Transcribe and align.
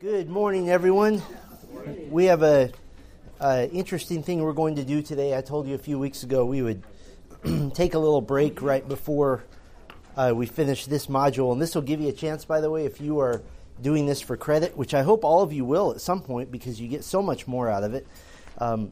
Good 0.00 0.28
morning, 0.28 0.70
everyone. 0.70 1.22
We 2.10 2.24
have 2.24 2.42
a, 2.42 2.72
a, 3.40 3.70
interesting 3.70 4.24
thing 4.24 4.42
we're 4.42 4.52
going 4.52 4.74
to 4.76 4.84
do 4.84 5.02
today. 5.02 5.36
I 5.36 5.40
told 5.40 5.68
you 5.68 5.76
a 5.76 5.78
few 5.78 6.00
weeks 6.00 6.24
ago 6.24 6.44
we 6.44 6.62
would 6.62 6.82
take 7.74 7.94
a 7.94 7.98
little 7.98 8.20
break 8.20 8.60
right 8.60 8.86
before 8.86 9.44
uh, 10.16 10.32
we 10.34 10.46
finish 10.46 10.86
this 10.86 11.06
module, 11.06 11.52
and 11.52 11.62
this 11.62 11.76
will 11.76 11.82
give 11.82 12.00
you 12.00 12.08
a 12.08 12.12
chance. 12.12 12.44
By 12.44 12.60
the 12.60 12.70
way, 12.70 12.86
if 12.86 13.00
you 13.00 13.20
are 13.20 13.40
doing 13.80 14.04
this 14.04 14.20
for 14.20 14.36
credit, 14.36 14.76
which 14.76 14.94
I 14.94 15.02
hope 15.02 15.24
all 15.24 15.42
of 15.42 15.52
you 15.52 15.64
will 15.64 15.92
at 15.92 16.00
some 16.00 16.20
point, 16.20 16.50
because 16.50 16.80
you 16.80 16.88
get 16.88 17.04
so 17.04 17.22
much 17.22 17.46
more 17.46 17.70
out 17.70 17.84
of 17.84 17.94
it, 17.94 18.06
um, 18.58 18.90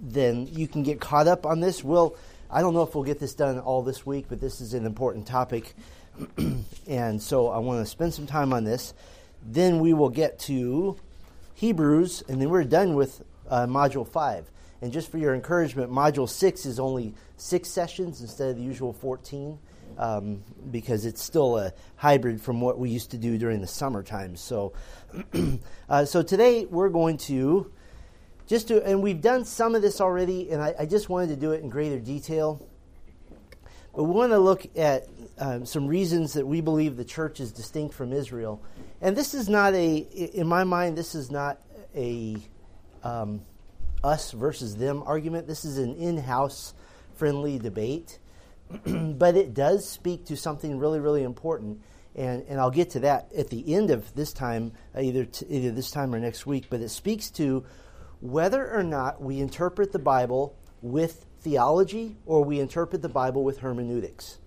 then 0.00 0.48
you 0.50 0.66
can 0.66 0.82
get 0.82 1.00
caught 1.00 1.28
up 1.28 1.46
on 1.46 1.60
this. 1.60 1.84
We'll 1.84 2.16
I 2.50 2.62
don't 2.62 2.74
know 2.74 2.82
if 2.82 2.96
we'll 2.96 3.04
get 3.04 3.20
this 3.20 3.34
done 3.34 3.60
all 3.60 3.82
this 3.82 4.04
week, 4.04 4.26
but 4.28 4.40
this 4.40 4.60
is 4.60 4.74
an 4.74 4.86
important 4.86 5.26
topic, 5.26 5.72
and 6.88 7.22
so 7.22 7.48
I 7.48 7.58
want 7.58 7.86
to 7.86 7.90
spend 7.90 8.12
some 8.12 8.26
time 8.26 8.52
on 8.52 8.64
this. 8.64 8.92
Then 9.44 9.80
we 9.80 9.92
will 9.92 10.10
get 10.10 10.38
to 10.40 10.96
Hebrews, 11.54 12.22
and 12.28 12.40
then 12.40 12.50
we're 12.50 12.64
done 12.64 12.94
with 12.94 13.22
uh, 13.48 13.66
Module 13.66 14.06
5. 14.06 14.50
And 14.80 14.92
just 14.92 15.10
for 15.10 15.18
your 15.18 15.34
encouragement, 15.34 15.90
Module 15.90 16.28
6 16.28 16.66
is 16.66 16.80
only 16.80 17.14
six 17.36 17.68
sessions 17.68 18.20
instead 18.20 18.50
of 18.50 18.56
the 18.56 18.62
usual 18.62 18.92
14 18.92 19.58
um, 19.98 20.42
because 20.70 21.06
it's 21.06 21.22
still 21.22 21.58
a 21.58 21.72
hybrid 21.96 22.40
from 22.40 22.60
what 22.60 22.78
we 22.78 22.90
used 22.90 23.10
to 23.12 23.18
do 23.18 23.38
during 23.38 23.60
the 23.60 23.66
summertime. 23.66 24.36
So, 24.36 24.72
uh, 25.88 26.04
so 26.04 26.22
today 26.22 26.64
we're 26.64 26.88
going 26.88 27.18
to 27.18 27.70
just 28.46 28.68
to, 28.68 28.84
and 28.84 29.02
we've 29.02 29.20
done 29.20 29.44
some 29.44 29.74
of 29.74 29.82
this 29.82 30.00
already, 30.00 30.50
and 30.50 30.60
I, 30.60 30.74
I 30.80 30.86
just 30.86 31.08
wanted 31.08 31.28
to 31.28 31.36
do 31.36 31.52
it 31.52 31.62
in 31.62 31.68
greater 31.68 31.98
detail. 31.98 32.66
But 33.94 34.04
we 34.04 34.12
want 34.12 34.32
to 34.32 34.38
look 34.38 34.66
at 34.76 35.06
um, 35.38 35.66
some 35.66 35.86
reasons 35.86 36.32
that 36.32 36.46
we 36.46 36.60
believe 36.60 36.96
the 36.96 37.04
church 37.04 37.40
is 37.40 37.52
distinct 37.52 37.94
from 37.94 38.12
Israel 38.12 38.62
and 39.02 39.16
this 39.16 39.34
is 39.34 39.48
not 39.48 39.74
a, 39.74 39.96
in 39.96 40.46
my 40.46 40.64
mind, 40.64 40.96
this 40.96 41.14
is 41.14 41.30
not 41.30 41.60
a 41.94 42.36
um, 43.02 43.42
us 44.02 44.32
versus 44.32 44.76
them 44.76 45.02
argument. 45.04 45.46
This 45.46 45.64
is 45.64 45.78
an 45.78 45.96
in 45.96 46.16
house 46.16 46.72
friendly 47.14 47.58
debate. 47.58 48.18
but 48.86 49.36
it 49.36 49.54
does 49.54 49.88
speak 49.88 50.26
to 50.26 50.36
something 50.36 50.78
really, 50.78 51.00
really 51.00 51.22
important. 51.22 51.82
And, 52.14 52.44
and 52.48 52.60
I'll 52.60 52.70
get 52.70 52.90
to 52.90 53.00
that 53.00 53.32
at 53.36 53.48
the 53.48 53.74
end 53.74 53.90
of 53.90 54.14
this 54.14 54.32
time, 54.32 54.72
uh, 54.96 55.00
either, 55.00 55.26
either 55.48 55.70
this 55.70 55.90
time 55.90 56.14
or 56.14 56.20
next 56.20 56.46
week. 56.46 56.66
But 56.68 56.80
it 56.80 56.90
speaks 56.90 57.30
to 57.32 57.64
whether 58.20 58.70
or 58.70 58.82
not 58.82 59.22
we 59.22 59.40
interpret 59.40 59.92
the 59.92 59.98
Bible 59.98 60.56
with 60.80 61.26
theology 61.40 62.16
or 62.26 62.44
we 62.44 62.60
interpret 62.60 63.02
the 63.02 63.08
Bible 63.08 63.44
with 63.44 63.58
hermeneutics. 63.58 64.38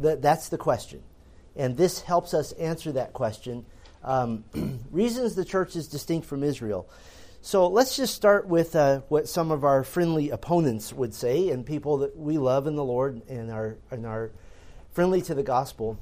That, 0.00 0.22
that's 0.22 0.48
the 0.48 0.58
question. 0.58 1.02
And 1.56 1.76
this 1.76 2.02
helps 2.02 2.34
us 2.34 2.52
answer 2.52 2.92
that 2.92 3.12
question 3.12 3.64
um, 4.02 4.44
reasons 4.90 5.34
the 5.34 5.44
church 5.44 5.76
is 5.76 5.88
distinct 5.88 6.26
from 6.26 6.42
Israel. 6.42 6.88
So 7.40 7.68
let's 7.68 7.96
just 7.96 8.14
start 8.14 8.48
with 8.48 8.74
uh, 8.74 9.00
what 9.08 9.28
some 9.28 9.52
of 9.52 9.64
our 9.64 9.84
friendly 9.84 10.30
opponents 10.30 10.92
would 10.92 11.14
say, 11.14 11.50
and 11.50 11.64
people 11.64 11.98
that 11.98 12.16
we 12.16 12.36
love 12.36 12.66
in 12.66 12.74
the 12.74 12.84
Lord 12.84 13.22
and 13.28 13.50
are, 13.50 13.76
and 13.90 14.04
are 14.04 14.32
friendly 14.92 15.22
to 15.22 15.34
the 15.34 15.42
gospel. 15.42 15.98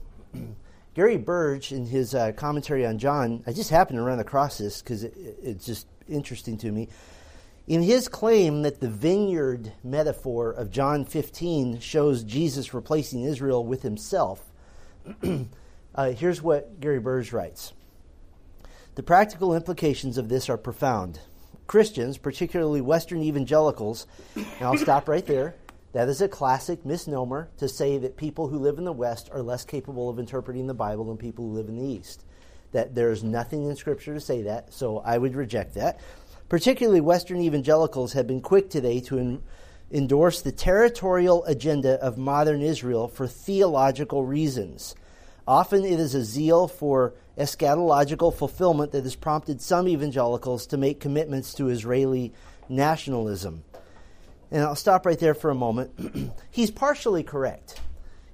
Gary 0.95 1.19
Burge, 1.19 1.73
in 1.73 1.85
his 1.85 2.15
uh, 2.15 2.33
commentary 2.33 2.87
on 2.87 2.99
John, 2.99 3.45
I 3.47 3.53
just 3.53 3.69
happened 3.69 3.99
to 3.99 4.03
run 4.03 4.19
across 4.19 4.57
this 4.57 4.81
because 4.81 5.05
it, 5.05 5.15
it's 5.43 5.67
just 5.67 5.87
interesting 6.09 6.57
to 6.59 6.73
me. 6.73 6.89
In 7.67 7.83
his 7.83 8.09
claim 8.09 8.63
that 8.63 8.81
the 8.81 8.89
vineyard 8.89 9.73
metaphor 9.85 10.53
of 10.53 10.71
John 10.71 11.05
15 11.05 11.81
shows 11.81 12.25
Jesus 12.25 12.73
replacing 12.73 13.25
Israel 13.25 13.67
with 13.67 13.83
himself, 13.83 14.43
uh, 15.95 16.13
here's 16.13 16.41
what 16.41 16.81
Gary 16.81 17.01
Burge 17.01 17.33
writes 17.33 17.75
the 18.97 19.03
practical 19.03 19.55
implications 19.55 20.17
of 20.17 20.31
this 20.31 20.49
are 20.49 20.57
profound. 20.57 21.21
Christians, 21.67 22.17
particularly 22.17 22.81
Western 22.81 23.23
evangelicals, 23.23 24.07
and 24.35 24.47
I'll 24.63 24.79
stop 24.79 25.07
right 25.07 25.25
there. 25.27 25.55
That 25.93 26.09
is 26.09 26.23
a 26.23 26.29
classic 26.29 26.85
misnomer 26.85 27.51
to 27.59 27.69
say 27.69 27.99
that 27.99 28.17
people 28.17 28.49
who 28.49 28.59
live 28.59 28.79
in 28.79 28.85
the 28.85 28.93
West 28.93 29.29
are 29.33 29.43
less 29.43 29.67
capable 29.67 30.09
of 30.09 30.19
interpreting 30.19 30.67
the 30.67 30.75
Bible 30.75 31.05
than 31.05 31.19
people 31.19 31.45
who 31.45 31.53
live 31.53 31.69
in 31.69 31.77
the 31.77 31.87
East. 31.87 32.25
That 32.73 32.95
there's 32.95 33.23
nothing 33.23 33.69
in 33.69 33.77
Scripture 33.77 34.15
to 34.15 34.21
say 34.21 34.43
that, 34.43 34.73
so 34.73 34.99
I 34.99 35.19
would 35.19 35.35
reject 35.35 35.75
that. 35.75 36.01
Particularly 36.49 37.03
Western 37.03 37.43
evangelicals 37.43 38.15
have 38.15 38.27
been 38.27 38.41
quick 38.41 38.71
today 38.71 39.01
to 39.01 39.19
en- 39.19 39.43
endorse 39.91 40.41
the 40.41 40.53
territorial 40.53 41.45
agenda 41.45 42.01
of 42.01 42.17
modern 42.17 42.63
Israel 42.63 43.09
for 43.09 43.27
theological 43.27 44.25
reasons. 44.25 44.95
Often 45.47 45.85
it 45.85 46.01
is 46.01 46.15
a 46.15 46.25
zeal 46.25 46.67
for 46.67 47.13
eschatological 47.39 48.35
fulfillment 48.35 48.93
that 48.93 49.05
has 49.05 49.15
prompted 49.15 49.61
some 49.61 49.89
evangelicals 49.89 50.67
to 50.67 50.77
make 50.77 51.01
commitments 51.01 51.55
to 51.55 51.69
Israeli 51.69 52.33
nationalism. 52.69 53.63
And 54.51 54.63
I'll 54.63 54.77
stop 54.77 55.07
right 55.07 55.19
there 55.19 55.35
for 55.35 55.51
a 55.51 55.55
moment. 55.55 56.33
He's 56.51 56.71
partially 56.71 57.23
correct. 57.23 57.81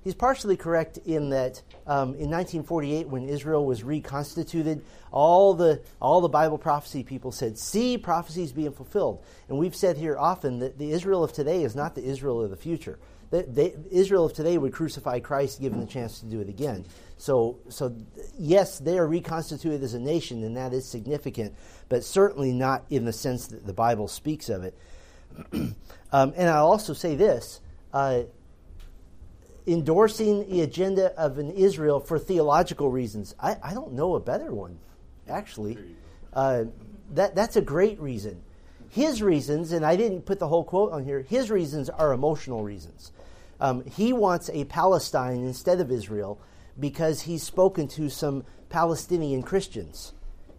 He's 0.05 0.15
partially 0.15 0.57
correct 0.57 0.99
in 0.99 1.31
that 1.31 1.63
um, 1.87 2.15
in 2.15 2.29
1948, 2.29 3.09
when 3.09 3.29
Israel 3.29 3.65
was 3.65 3.85
reconstituted, 3.85 4.85
all 5.13 5.55
the 5.55 5.81
all 6.01 6.21
the 6.21 6.29
Bible 6.29 6.59
prophecy 6.59 7.05
people 7.05 7.31
said, 7.31 7.57
"See, 7.57 7.99
prophecies 7.99 8.53
being 8.53 8.73
fulfilled." 8.73 9.23
And 9.49 9.59
we've 9.59 9.77
said 9.77 9.97
here 9.97 10.19
often 10.19 10.59
that 10.59 10.77
the 10.77 10.91
Israel 10.91 11.23
of 11.23 11.33
today 11.33 11.63
is 11.63 11.77
not 11.77 11.95
the 11.95 12.05
Israel 12.05 12.43
of 12.43 12.51
the 12.51 12.57
future. 12.57 12.99
The, 13.31 13.45
the, 13.45 13.75
Israel 13.91 14.27
of 14.27 14.35
today 14.35 14.59
would 14.59 14.73
crucify 14.73 15.21
Christ 15.21 15.61
given 15.61 15.81
the 15.81 15.87
chance 15.87 16.21
to 16.21 16.27
do 16.27 16.41
it 16.41 16.49
again. 16.51 16.85
So, 17.23 17.61
so 17.69 17.95
yes, 18.37 18.81
they 18.81 18.99
are 18.99 19.07
reconstituted 19.07 19.85
as 19.85 19.95
a 19.95 20.01
nation, 20.01 20.43
and 20.43 20.57
that 20.57 20.73
is 20.73 20.85
significant, 20.85 21.55
but 21.89 22.03
certainly 22.03 22.51
not 22.51 22.85
in 22.91 23.05
the 23.05 23.13
sense 23.13 23.47
that 23.47 23.65
the 23.65 23.73
Bible 23.73 24.09
speaks 24.09 24.49
of 24.49 24.65
it. 24.65 24.77
um, 25.53 25.75
and 26.13 26.51
I'll 26.51 26.67
also 26.67 26.95
say 26.95 27.15
this 27.15 27.61
uh, 27.93 28.23
endorsing 29.69 30.51
the 30.51 30.63
agenda 30.63 31.15
of 31.17 31.39
an 31.39 31.53
Israel 31.53 32.01
for 32.01 32.19
theological 32.19 32.91
reasons. 32.91 33.37
I, 33.39 33.57
I 33.63 33.73
don't 33.73 33.93
know 33.93 34.17
a 34.17 34.21
better 34.21 34.53
one, 34.53 34.81
actually. 35.29 35.79
Uh, 36.33 36.65
that, 37.13 37.37
that's 37.37 37.55
a 37.55 37.63
great 37.63 38.01
reason. 38.01 38.43
His 38.91 39.23
reasons, 39.23 39.71
and 39.71 39.87
I 39.87 39.95
didn't 39.95 40.23
put 40.23 40.41
the 40.41 40.49
whole 40.49 40.65
quote 40.65 40.91
on 40.91 41.05
here, 41.05 41.21
his 41.21 41.53
reasons 41.53 41.89
are 41.89 42.13
emotional 42.13 42.65
reasons. 42.65 43.13
Um, 43.61 43.85
he 43.85 44.13
wants 44.13 44.51
a 44.53 44.65
Palestine 44.65 45.45
instead 45.45 45.79
of 45.79 45.93
Israel 45.93 46.41
because 46.79 47.23
he's 47.23 47.43
spoken 47.43 47.89
to 47.89 48.09
some 48.09 48.45
Palestinian 48.69 49.43
Christians. 49.43 50.13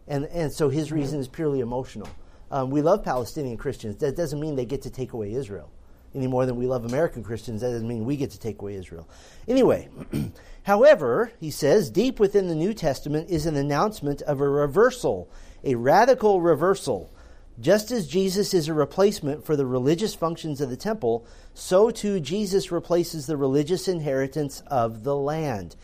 And, 0.08 0.26
and 0.26 0.52
so 0.52 0.70
his 0.70 0.92
reason 0.92 1.20
is 1.20 1.28
purely 1.28 1.60
emotional. 1.60 2.10
Um, 2.52 2.70
we 2.70 2.82
love 2.82 3.04
Palestinian 3.04 3.58
Christians. 3.58 3.98
That 3.98 4.16
doesn't 4.16 4.40
mean 4.40 4.56
they 4.56 4.66
get 4.66 4.84
to 4.84 4.90
take 4.90 5.14
away 5.14 5.34
Israel 5.34 5.72
any 6.16 6.28
more 6.28 6.46
than 6.46 6.56
we 6.56 6.68
love 6.68 6.86
American 6.86 7.24
Christians. 7.24 7.62
That 7.62 7.72
doesn't 7.72 7.88
mean 7.88 8.06
we 8.06 8.18
get 8.18 8.32
to 8.32 8.40
take 8.40 8.62
away 8.62 8.76
Israel. 8.76 9.08
Anyway, 9.48 9.90
however, 10.64 11.32
he 11.40 11.52
says, 11.52 11.90
deep 11.90 12.20
within 12.20 12.48
the 12.48 12.56
New 12.56 12.74
Testament 12.74 13.30
is 13.30 13.46
an 13.46 13.56
announcement 13.56 14.22
of 14.24 14.40
a 14.42 14.48
reversal, 14.48 15.32
a 15.64 15.76
radical 15.76 16.42
reversal. 16.42 17.12
Just 17.60 17.92
as 17.92 18.08
Jesus 18.08 18.54
is 18.54 18.68
a 18.68 18.74
replacement 18.74 19.46
for 19.46 19.56
the 19.56 19.66
religious 19.66 20.16
functions 20.16 20.60
of 20.60 20.70
the 20.70 20.78
temple, 20.78 21.26
so 21.54 21.92
too 21.92 22.20
Jesus 22.20 22.72
replaces 22.72 23.28
the 23.28 23.38
religious 23.38 23.88
inheritance 23.88 24.64
of 24.68 25.04
the 25.04 25.16
land. 25.16 25.76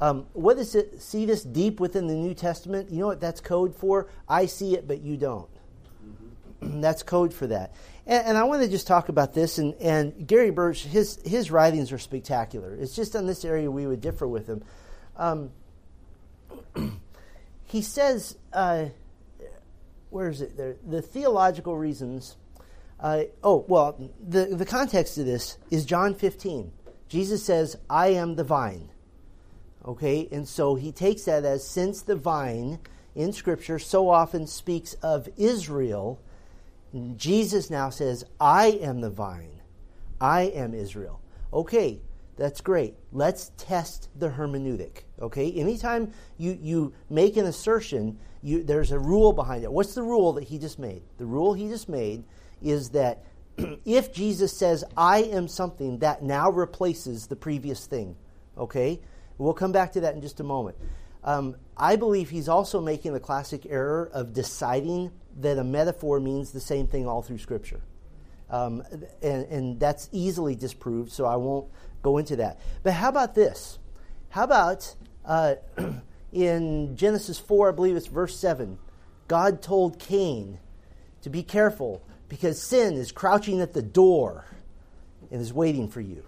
Um, 0.00 0.26
what 0.32 0.58
is 0.58 0.74
it? 0.74 1.02
See 1.02 1.26
this 1.26 1.42
deep 1.42 1.80
within 1.80 2.06
the 2.06 2.14
New 2.14 2.34
Testament? 2.34 2.90
You 2.90 3.00
know 3.00 3.06
what 3.08 3.20
that's 3.20 3.40
code 3.40 3.74
for? 3.74 4.08
I 4.28 4.46
see 4.46 4.74
it, 4.74 4.86
but 4.86 5.00
you 5.00 5.16
don't. 5.16 5.48
Mm-hmm. 6.62 6.80
that's 6.80 7.02
code 7.02 7.34
for 7.34 7.48
that. 7.48 7.74
And, 8.06 8.28
and, 8.28 8.38
I 8.38 8.44
want 8.44 8.62
to 8.62 8.68
just 8.68 8.86
talk 8.86 9.08
about 9.08 9.34
this. 9.34 9.58
And, 9.58 9.74
and 9.74 10.26
Gary 10.26 10.50
Burge, 10.50 10.84
his 10.84 11.20
his 11.24 11.50
writings 11.50 11.90
are 11.90 11.98
spectacular. 11.98 12.74
It's 12.76 12.94
just 12.94 13.16
on 13.16 13.26
this 13.26 13.44
area 13.44 13.70
we 13.70 13.86
would 13.86 14.00
differ 14.00 14.28
with 14.28 14.46
him. 14.46 14.62
Um, 15.16 15.50
he 17.66 17.82
says, 17.82 18.36
uh, 18.52 18.86
where 20.10 20.28
is 20.28 20.40
it? 20.40 20.56
There, 20.56 20.76
the 20.86 21.02
theological 21.02 21.76
reasons. 21.76 22.36
Uh, 23.00 23.24
oh 23.42 23.64
well, 23.68 24.10
the 24.26 24.46
the 24.46 24.66
context 24.66 25.18
of 25.18 25.26
this 25.26 25.58
is 25.70 25.84
John 25.84 26.14
15. 26.14 26.72
Jesus 27.08 27.44
says, 27.44 27.76
"I 27.90 28.08
am 28.08 28.36
the 28.36 28.44
vine." 28.44 28.90
Okay, 29.86 30.28
and 30.32 30.46
so 30.46 30.74
he 30.74 30.92
takes 30.92 31.22
that 31.22 31.44
as 31.44 31.66
since 31.66 32.02
the 32.02 32.16
vine 32.16 32.78
in 33.14 33.32
Scripture 33.32 33.78
so 33.78 34.10
often 34.10 34.46
speaks 34.46 34.94
of 34.94 35.28
Israel, 35.36 36.20
Jesus 37.16 37.70
now 37.70 37.90
says, 37.90 38.24
I 38.40 38.68
am 38.82 39.00
the 39.00 39.10
vine. 39.10 39.60
I 40.20 40.42
am 40.42 40.74
Israel. 40.74 41.20
Okay, 41.52 42.00
that's 42.36 42.60
great. 42.60 42.94
Let's 43.12 43.52
test 43.56 44.08
the 44.18 44.28
hermeneutic. 44.30 45.02
Okay, 45.20 45.52
anytime 45.52 46.12
you, 46.36 46.58
you 46.60 46.92
make 47.10 47.36
an 47.36 47.46
assertion, 47.46 48.18
you, 48.42 48.62
there's 48.62 48.92
a 48.92 48.98
rule 48.98 49.32
behind 49.32 49.64
it. 49.64 49.72
What's 49.72 49.94
the 49.94 50.02
rule 50.02 50.32
that 50.34 50.44
he 50.44 50.58
just 50.58 50.78
made? 50.78 51.02
The 51.18 51.26
rule 51.26 51.54
he 51.54 51.68
just 51.68 51.88
made 51.88 52.24
is 52.62 52.90
that 52.90 53.24
if 53.84 54.12
Jesus 54.12 54.56
says, 54.56 54.84
I 54.96 55.24
am 55.24 55.48
something, 55.48 55.98
that 55.98 56.22
now 56.22 56.50
replaces 56.50 57.26
the 57.26 57.36
previous 57.36 57.86
thing. 57.86 58.16
Okay? 58.56 59.00
We'll 59.38 59.54
come 59.54 59.72
back 59.72 59.92
to 59.92 60.00
that 60.00 60.14
in 60.14 60.20
just 60.20 60.40
a 60.40 60.44
moment. 60.44 60.76
Um, 61.24 61.56
I 61.76 61.96
believe 61.96 62.30
he's 62.30 62.48
also 62.48 62.80
making 62.80 63.12
the 63.12 63.20
classic 63.20 63.66
error 63.68 64.10
of 64.12 64.32
deciding 64.32 65.12
that 65.40 65.58
a 65.58 65.64
metaphor 65.64 66.20
means 66.20 66.52
the 66.52 66.60
same 66.60 66.86
thing 66.86 67.06
all 67.06 67.22
through 67.22 67.38
Scripture. 67.38 67.80
Um, 68.50 68.82
and, 69.22 69.44
and 69.46 69.80
that's 69.80 70.08
easily 70.10 70.54
disproved, 70.54 71.12
so 71.12 71.26
I 71.26 71.36
won't 71.36 71.68
go 72.02 72.18
into 72.18 72.36
that. 72.36 72.58
But 72.82 72.94
how 72.94 73.08
about 73.08 73.34
this? 73.34 73.78
How 74.30 74.44
about 74.44 74.94
uh, 75.24 75.56
in 76.32 76.96
Genesis 76.96 77.38
4, 77.38 77.68
I 77.68 77.72
believe 77.72 77.96
it's 77.96 78.06
verse 78.06 78.36
7, 78.38 78.78
God 79.28 79.62
told 79.62 79.98
Cain 79.98 80.58
to 81.22 81.30
be 81.30 81.42
careful 81.42 82.02
because 82.28 82.60
sin 82.60 82.94
is 82.94 83.12
crouching 83.12 83.60
at 83.60 83.74
the 83.74 83.82
door 83.82 84.44
and 85.30 85.40
is 85.40 85.52
waiting 85.52 85.88
for 85.88 86.00
you. 86.00 86.24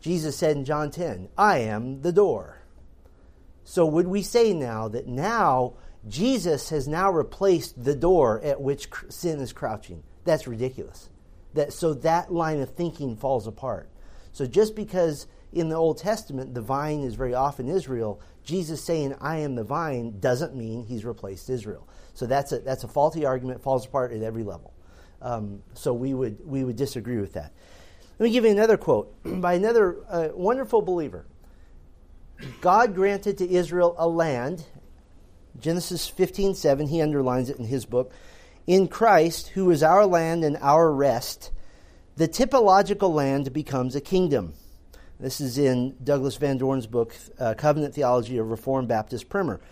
Jesus 0.00 0.36
said 0.36 0.56
in 0.56 0.64
John 0.64 0.90
10, 0.90 1.28
I 1.36 1.58
am 1.58 2.02
the 2.02 2.12
door. 2.12 2.62
So 3.64 3.86
would 3.86 4.08
we 4.08 4.22
say 4.22 4.52
now 4.52 4.88
that 4.88 5.06
now 5.06 5.74
Jesus 6.08 6.70
has 6.70 6.88
now 6.88 7.10
replaced 7.10 7.82
the 7.82 7.94
door 7.94 8.40
at 8.42 8.60
which 8.60 8.88
sin 9.08 9.40
is 9.40 9.52
crouching? 9.52 10.02
That's 10.24 10.46
ridiculous. 10.46 11.10
That, 11.54 11.72
so 11.72 11.94
that 11.94 12.32
line 12.32 12.60
of 12.60 12.70
thinking 12.70 13.16
falls 13.16 13.46
apart. 13.46 13.90
So 14.32 14.46
just 14.46 14.74
because 14.74 15.26
in 15.52 15.68
the 15.68 15.76
Old 15.76 15.98
Testament 15.98 16.54
the 16.54 16.62
vine 16.62 17.00
is 17.00 17.14
very 17.14 17.34
often 17.34 17.68
Israel, 17.68 18.20
Jesus 18.44 18.82
saying, 18.82 19.14
I 19.20 19.38
am 19.38 19.54
the 19.54 19.64
vine, 19.64 20.18
doesn't 20.20 20.54
mean 20.54 20.84
he's 20.84 21.04
replaced 21.04 21.50
Israel. 21.50 21.86
So 22.14 22.26
that's 22.26 22.52
a, 22.52 22.60
that's 22.60 22.84
a 22.84 22.88
faulty 22.88 23.26
argument, 23.26 23.62
falls 23.62 23.86
apart 23.86 24.12
at 24.12 24.22
every 24.22 24.44
level. 24.44 24.72
Um, 25.22 25.62
so 25.74 25.92
we 25.92 26.14
would, 26.14 26.38
we 26.46 26.64
would 26.64 26.76
disagree 26.76 27.18
with 27.18 27.34
that. 27.34 27.52
Let 28.20 28.24
me 28.24 28.32
give 28.32 28.44
you 28.44 28.50
another 28.50 28.76
quote 28.76 29.14
by 29.24 29.54
another 29.54 29.96
uh, 30.10 30.28
wonderful 30.34 30.82
believer. 30.82 31.24
God 32.60 32.94
granted 32.94 33.38
to 33.38 33.50
Israel 33.50 33.94
a 33.96 34.06
land. 34.06 34.66
Genesis 35.58 36.06
15 36.06 36.54
7, 36.54 36.86
he 36.88 37.00
underlines 37.00 37.48
it 37.48 37.58
in 37.58 37.64
his 37.64 37.86
book. 37.86 38.12
In 38.66 38.88
Christ, 38.88 39.48
who 39.48 39.70
is 39.70 39.82
our 39.82 40.04
land 40.04 40.44
and 40.44 40.58
our 40.58 40.92
rest, 40.92 41.50
the 42.16 42.28
typological 42.28 43.10
land 43.10 43.54
becomes 43.54 43.96
a 43.96 44.02
kingdom. 44.02 44.52
This 45.18 45.40
is 45.40 45.56
in 45.56 45.96
Douglas 46.04 46.36
Van 46.36 46.58
Dorn's 46.58 46.86
book, 46.86 47.16
uh, 47.38 47.54
Covenant 47.54 47.94
Theology 47.94 48.36
of 48.36 48.50
Reformed 48.50 48.88
Baptist 48.88 49.30
Primer. 49.30 49.62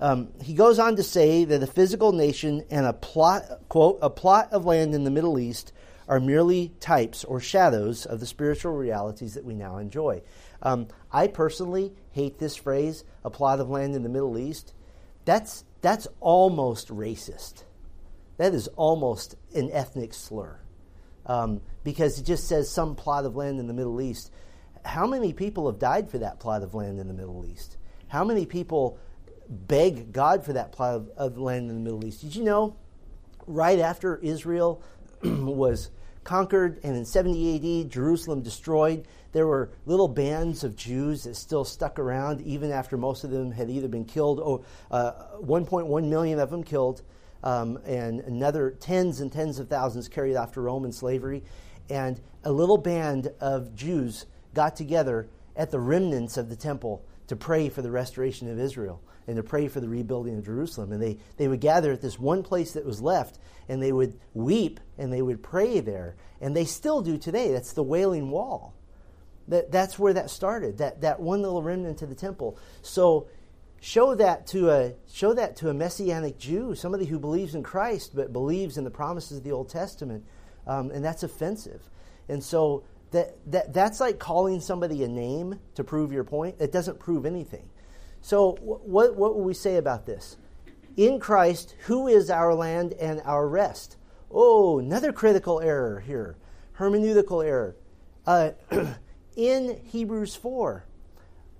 Um, 0.00 0.32
he 0.42 0.54
goes 0.54 0.80
on 0.80 0.96
to 0.96 1.04
say 1.04 1.44
that 1.44 1.62
a 1.62 1.66
physical 1.68 2.10
nation 2.10 2.64
and 2.72 2.86
a 2.86 2.92
plot, 2.92 3.44
quote, 3.68 4.00
a 4.02 4.10
plot 4.10 4.52
of 4.52 4.64
land 4.64 4.96
in 4.96 5.04
the 5.04 5.12
Middle 5.12 5.38
East 5.38 5.72
are 6.08 6.20
merely 6.20 6.72
types 6.80 7.24
or 7.24 7.40
shadows 7.40 8.06
of 8.06 8.20
the 8.20 8.26
spiritual 8.26 8.72
realities 8.72 9.34
that 9.34 9.44
we 9.44 9.54
now 9.54 9.78
enjoy. 9.78 10.22
Um, 10.62 10.88
I 11.12 11.26
personally 11.26 11.92
hate 12.12 12.38
this 12.38 12.56
phrase, 12.56 13.04
a 13.24 13.30
plot 13.30 13.60
of 13.60 13.70
land 13.70 13.94
in 13.94 14.02
the 14.02 14.08
Middle 14.08 14.38
East. 14.38 14.74
That's, 15.24 15.64
that's 15.80 16.06
almost 16.20 16.88
racist. 16.88 17.64
That 18.36 18.54
is 18.54 18.68
almost 18.76 19.36
an 19.54 19.70
ethnic 19.72 20.12
slur 20.12 20.58
um, 21.26 21.60
because 21.82 22.18
it 22.18 22.24
just 22.24 22.48
says 22.48 22.70
some 22.70 22.94
plot 22.94 23.24
of 23.24 23.36
land 23.36 23.60
in 23.60 23.66
the 23.66 23.74
Middle 23.74 24.00
East. 24.00 24.30
How 24.84 25.06
many 25.06 25.32
people 25.32 25.66
have 25.70 25.78
died 25.78 26.10
for 26.10 26.18
that 26.18 26.40
plot 26.40 26.62
of 26.62 26.74
land 26.74 26.98
in 26.98 27.08
the 27.08 27.14
Middle 27.14 27.46
East? 27.46 27.76
How 28.08 28.24
many 28.24 28.44
people 28.44 28.98
beg 29.48 30.12
God 30.12 30.44
for 30.44 30.52
that 30.54 30.72
plot 30.72 30.94
of, 30.94 31.10
of 31.16 31.38
land 31.38 31.70
in 31.70 31.76
the 31.76 31.80
Middle 31.80 32.04
East? 32.04 32.20
Did 32.20 32.36
you 32.36 32.44
know 32.44 32.76
right 33.46 33.78
after 33.78 34.16
Israel 34.18 34.82
was 35.22 35.90
conquered 36.24 36.80
and 36.82 36.96
in 36.96 37.04
70 37.04 37.82
AD 37.82 37.90
Jerusalem 37.90 38.42
destroyed, 38.42 39.06
there 39.32 39.46
were 39.46 39.70
little 39.84 40.08
bands 40.08 40.64
of 40.64 40.76
Jews 40.76 41.24
that 41.24 41.36
still 41.36 41.64
stuck 41.64 41.98
around 41.98 42.40
even 42.42 42.70
after 42.70 42.96
most 42.96 43.24
of 43.24 43.30
them 43.30 43.52
had 43.52 43.68
either 43.68 43.88
been 43.88 44.04
killed, 44.04 44.40
or 44.40 44.62
uh, 44.90 45.12
1.1 45.42 46.08
million 46.08 46.38
of 46.38 46.50
them 46.50 46.62
killed, 46.62 47.02
um, 47.42 47.78
and 47.84 48.20
another 48.20 48.70
tens 48.70 49.20
and 49.20 49.30
tens 49.30 49.58
of 49.58 49.68
thousands 49.68 50.08
carried 50.08 50.36
off 50.36 50.52
to 50.52 50.60
Roman 50.60 50.92
slavery. 50.92 51.42
And 51.90 52.20
a 52.44 52.52
little 52.52 52.78
band 52.78 53.32
of 53.40 53.74
Jews 53.74 54.26
got 54.54 54.76
together 54.76 55.28
at 55.56 55.70
the 55.70 55.80
remnants 55.80 56.36
of 56.36 56.48
the 56.48 56.56
temple 56.56 57.04
to 57.26 57.36
pray 57.36 57.68
for 57.68 57.82
the 57.82 57.90
restoration 57.90 58.48
of 58.48 58.58
Israel 58.58 59.02
and 59.26 59.36
to 59.36 59.42
pray 59.42 59.68
for 59.68 59.80
the 59.80 59.88
rebuilding 59.88 60.36
of 60.38 60.44
Jerusalem. 60.44 60.92
And 60.92 61.02
they, 61.02 61.18
they 61.36 61.48
would 61.48 61.60
gather 61.60 61.92
at 61.92 62.00
this 62.00 62.18
one 62.18 62.42
place 62.42 62.72
that 62.72 62.84
was 62.84 63.00
left 63.00 63.38
and 63.68 63.82
they 63.82 63.92
would 63.92 64.18
weep 64.34 64.80
and 64.98 65.12
they 65.12 65.22
would 65.22 65.42
pray 65.42 65.80
there. 65.80 66.16
And 66.40 66.56
they 66.56 66.64
still 66.64 67.00
do 67.00 67.16
today. 67.16 67.52
That's 67.52 67.72
the 67.72 67.82
Wailing 67.82 68.30
Wall. 68.30 68.74
That, 69.48 69.70
that's 69.70 69.98
where 69.98 70.14
that 70.14 70.30
started, 70.30 70.78
that, 70.78 71.02
that 71.02 71.20
one 71.20 71.42
little 71.42 71.62
remnant 71.62 72.00
of 72.02 72.08
the 72.08 72.14
temple. 72.14 72.58
So 72.80 73.28
show 73.80 74.14
that 74.14 74.46
to 74.48 74.70
a 74.70 74.94
show 75.12 75.34
that 75.34 75.56
to 75.56 75.68
a 75.68 75.74
messianic 75.74 76.38
Jew, 76.38 76.74
somebody 76.74 77.04
who 77.04 77.18
believes 77.18 77.54
in 77.54 77.62
Christ 77.62 78.16
but 78.16 78.32
believes 78.32 78.78
in 78.78 78.84
the 78.84 78.90
promises 78.90 79.38
of 79.38 79.44
the 79.44 79.52
Old 79.52 79.68
Testament, 79.68 80.24
um, 80.66 80.90
and 80.90 81.04
that's 81.04 81.22
offensive. 81.22 81.82
And 82.30 82.42
so 82.42 82.84
that, 83.10 83.36
that 83.52 83.72
that's 83.74 84.00
like 84.00 84.18
calling 84.18 84.60
somebody 84.60 85.04
a 85.04 85.08
name 85.08 85.60
to 85.74 85.84
prove 85.84 86.10
your 86.10 86.24
point. 86.24 86.56
It 86.58 86.72
doesn't 86.72 86.98
prove 86.98 87.26
anything. 87.26 87.68
So 88.24 88.56
what 88.62 89.16
what 89.16 89.34
will 89.34 89.44
we 89.44 89.52
say 89.52 89.76
about 89.76 90.06
this? 90.06 90.38
In 90.96 91.20
Christ, 91.20 91.74
who 91.86 92.08
is 92.08 92.30
our 92.30 92.54
land 92.54 92.94
and 92.94 93.20
our 93.26 93.46
rest? 93.46 93.98
Oh, 94.30 94.78
another 94.78 95.12
critical 95.12 95.60
error 95.60 96.00
here, 96.00 96.36
hermeneutical 96.78 97.44
error. 97.44 97.76
Uh, 98.26 98.52
in 99.36 99.78
Hebrews 99.84 100.34
four, 100.36 100.86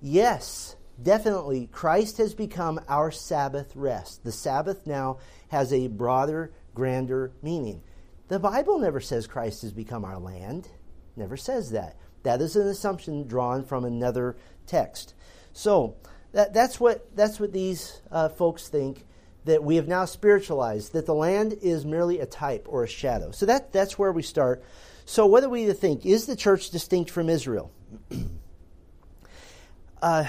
yes 0.00 0.76
definitely, 1.02 1.68
Christ 1.70 2.16
has 2.16 2.34
become 2.34 2.80
our 2.88 3.10
Sabbath 3.10 3.76
rest. 3.76 4.24
The 4.24 4.32
Sabbath 4.32 4.86
now 4.86 5.18
has 5.48 5.70
a 5.70 5.88
broader, 5.88 6.50
grander 6.74 7.32
meaning. 7.42 7.82
The 8.28 8.38
Bible 8.38 8.78
never 8.78 9.00
says 9.00 9.26
Christ 9.26 9.60
has 9.62 9.72
become 9.74 10.02
our 10.02 10.18
land, 10.18 10.68
never 11.14 11.36
says 11.36 11.72
that. 11.72 11.98
That 12.22 12.40
is 12.40 12.56
an 12.56 12.66
assumption 12.68 13.26
drawn 13.26 13.64
from 13.64 13.84
another 13.84 14.36
text. 14.66 15.12
So, 15.52 15.96
that, 16.34 16.52
that's, 16.52 16.78
what, 16.78 17.16
that's 17.16 17.40
what 17.40 17.52
these 17.52 18.00
uh, 18.10 18.28
folks 18.28 18.68
think 18.68 19.04
that 19.44 19.62
we 19.62 19.76
have 19.76 19.86
now 19.86 20.04
spiritualized, 20.04 20.92
that 20.92 21.06
the 21.06 21.14
land 21.14 21.54
is 21.62 21.84
merely 21.84 22.18
a 22.18 22.26
type 22.26 22.66
or 22.68 22.82
a 22.82 22.88
shadow. 22.88 23.30
So 23.30 23.46
that, 23.46 23.72
that's 23.72 23.98
where 23.98 24.12
we 24.12 24.22
start. 24.22 24.64
So, 25.06 25.26
what 25.26 25.42
do 25.42 25.50
we 25.50 25.70
think? 25.74 26.06
Is 26.06 26.26
the 26.26 26.34
church 26.34 26.70
distinct 26.70 27.10
from 27.10 27.28
Israel? 27.28 27.70
uh, 30.02 30.24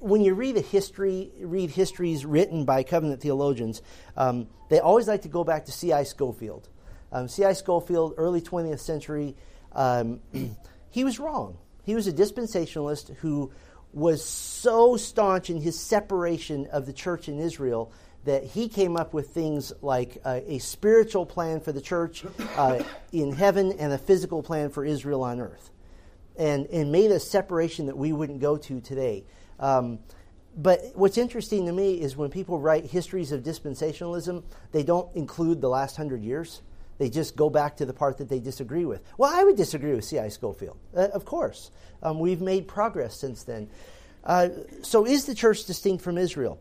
when 0.00 0.22
you 0.22 0.34
read 0.34 0.56
a 0.56 0.60
history, 0.60 1.32
read 1.40 1.70
histories 1.70 2.24
written 2.24 2.64
by 2.64 2.82
covenant 2.82 3.22
theologians, 3.22 3.82
um, 4.16 4.48
they 4.68 4.80
always 4.80 5.08
like 5.08 5.22
to 5.22 5.28
go 5.28 5.44
back 5.44 5.64
to 5.64 5.72
C.I. 5.72 6.04
Scofield. 6.04 6.68
Um, 7.10 7.26
C.I. 7.26 7.54
Scofield, 7.54 8.14
early 8.16 8.42
20th 8.42 8.80
century, 8.80 9.34
um, 9.72 10.20
he 10.90 11.04
was 11.04 11.18
wrong. 11.18 11.56
He 11.84 11.94
was 11.94 12.06
a 12.06 12.12
dispensationalist 12.12 13.16
who 13.16 13.50
was 13.96 14.22
so 14.22 14.98
staunch 14.98 15.48
in 15.48 15.58
his 15.58 15.80
separation 15.80 16.66
of 16.66 16.84
the 16.84 16.92
church 16.92 17.28
in 17.28 17.40
Israel 17.40 17.90
that 18.24 18.44
he 18.44 18.68
came 18.68 18.94
up 18.94 19.14
with 19.14 19.30
things 19.30 19.72
like 19.80 20.18
uh, 20.22 20.40
a 20.46 20.58
spiritual 20.58 21.24
plan 21.24 21.60
for 21.60 21.72
the 21.72 21.80
church 21.80 22.22
uh, 22.56 22.82
in 23.10 23.32
heaven 23.32 23.72
and 23.78 23.94
a 23.94 23.98
physical 23.98 24.42
plan 24.42 24.68
for 24.68 24.84
Israel 24.84 25.22
on 25.22 25.40
earth. 25.40 25.70
And, 26.36 26.66
and 26.66 26.92
made 26.92 27.10
a 27.10 27.18
separation 27.18 27.86
that 27.86 27.96
we 27.96 28.12
wouldn't 28.12 28.40
go 28.40 28.58
to 28.58 28.80
today. 28.82 29.24
Um, 29.58 30.00
but 30.54 30.80
what's 30.94 31.16
interesting 31.16 31.64
to 31.64 31.72
me 31.72 31.98
is 31.98 32.18
when 32.18 32.28
people 32.28 32.58
write 32.60 32.84
histories 32.84 33.32
of 33.32 33.42
dispensationalism, 33.42 34.42
they 34.72 34.82
don't 34.82 35.14
include 35.16 35.62
the 35.62 35.70
last 35.70 35.96
hundred 35.96 36.22
years. 36.22 36.60
They 36.98 37.10
just 37.10 37.36
go 37.36 37.50
back 37.50 37.76
to 37.78 37.86
the 37.86 37.92
part 37.92 38.18
that 38.18 38.28
they 38.28 38.40
disagree 38.40 38.84
with. 38.84 39.02
Well, 39.18 39.30
I 39.32 39.44
would 39.44 39.56
disagree 39.56 39.94
with 39.94 40.04
C.I. 40.04 40.28
Scofield, 40.28 40.78
uh, 40.96 41.08
of 41.12 41.24
course. 41.24 41.70
Um, 42.02 42.18
we've 42.18 42.40
made 42.40 42.68
progress 42.68 43.14
since 43.16 43.42
then. 43.42 43.68
Uh, 44.24 44.48
so, 44.82 45.06
is 45.06 45.26
the 45.26 45.34
church 45.34 45.64
distinct 45.64 46.02
from 46.02 46.18
Israel? 46.18 46.58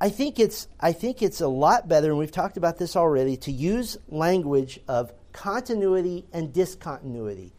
I 0.00 0.08
think 0.08 0.38
it's 0.38 0.68
I 0.78 0.92
think 0.92 1.22
it's 1.22 1.40
a 1.40 1.48
lot 1.48 1.88
better, 1.88 2.10
and 2.10 2.18
we've 2.18 2.32
talked 2.32 2.56
about 2.56 2.78
this 2.78 2.96
already, 2.96 3.36
to 3.38 3.52
use 3.52 3.96
language 4.08 4.80
of 4.88 5.12
continuity 5.32 6.24
and 6.32 6.52
discontinuity 6.52 7.52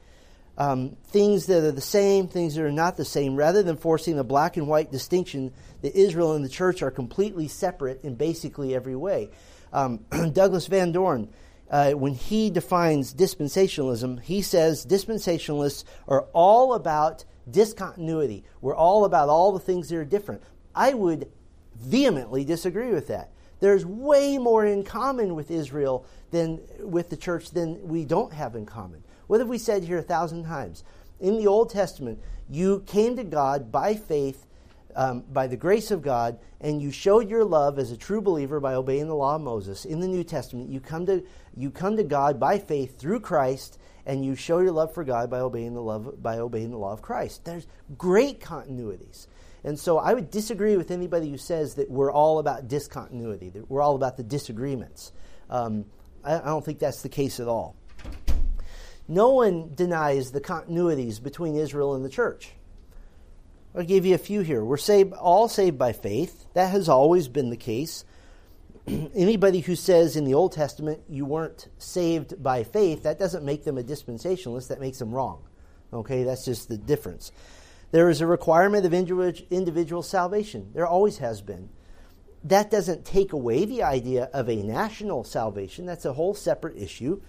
um, 0.57 0.97
things 1.05 1.45
that 1.45 1.63
are 1.63 1.71
the 1.71 1.81
same, 1.81 2.27
things 2.27 2.55
that 2.55 2.63
are 2.63 2.71
not 2.71 2.97
the 2.97 3.05
same, 3.05 3.35
rather 3.35 3.61
than 3.61 3.77
forcing 3.77 4.15
the 4.15 4.23
black 4.23 4.57
and 4.57 4.67
white 4.67 4.91
distinction 4.91 5.53
that 5.81 5.95
Israel 5.95 6.33
and 6.33 6.43
the 6.43 6.49
church 6.49 6.81
are 6.81 6.89
completely 6.89 7.47
separate 7.47 8.03
in 8.03 8.15
basically 8.15 8.73
every 8.73 8.95
way. 8.95 9.29
Um, 9.71 9.99
Douglas 10.33 10.67
Van 10.67 10.91
Dorn, 10.91 11.29
uh, 11.69 11.91
when 11.91 12.13
he 12.13 12.49
defines 12.49 13.13
dispensationalism, 13.13 14.21
he 14.21 14.41
says 14.41 14.85
dispensationalists 14.85 15.83
are 16.07 16.25
all 16.33 16.73
about 16.73 17.25
discontinuity. 17.49 18.43
We're 18.61 18.75
all 18.75 19.05
about 19.05 19.29
all 19.29 19.51
the 19.51 19.59
things 19.59 19.89
that 19.89 19.97
are 19.97 20.05
different. 20.05 20.43
I 20.75 20.93
would 20.93 21.29
vehemently 21.75 22.45
disagree 22.45 22.91
with 22.91 23.07
that. 23.07 23.31
There's 23.59 23.85
way 23.85 24.37
more 24.37 24.65
in 24.65 24.83
common 24.83 25.35
with 25.35 25.49
Israel 25.49 26.05
than 26.31 26.61
with 26.79 27.09
the 27.09 27.17
church 27.17 27.51
than 27.51 27.87
we 27.87 28.05
don't 28.05 28.33
have 28.33 28.55
in 28.55 28.65
common. 28.65 29.03
What 29.27 29.39
have 29.39 29.49
we 29.49 29.57
said 29.57 29.83
here 29.83 29.97
a 29.97 30.03
thousand 30.03 30.45
times? 30.45 30.83
In 31.19 31.37
the 31.37 31.47
Old 31.47 31.71
Testament, 31.71 32.19
you 32.49 32.83
came 32.85 33.15
to 33.15 33.23
God 33.23 33.71
by 33.71 33.95
faith 33.95 34.45
um, 34.95 35.23
by 35.31 35.47
the 35.47 35.57
grace 35.57 35.91
of 35.91 36.01
God, 36.01 36.39
and 36.61 36.81
you 36.81 36.91
showed 36.91 37.29
your 37.29 37.43
love 37.43 37.77
as 37.77 37.91
a 37.91 37.97
true 37.97 38.21
believer 38.21 38.59
by 38.59 38.73
obeying 38.73 39.07
the 39.07 39.15
law 39.15 39.35
of 39.35 39.41
Moses. 39.41 39.85
In 39.85 39.99
the 39.99 40.07
New 40.07 40.23
Testament, 40.23 40.69
you 40.69 40.79
come 40.79 41.05
to 41.05 41.23
you 41.55 41.71
come 41.71 41.97
to 41.97 42.03
God 42.03 42.39
by 42.39 42.59
faith 42.59 42.99
through 42.99 43.19
Christ, 43.19 43.79
and 44.05 44.25
you 44.25 44.35
show 44.35 44.59
your 44.59 44.71
love 44.71 44.93
for 44.93 45.03
God 45.03 45.29
by 45.29 45.39
obeying 45.39 45.73
the 45.73 45.81
love 45.81 46.21
by 46.21 46.39
obeying 46.39 46.71
the 46.71 46.77
law 46.77 46.93
of 46.93 47.01
Christ. 47.01 47.45
There's 47.45 47.67
great 47.97 48.39
continuities. 48.39 49.27
And 49.63 49.77
so 49.77 49.97
I 49.97 50.13
would 50.13 50.31
disagree 50.31 50.77
with 50.77 50.91
anybody 50.91 51.29
who 51.29 51.37
says 51.37 51.75
that 51.75 51.89
we're 51.89 52.11
all 52.11 52.39
about 52.39 52.67
discontinuity, 52.67 53.49
that 53.49 53.69
we're 53.69 53.81
all 53.81 53.95
about 53.95 54.15
the 54.15 54.23
disagreements. 54.23 55.11
Um, 55.49 55.85
I, 56.23 56.39
I 56.39 56.45
don't 56.45 56.63
think 56.63 56.79
that's 56.79 57.01
the 57.01 57.09
case 57.09 57.39
at 57.39 57.47
all. 57.47 57.75
No 59.07 59.31
one 59.31 59.73
denies 59.73 60.31
the 60.31 60.41
continuities 60.41 61.21
between 61.21 61.55
Israel 61.55 61.95
and 61.95 62.03
the 62.03 62.09
church. 62.09 62.53
I'll 63.75 63.83
give 63.83 64.05
you 64.05 64.15
a 64.15 64.19
few 64.19 64.41
here. 64.41 64.63
We're 64.63 64.77
saved, 64.77 65.13
all 65.13 65.47
saved 65.47 65.77
by 65.77 65.93
faith. 65.93 66.45
That 66.53 66.71
has 66.71 66.89
always 66.89 67.27
been 67.27 67.49
the 67.49 67.57
case. 67.57 68.05
Anybody 68.87 69.59
who 69.59 69.75
says 69.75 70.15
in 70.15 70.25
the 70.25 70.33
Old 70.33 70.53
Testament 70.53 71.01
you 71.09 71.25
weren't 71.25 71.67
saved 71.77 72.41
by 72.41 72.63
faith, 72.63 73.03
that 73.03 73.19
doesn't 73.19 73.45
make 73.45 73.63
them 73.63 73.77
a 73.77 73.83
dispensationalist. 73.83 74.69
That 74.69 74.79
makes 74.79 74.99
them 74.99 75.11
wrong. 75.11 75.43
Okay, 75.93 76.23
that's 76.23 76.45
just 76.45 76.69
the 76.69 76.77
difference. 76.77 77.31
There 77.91 78.09
is 78.09 78.21
a 78.21 78.27
requirement 78.27 78.85
of 78.85 78.93
individual 78.93 80.03
salvation. 80.03 80.71
There 80.73 80.87
always 80.87 81.19
has 81.19 81.41
been. 81.41 81.69
That 82.43 82.69
doesn't 82.69 83.05
take 83.05 83.33
away 83.33 83.65
the 83.65 83.83
idea 83.83 84.29
of 84.33 84.49
a 84.49 84.55
national 84.55 85.23
salvation. 85.23 85.85
That's 85.85 86.05
a 86.05 86.13
whole 86.13 86.33
separate 86.33 86.77
issue. 86.77 87.21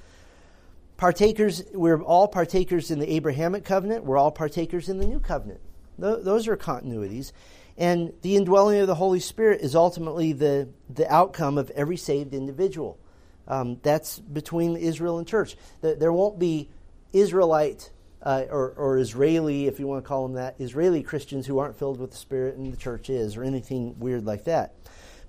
Partakers, 0.96 1.62
we're 1.72 2.02
all 2.02 2.26
partakers 2.26 2.90
in 2.90 2.98
the 2.98 3.12
Abrahamic 3.12 3.64
covenant. 3.64 4.04
We're 4.04 4.18
all 4.18 4.32
partakers 4.32 4.88
in 4.88 4.98
the 4.98 5.06
new 5.06 5.20
covenant. 5.20 5.60
Those 5.98 6.48
are 6.48 6.56
continuities. 6.56 7.32
And 7.76 8.12
the 8.22 8.36
indwelling 8.36 8.80
of 8.80 8.86
the 8.86 8.94
Holy 8.94 9.20
Spirit 9.20 9.60
is 9.60 9.74
ultimately 9.74 10.32
the, 10.32 10.68
the 10.90 11.12
outcome 11.12 11.58
of 11.58 11.70
every 11.70 11.96
saved 11.96 12.34
individual. 12.34 12.98
Um, 13.46 13.78
that's 13.82 14.18
between 14.18 14.76
Israel 14.76 15.18
and 15.18 15.26
church. 15.26 15.56
There 15.80 16.12
won't 16.12 16.38
be 16.38 16.70
Israelite 17.12 17.90
uh, 18.22 18.44
or, 18.50 18.74
or, 18.76 18.98
Israeli, 18.98 19.68
if 19.68 19.78
you 19.78 19.86
want 19.86 20.04
to 20.04 20.08
call 20.08 20.26
them 20.26 20.34
that, 20.34 20.56
Israeli 20.58 21.04
Christians 21.04 21.46
who 21.46 21.60
aren't 21.60 21.78
filled 21.78 22.00
with 22.00 22.10
the 22.10 22.16
Spirit 22.16 22.56
and 22.56 22.72
the 22.72 22.76
church 22.76 23.10
is, 23.10 23.36
or 23.36 23.44
anything 23.44 23.96
weird 24.00 24.26
like 24.26 24.44
that. 24.44 24.74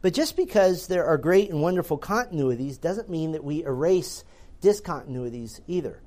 But 0.01 0.13
just 0.13 0.35
because 0.35 0.87
there 0.87 1.05
are 1.05 1.17
great 1.17 1.51
and 1.51 1.61
wonderful 1.61 1.99
continuities 1.99 2.81
doesn't 2.81 3.09
mean 3.09 3.33
that 3.33 3.43
we 3.43 3.63
erase 3.63 4.23
discontinuities 4.61 5.61
either. 5.67 6.01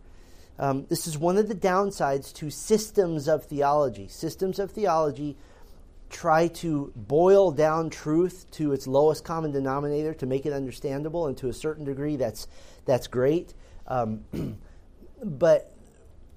Um, 0.59 0.87
this 0.88 1.06
is 1.06 1.16
one 1.16 1.38
of 1.38 1.49
the 1.49 1.54
downsides 1.54 2.32
to 2.35 2.50
systems 2.50 3.28
of 3.28 3.44
theology. 3.44 4.09
Systems 4.09 4.59
of 4.59 4.71
theology 4.71 5.37
try 6.12 6.47
to 6.47 6.92
boil 6.94 7.50
down 7.50 7.90
truth 7.90 8.47
to 8.52 8.73
its 8.73 8.87
lowest 8.87 9.25
common 9.25 9.50
denominator 9.50 10.12
to 10.14 10.26
make 10.26 10.47
it 10.47 10.52
understandable, 10.52 11.26
and 11.26 11.37
to 11.38 11.49
a 11.49 11.52
certain 11.52 11.85
degree, 11.85 12.16
that's 12.16 12.47
that's 12.85 13.06
great. 13.06 13.54
Um, 13.88 14.25
but 15.25 15.73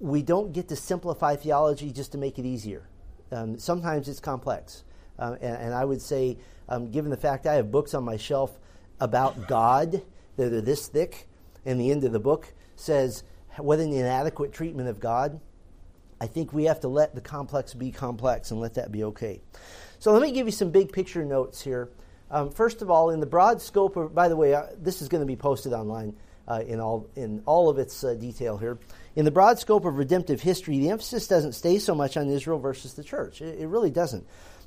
we 0.00 0.22
don't 0.22 0.52
get 0.52 0.68
to 0.68 0.76
simplify 0.76 1.36
theology 1.36 1.90
just 1.90 2.12
to 2.12 2.18
make 2.18 2.38
it 2.38 2.44
easier. 2.44 2.88
Um, 3.30 3.58
sometimes 3.58 4.08
it's 4.08 4.20
complex, 4.20 4.84
uh, 5.18 5.36
and, 5.40 5.56
and, 5.56 5.74
I 5.74 5.84
would 5.84 6.00
say, 6.00 6.38
um, 6.68 6.90
given 6.90 7.10
the 7.10 7.16
fact 7.16 7.46
I 7.46 7.54
have 7.54 7.72
books 7.72 7.92
on 7.94 8.04
my 8.04 8.16
shelf 8.16 8.58
about 9.00 9.48
God 9.48 10.02
that 10.36 10.52
are 10.52 10.60
this 10.60 10.86
thick, 10.88 11.26
and 11.64 11.80
the 11.80 11.90
end 11.90 12.04
of 12.04 12.12
the 12.12 12.20
book 12.20 12.52
says 12.76 13.24
what 13.58 13.78
an 13.78 13.92
inadequate 13.92 14.52
treatment 14.52 14.88
of 14.88 15.00
God. 15.00 15.40
I 16.20 16.26
think 16.26 16.52
we 16.52 16.64
have 16.64 16.80
to 16.80 16.88
let 16.88 17.14
the 17.14 17.20
complex 17.20 17.74
be 17.74 17.92
complex 17.92 18.50
and 18.50 18.60
let 18.60 18.74
that 18.74 18.90
be 18.90 19.04
okay. 19.04 19.40
So 19.98 20.12
let 20.12 20.22
me 20.22 20.32
give 20.32 20.46
you 20.46 20.52
some 20.52 20.70
big 20.70 20.92
picture 20.92 21.24
notes 21.24 21.62
here. 21.62 21.90
Um, 22.30 22.50
first 22.50 22.82
of 22.82 22.90
all, 22.90 23.10
in 23.10 23.20
the 23.20 23.26
broad 23.26 23.60
scope 23.62 23.96
of, 23.96 24.14
by 24.14 24.28
the 24.28 24.36
way, 24.36 24.54
uh, 24.54 24.66
this 24.78 25.02
is 25.02 25.08
going 25.08 25.20
to 25.20 25.26
be 25.26 25.36
posted 25.36 25.72
online 25.72 26.16
uh, 26.48 26.62
in 26.66 26.80
all 26.80 27.08
in 27.16 27.42
all 27.46 27.68
of 27.68 27.78
its 27.78 28.02
uh, 28.02 28.14
detail 28.14 28.56
here. 28.56 28.78
In 29.14 29.24
the 29.24 29.30
broad 29.30 29.58
scope 29.58 29.84
of 29.84 29.96
redemptive 29.96 30.40
history, 30.40 30.78
the 30.78 30.90
emphasis 30.90 31.26
doesn't 31.26 31.52
stay 31.52 31.78
so 31.78 31.94
much 31.94 32.16
on 32.16 32.28
Israel 32.28 32.58
versus 32.58 32.94
the 32.94 33.04
church. 33.04 33.40
It, 33.40 33.60
it 33.60 33.66
really 33.66 33.90
doesn't. 33.90 34.26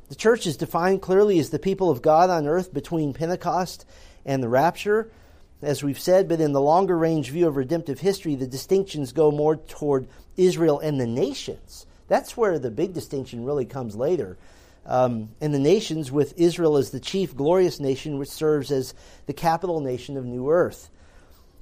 The 0.10 0.15
church 0.15 0.48
is 0.48 0.58
defined 0.58 1.01
clearly 1.01 1.38
as 1.39 1.50
the 1.50 1.60
people 1.60 1.89
of 1.89 2.01
God 2.01 2.29
on 2.29 2.48
earth 2.48 2.74
between 2.74 3.13
Pentecost 3.13 3.86
and 4.25 4.41
the 4.41 4.50
rapture 4.50 5.12
as 5.62 5.84
we've 5.84 6.00
said, 6.00 6.28
but 6.28 6.39
in 6.39 6.54
the 6.54 6.62
longer 6.62 6.98
range 6.98 7.32
view 7.32 7.48
of 7.48 7.58
redemptive 7.58 8.00
history, 8.00 8.36
the 8.36 8.48
distinctions 8.48 9.12
go 9.12 9.32
more 9.32 9.58
toward 9.58 10.08
Israel 10.38 10.80
and 10.80 11.00
the 11.00 11.08
nations. 11.08 11.86
That's 12.08 12.38
where 12.38 12.58
the 12.60 12.72
big 12.72 12.94
distinction 12.94 13.46
really 13.46 13.66
comes 13.66 13.96
later. 13.96 14.38
Um, 14.86 15.30
and 15.42 15.54
the 15.54 15.60
nations, 15.60 16.12
with 16.12 16.39
Israel 16.39 16.78
as 16.78 16.92
the 16.92 17.00
chief 17.00 17.36
glorious 17.36 17.80
nation, 17.80 18.18
which 18.18 18.30
serves 18.30 18.72
as 18.72 18.94
the 19.25 19.34
capital 19.34 19.82
nation 19.82 20.18
of 20.18 20.25
New 20.25 20.50
Earth. 20.50 20.89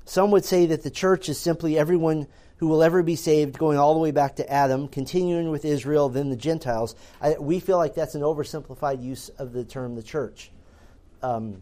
Some 0.06 0.32
would 0.32 0.46
say 0.46 0.68
that 0.68 0.84
the 0.84 0.92
church 0.92 1.28
is 1.28 1.38
simply 1.38 1.78
everyone 1.78 2.28
who 2.58 2.68
will 2.68 2.82
ever 2.82 3.04
be 3.04 3.16
saved, 3.16 3.58
going 3.58 3.78
all 3.78 3.94
the 3.94 4.00
way 4.00 4.12
back 4.12 4.38
to 4.38 4.52
Adam, 4.52 4.88
continuing 4.88 5.52
with 5.52 5.66
Israel, 5.66 6.10
then 6.10 6.30
the 6.30 6.38
Gentiles. 6.38 6.96
I, 7.22 7.36
we 7.40 7.60
feel 7.60 7.78
like 7.78 7.94
that's 7.94 8.16
an 8.16 8.22
oversimplified 8.22 9.04
use 9.04 9.30
of 9.30 9.54
the 9.54 9.64
term 9.64 9.96
the 9.96 10.04
church. 10.04 10.52
Um, 11.22 11.62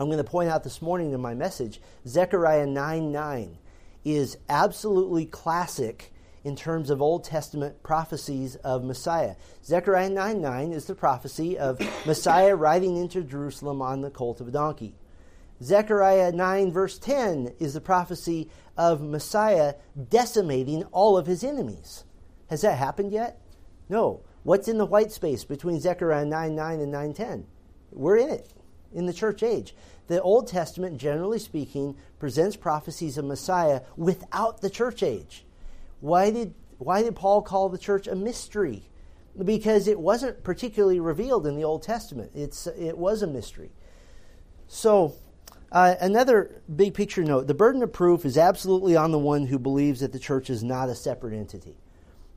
I'm 0.00 0.06
going 0.06 0.18
to 0.18 0.24
point 0.24 0.48
out 0.48 0.64
this 0.64 0.80
morning 0.80 1.12
in 1.12 1.20
my 1.20 1.34
message, 1.34 1.80
Zechariah 2.06 2.66
9 2.66 3.12
9 3.12 3.58
is 4.04 4.38
absolutely 4.48 5.26
classic 5.26 6.12
in 6.44 6.56
terms 6.56 6.88
of 6.88 7.02
Old 7.02 7.24
Testament 7.24 7.82
prophecies 7.82 8.56
of 8.56 8.84
Messiah. 8.84 9.36
Zechariah 9.64 10.08
9 10.08 10.40
9 10.40 10.72
is 10.72 10.86
the 10.86 10.94
prophecy 10.94 11.58
of 11.58 11.78
Messiah 12.06 12.56
riding 12.56 12.96
into 12.96 13.22
Jerusalem 13.22 13.82
on 13.82 14.00
the 14.00 14.10
colt 14.10 14.40
of 14.40 14.48
a 14.48 14.50
donkey. 14.50 14.94
Zechariah 15.62 16.32
9, 16.32 16.72
verse 16.72 16.98
10, 16.98 17.54
is 17.60 17.74
the 17.74 17.80
prophecy 17.80 18.48
of 18.76 19.02
Messiah 19.02 19.74
decimating 20.08 20.84
all 20.84 21.18
of 21.18 21.26
his 21.26 21.44
enemies. 21.44 22.04
Has 22.48 22.62
that 22.62 22.78
happened 22.78 23.12
yet? 23.12 23.40
No. 23.88 24.22
What's 24.42 24.66
in 24.66 24.78
the 24.78 24.86
white 24.86 25.12
space 25.12 25.44
between 25.44 25.78
Zechariah 25.78 26.24
9, 26.24 26.56
9 26.56 26.80
and 26.80 26.90
9, 26.90 27.12
10? 27.12 27.46
We're 27.92 28.16
in 28.16 28.30
it 28.30 28.48
in 28.94 29.06
the 29.06 29.12
church 29.12 29.42
age. 29.42 29.74
The 30.08 30.20
Old 30.20 30.48
Testament, 30.48 30.98
generally 30.98 31.38
speaking, 31.38 31.96
presents 32.18 32.56
prophecies 32.56 33.18
of 33.18 33.24
Messiah 33.24 33.82
without 33.96 34.60
the 34.60 34.70
church 34.70 35.02
age. 35.02 35.44
Why 36.00 36.30
did, 36.30 36.54
why 36.78 37.02
did 37.02 37.16
Paul 37.16 37.42
call 37.42 37.68
the 37.68 37.78
church 37.78 38.06
a 38.06 38.14
mystery? 38.14 38.82
Because 39.42 39.88
it 39.88 39.98
wasn't 39.98 40.44
particularly 40.44 41.00
revealed 41.00 41.46
in 41.46 41.56
the 41.56 41.64
Old 41.64 41.82
Testament. 41.82 42.32
It's, 42.34 42.66
it 42.66 42.98
was 42.98 43.22
a 43.22 43.26
mystery. 43.26 43.70
So, 44.68 45.14
uh, 45.70 45.94
another 46.00 46.60
big 46.74 46.92
picture 46.92 47.24
note 47.24 47.46
the 47.46 47.54
burden 47.54 47.82
of 47.82 47.92
proof 47.92 48.26
is 48.26 48.36
absolutely 48.36 48.94
on 48.94 49.10
the 49.10 49.18
one 49.18 49.46
who 49.46 49.58
believes 49.58 50.00
that 50.00 50.12
the 50.12 50.18
church 50.18 50.50
is 50.50 50.62
not 50.62 50.90
a 50.90 50.94
separate 50.94 51.34
entity. 51.34 51.78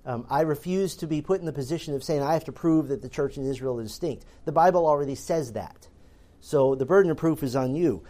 Um, 0.05 0.25
I 0.29 0.41
refuse 0.41 0.95
to 0.97 1.07
be 1.07 1.21
put 1.21 1.39
in 1.39 1.45
the 1.45 1.51
position 1.51 1.95
of 1.95 2.03
saying 2.03 2.21
I 2.21 2.33
have 2.33 2.45
to 2.45 2.51
prove 2.51 2.89
that 2.89 3.01
the 3.01 3.09
church 3.09 3.37
in 3.37 3.45
Israel 3.45 3.79
is 3.79 3.89
distinct. 3.89 4.25
The 4.45 4.51
Bible 4.51 4.85
already 4.85 5.15
says 5.15 5.53
that. 5.53 5.87
So 6.45 6.75
the 6.75 6.85
burden 6.85 7.09
of 7.09 7.17
proof 7.17 7.41
is 7.41 7.55
on 7.55 7.73
you. 7.73 8.03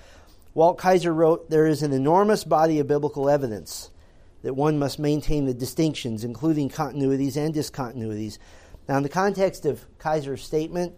Walt 0.53 0.77
Kaiser 0.77 1.13
wrote 1.13 1.49
There 1.49 1.67
is 1.67 1.83
an 1.83 1.93
enormous 1.93 2.43
body 2.43 2.79
of 2.79 2.87
biblical 2.87 3.29
evidence 3.29 3.91
that 4.41 4.55
one 4.55 4.77
must 4.77 4.99
maintain 4.99 5.45
the 5.45 5.53
distinctions, 5.53 6.25
including 6.25 6.69
continuities 6.69 7.37
and 7.37 7.55
discontinuities. 7.55 8.37
Now, 8.89 8.97
in 8.97 9.03
the 9.03 9.09
context 9.09 9.65
of 9.65 9.85
Kaiser's 9.99 10.43
statement, 10.43 10.95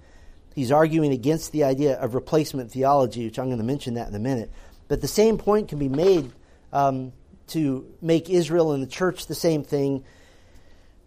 he's 0.56 0.72
arguing 0.72 1.12
against 1.12 1.52
the 1.52 1.64
idea 1.64 2.00
of 2.00 2.16
replacement 2.16 2.72
theology, 2.72 3.26
which 3.26 3.38
I'm 3.38 3.46
going 3.46 3.60
to 3.60 3.64
mention 3.64 3.94
that 3.94 4.08
in 4.08 4.16
a 4.16 4.20
minute. 4.20 4.52
But 4.88 5.02
the 5.02 5.08
same 5.08 5.38
point 5.38 5.70
can 5.70 5.78
be 5.78 5.90
made 5.90 6.32
um, 6.74 7.14
to 7.50 7.86
make 8.02 8.32
Israel 8.32 8.72
and 8.72 8.82
the 8.82 8.88
church 8.88 9.28
the 9.28 9.36
same 9.36 9.64
thing. 9.64 10.04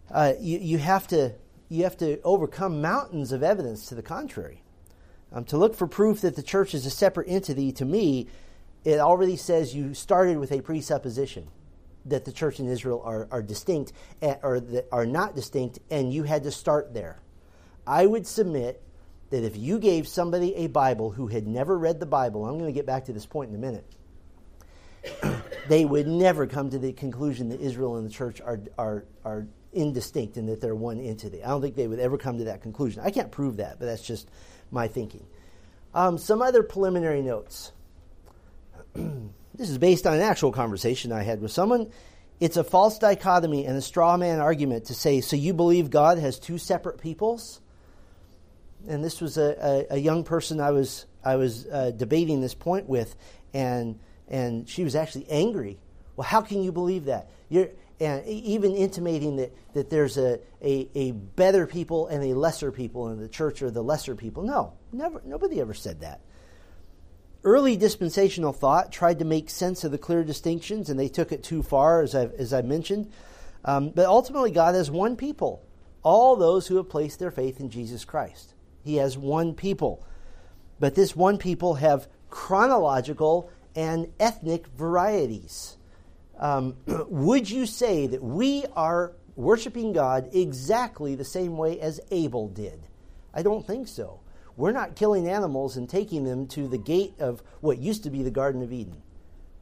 Uh, 0.09 0.31
you, 0.39 0.59
you, 0.59 0.77
have 0.77 1.09
to, 1.09 1.33
you 1.67 1.83
have 1.83 1.97
to 1.97 2.21
overcome 2.21 2.81
mountains 2.81 3.33
of 3.33 3.43
evidence 3.43 3.87
to 3.87 3.95
the 3.95 4.01
contrary. 4.01 4.60
Um, 5.33 5.45
to 5.45 5.57
look 5.57 5.75
for 5.75 5.87
proof 5.87 6.21
that 6.21 6.35
the 6.35 6.43
church 6.43 6.73
is 6.73 6.85
a 6.85 6.89
separate 6.89 7.27
entity, 7.29 7.71
to 7.73 7.85
me, 7.85 8.27
it 8.83 8.99
already 8.99 9.37
says 9.37 9.73
you 9.73 9.93
started 9.93 10.37
with 10.37 10.51
a 10.51 10.61
presupposition 10.61 11.47
that 12.05 12.25
the 12.25 12.31
church 12.31 12.59
in 12.59 12.67
Israel 12.67 13.01
are, 13.05 13.27
are 13.31 13.41
distinct 13.41 13.93
eh, 14.21 14.35
or 14.41 14.59
that 14.59 14.87
are 14.91 15.05
not 15.05 15.35
distinct, 15.35 15.79
and 15.89 16.11
you 16.11 16.23
had 16.23 16.43
to 16.43 16.51
start 16.51 16.93
there. 16.93 17.19
I 17.85 18.05
would 18.05 18.27
submit 18.27 18.81
that 19.29 19.43
if 19.43 19.55
you 19.55 19.79
gave 19.79 20.07
somebody 20.07 20.55
a 20.55 20.67
Bible 20.67 21.11
who 21.11 21.27
had 21.27 21.47
never 21.47 21.77
read 21.77 21.99
the 21.99 22.05
Bible, 22.05 22.45
I'm 22.45 22.57
going 22.57 22.65
to 22.65 22.77
get 22.77 22.85
back 22.85 23.05
to 23.05 23.13
this 23.13 23.25
point 23.25 23.49
in 23.49 23.55
a 23.55 23.59
minute, 23.59 23.85
they 25.69 25.85
would 25.85 26.07
never 26.07 26.47
come 26.47 26.69
to 26.69 26.79
the 26.79 26.91
conclusion 26.91 27.49
that 27.49 27.61
Israel 27.61 27.95
and 27.95 28.05
the 28.05 28.11
church 28.11 28.41
are, 28.41 28.59
are, 28.77 29.05
are 29.23 29.47
indistinct 29.73 30.37
and 30.37 30.49
that 30.49 30.61
they're 30.61 30.75
one 30.75 30.99
entity. 30.99 31.43
I 31.43 31.49
don't 31.49 31.61
think 31.61 31.75
they 31.75 31.87
would 31.87 31.99
ever 31.99 32.17
come 32.17 32.37
to 32.39 32.45
that 32.45 32.61
conclusion. 32.61 33.01
I 33.03 33.11
can't 33.11 33.31
prove 33.31 33.57
that, 33.57 33.79
but 33.79 33.85
that's 33.85 34.01
just 34.01 34.29
my 34.71 34.87
thinking. 34.87 35.25
Um, 35.93 36.17
some 36.17 36.41
other 36.41 36.63
preliminary 36.63 37.21
notes. 37.21 37.71
this 38.93 39.69
is 39.69 39.77
based 39.77 40.07
on 40.07 40.15
an 40.15 40.21
actual 40.21 40.51
conversation 40.51 41.11
I 41.11 41.23
had 41.23 41.41
with 41.41 41.51
someone. 41.51 41.91
It's 42.39 42.57
a 42.57 42.63
false 42.63 42.97
dichotomy 42.97 43.65
and 43.65 43.77
a 43.77 43.81
straw 43.81 44.17
man 44.17 44.39
argument 44.39 44.85
to 44.85 44.93
say, 44.93 45.21
so 45.21 45.35
you 45.35 45.53
believe 45.53 45.89
God 45.89 46.17
has 46.17 46.39
two 46.39 46.57
separate 46.57 46.99
peoples? 46.99 47.61
and 48.87 49.03
this 49.03 49.21
was 49.21 49.37
a, 49.37 49.87
a, 49.91 49.95
a 49.95 49.97
young 49.97 50.23
person 50.23 50.59
I 50.59 50.71
was 50.71 51.05
I 51.23 51.35
was 51.35 51.67
uh, 51.67 51.91
debating 51.91 52.41
this 52.41 52.53
point 52.53 52.87
with, 52.87 53.15
and 53.53 53.99
and 54.27 54.67
she 54.67 54.83
was 54.83 54.95
actually 54.95 55.27
angry. 55.29 55.79
Well, 56.15 56.27
how 56.27 56.41
can 56.41 56.63
you 56.63 56.71
believe 56.71 57.05
that? 57.05 57.29
You're 57.49 57.69
and 58.01 58.25
even 58.25 58.75
intimating 58.75 59.35
that, 59.35 59.53
that 59.75 59.89
there's 59.91 60.17
a, 60.17 60.39
a, 60.63 60.89
a 60.95 61.11
better 61.11 61.67
people 61.67 62.07
and 62.07 62.23
a 62.23 62.33
lesser 62.33 62.71
people 62.71 63.09
in 63.09 63.19
the 63.19 63.29
church 63.29 63.61
or 63.61 63.69
the 63.69 63.83
lesser 63.83 64.15
people. 64.15 64.41
No, 64.41 64.73
never 64.91 65.21
nobody 65.23 65.61
ever 65.61 65.75
said 65.75 66.01
that. 66.01 66.21
Early 67.43 67.77
dispensational 67.77 68.53
thought 68.53 68.91
tried 68.91 69.19
to 69.19 69.25
make 69.25 69.49
sense 69.51 69.83
of 69.83 69.91
the 69.91 69.99
clear 69.99 70.23
distinctions, 70.23 70.89
and 70.89 70.99
they 70.99 71.09
took 71.09 71.31
it 71.31 71.43
too 71.43 71.61
far, 71.61 72.01
as 72.01 72.15
I 72.15 72.25
as 72.37 72.53
I 72.53 72.63
mentioned. 72.63 73.11
Um, 73.63 73.89
but 73.89 74.07
ultimately, 74.07 74.49
God 74.49 74.73
has 74.73 74.89
one 74.89 75.15
people, 75.15 75.63
all 76.01 76.35
those 76.35 76.67
who 76.67 76.77
have 76.77 76.89
placed 76.89 77.19
their 77.19 77.31
faith 77.31 77.59
in 77.59 77.69
Jesus 77.69 78.03
Christ. 78.03 78.55
He 78.83 78.95
has 78.95 79.15
one 79.15 79.53
people. 79.53 80.03
But 80.79 80.95
this 80.95 81.15
one 81.15 81.37
people 81.37 81.75
have 81.75 82.07
chronological 82.31 83.51
and 83.75 84.11
ethnic 84.19 84.65
varieties. 84.67 85.77
Um, 86.41 86.75
would 87.07 87.49
you 87.49 87.65
say 87.65 88.07
that 88.07 88.21
we 88.21 88.65
are 88.75 89.13
worshiping 89.35 89.93
God 89.93 90.29
exactly 90.33 91.15
the 91.15 91.23
same 91.23 91.55
way 91.55 91.79
as 91.79 92.01
Abel 92.11 92.49
did? 92.49 92.87
I 93.33 93.43
don't 93.43 93.65
think 93.65 93.87
so. 93.87 94.19
We're 94.57 94.73
not 94.73 94.95
killing 94.95 95.29
animals 95.29 95.77
and 95.77 95.89
taking 95.89 96.25
them 96.25 96.47
to 96.47 96.67
the 96.67 96.77
gate 96.77 97.13
of 97.19 97.41
what 97.61 97.77
used 97.77 98.03
to 98.03 98.09
be 98.09 98.23
the 98.23 98.31
Garden 98.31 98.61
of 98.61 98.73
Eden. 98.73 99.01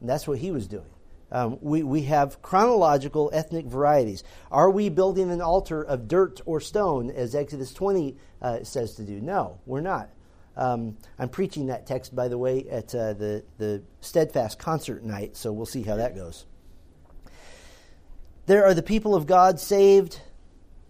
And 0.00 0.08
that's 0.08 0.26
what 0.26 0.38
he 0.38 0.50
was 0.50 0.66
doing. 0.66 0.90
Um, 1.32 1.58
we, 1.60 1.84
we 1.84 2.02
have 2.02 2.42
chronological 2.42 3.30
ethnic 3.32 3.66
varieties. 3.66 4.24
Are 4.50 4.68
we 4.68 4.88
building 4.88 5.30
an 5.30 5.40
altar 5.40 5.80
of 5.80 6.08
dirt 6.08 6.40
or 6.44 6.60
stone, 6.60 7.08
as 7.10 7.36
Exodus 7.36 7.72
20 7.72 8.16
uh, 8.42 8.64
says 8.64 8.94
to 8.96 9.04
do? 9.04 9.20
No, 9.20 9.60
we're 9.64 9.80
not. 9.80 10.10
Um, 10.56 10.96
I'm 11.18 11.28
preaching 11.28 11.66
that 11.66 11.86
text, 11.86 12.16
by 12.16 12.26
the 12.26 12.36
way, 12.36 12.66
at 12.68 12.92
uh, 12.94 13.12
the, 13.12 13.44
the 13.58 13.82
Steadfast 14.00 14.58
concert 14.58 15.04
night, 15.04 15.36
so 15.36 15.52
we'll 15.52 15.66
see 15.66 15.82
how 15.82 15.96
that 15.96 16.16
goes. 16.16 16.46
There 18.50 18.64
are 18.64 18.74
the 18.74 18.82
people 18.82 19.14
of 19.14 19.28
God 19.28 19.60
saved 19.60 20.20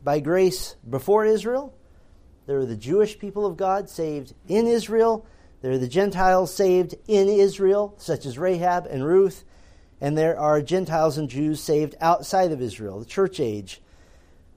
by 0.03 0.21
grace 0.21 0.77
before 0.89 1.27
Israel. 1.27 1.75
There 2.47 2.57
are 2.57 2.65
the 2.65 2.75
Jewish 2.75 3.19
people 3.19 3.45
of 3.45 3.59
God 3.59 3.91
saved 3.91 4.33
in 4.49 4.67
Israel. 4.67 5.27
There 5.61 5.73
are 5.73 5.77
the 5.77 5.87
Gentiles 5.87 6.55
saved 6.55 6.95
in 7.07 7.29
Israel, 7.29 7.93
such 7.99 8.25
as 8.25 8.39
Rahab 8.39 8.87
and 8.87 9.05
Ruth 9.05 9.45
and 10.01 10.17
there 10.17 10.41
are 10.41 10.63
Gentiles 10.63 11.19
and 11.19 11.29
Jews 11.29 11.61
saved 11.61 11.97
outside 12.01 12.51
of 12.51 12.63
Israel, 12.63 12.99
the 12.99 13.05
church 13.05 13.41
age. 13.41 13.83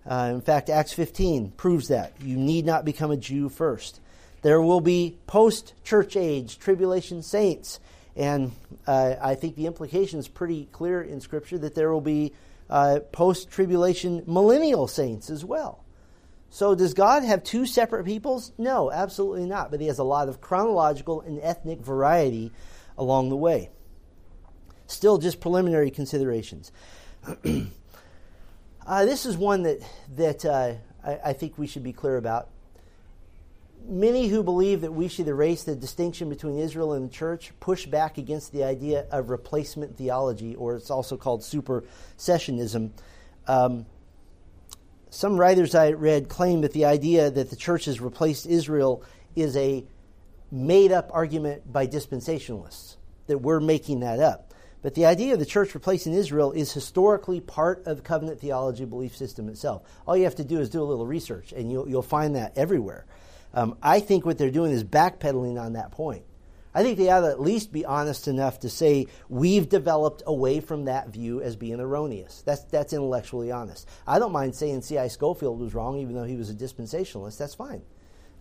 Uh, 0.10 0.32
in 0.36 0.40
fact, 0.40 0.70
Acts 0.70 0.94
15 0.94 1.52
proves 1.58 1.90
that. 1.90 2.14
You 2.22 2.38
need 2.38 2.66
not 2.66 2.86
become 2.86 3.12
a 3.12 3.18
Jew 3.18 3.50
first. 3.50 4.00
There 4.44 4.62
will 4.62 4.80
be 4.80 5.18
post 5.28 5.74
church 5.84 6.16
age 6.16 6.58
tribulation 6.58 7.22
saints. 7.22 7.82
And 8.16 8.54
uh, 8.88 9.16
I 9.22 9.36
think 9.36 9.58
the 9.58 9.66
implication 9.66 10.20
is 10.20 10.30
pretty 10.30 10.70
clear 10.72 11.02
in 11.02 11.20
Scripture 11.20 11.58
that 11.58 11.76
there 11.76 11.92
will 11.92 12.00
be 12.00 12.32
uh, 12.74 13.00
post 13.12 13.52
tribulation 13.52 14.24
millennial 14.26 14.88
saints 14.88 15.30
as 15.30 15.46
well. 15.46 15.86
So, 16.50 16.74
does 16.74 16.96
God 16.96 17.24
have 17.24 17.44
two 17.44 17.68
separate 17.68 18.04
peoples? 18.04 18.52
No, 18.58 18.92
absolutely 18.92 19.46
not. 19.46 19.70
But 19.70 19.80
He 19.80 19.88
has 19.88 20.00
a 20.00 20.04
lot 20.04 20.28
of 20.28 20.42
chronological 20.42 21.22
and 21.22 21.40
ethnic 21.40 21.82
variety 21.82 22.52
along 22.98 23.30
the 23.30 23.36
way. 23.36 23.70
Still, 24.88 25.20
just 25.20 25.40
preliminary 25.40 25.92
considerations. 25.92 26.72
uh, 28.88 29.06
this 29.06 29.28
is 29.28 29.38
one 29.38 29.64
that 29.64 29.80
that 30.16 30.44
uh, 30.44 30.74
I, 31.06 31.20
I, 31.26 31.34
think 31.34 31.60
we 31.60 31.68
should 31.68 31.84
be 31.84 31.94
clear 31.94 32.18
about. 32.18 32.50
Many 33.86 34.28
who 34.28 34.44
believe 34.44 34.82
that 34.82 34.94
we 34.94 35.10
should 35.10 35.28
erase 35.28 35.66
the 35.66 35.76
distinction 35.76 36.30
between 36.30 36.58
Israel 36.58 36.94
and 36.94 37.10
the 37.10 37.14
church 37.14 37.52
push 37.60 37.86
back 37.86 38.18
against 38.18 38.54
the 38.54 38.64
idea 38.64 39.06
of 39.12 39.30
replacement 39.30 39.98
theology, 39.98 40.56
or 40.56 40.76
it's 40.76 40.90
also 40.90 41.18
called 41.18 41.42
supersessionism. 41.42 42.92
Um, 43.46 43.86
some 45.10 45.38
writers 45.38 45.76
I 45.76 45.92
read 45.92 46.30
claim 46.30 46.62
that 46.62 46.72
the 46.72 46.86
idea 46.86 47.30
that 47.30 47.50
the 47.50 47.56
church 47.58 47.86
has 47.86 48.00
replaced 48.00 48.46
Israel 48.46 49.04
is 49.36 49.58
a 49.58 49.84
made 50.50 50.92
up 50.92 51.10
argument 51.12 51.72
by 51.72 51.86
dispensationalists, 51.86 52.96
that 53.28 53.40
we're 53.40 53.60
making 53.60 54.00
that 54.00 54.20
up. 54.20 54.54
But 54.82 54.96
the 54.96 55.06
idea 55.06 55.34
of 55.34 55.40
the 55.40 55.46
church 55.46 55.74
replacing 55.74 56.14
Israel 56.14 56.52
is 56.52 56.72
historically 56.72 57.42
part 57.42 57.86
of 57.86 58.04
covenant 58.04 58.40
theology 58.40 58.86
belief 58.86 59.16
system 59.16 59.50
itself. 59.50 59.82
All 60.08 60.16
you 60.16 60.24
have 60.24 60.36
to 60.36 60.44
do 60.44 60.60
is 60.60 60.70
do 60.70 60.82
a 60.82 60.84
little 60.84 61.06
research, 61.06 61.52
and 61.52 61.72
you'll, 61.72 61.88
you'll 61.88 62.02
find 62.02 62.36
that 62.36 62.58
everywhere. 62.58 63.06
Um, 63.54 63.78
I 63.82 64.00
think 64.00 64.26
what 64.26 64.38
they're 64.38 64.52
doing 64.52 64.72
is 64.72 64.84
backpedaling 64.84 65.62
on 65.62 65.74
that 65.74 65.92
point. 65.92 66.24
I 66.76 66.82
think 66.82 66.98
they 66.98 67.10
ought 67.10 67.22
to 67.22 67.28
at 67.28 67.40
least 67.40 67.72
be 67.72 67.86
honest 67.86 68.28
enough 68.28 68.60
to 68.62 68.70
say 68.70 69.06
we've 69.30 69.70
developed 69.70 70.24
away 70.26 70.60
from 70.60 70.86
that 70.86 71.10
view 71.10 71.40
as 71.40 71.56
being 71.56 71.80
erroneous. 71.80 72.42
That's 72.46 72.64
that's 72.64 72.94
intellectually 72.94 73.52
honest. 73.52 73.88
I 74.08 74.18
don't 74.18 74.32
mind 74.32 74.56
saying 74.56 74.82
C.I. 74.82 75.08
Scofield 75.10 75.60
was 75.60 75.76
wrong, 75.76 76.00
even 76.00 76.16
though 76.16 76.24
he 76.24 76.36
was 76.36 76.50
a 76.50 76.56
dispensationalist. 76.56 77.38
That's 77.38 77.54
fine, 77.54 77.84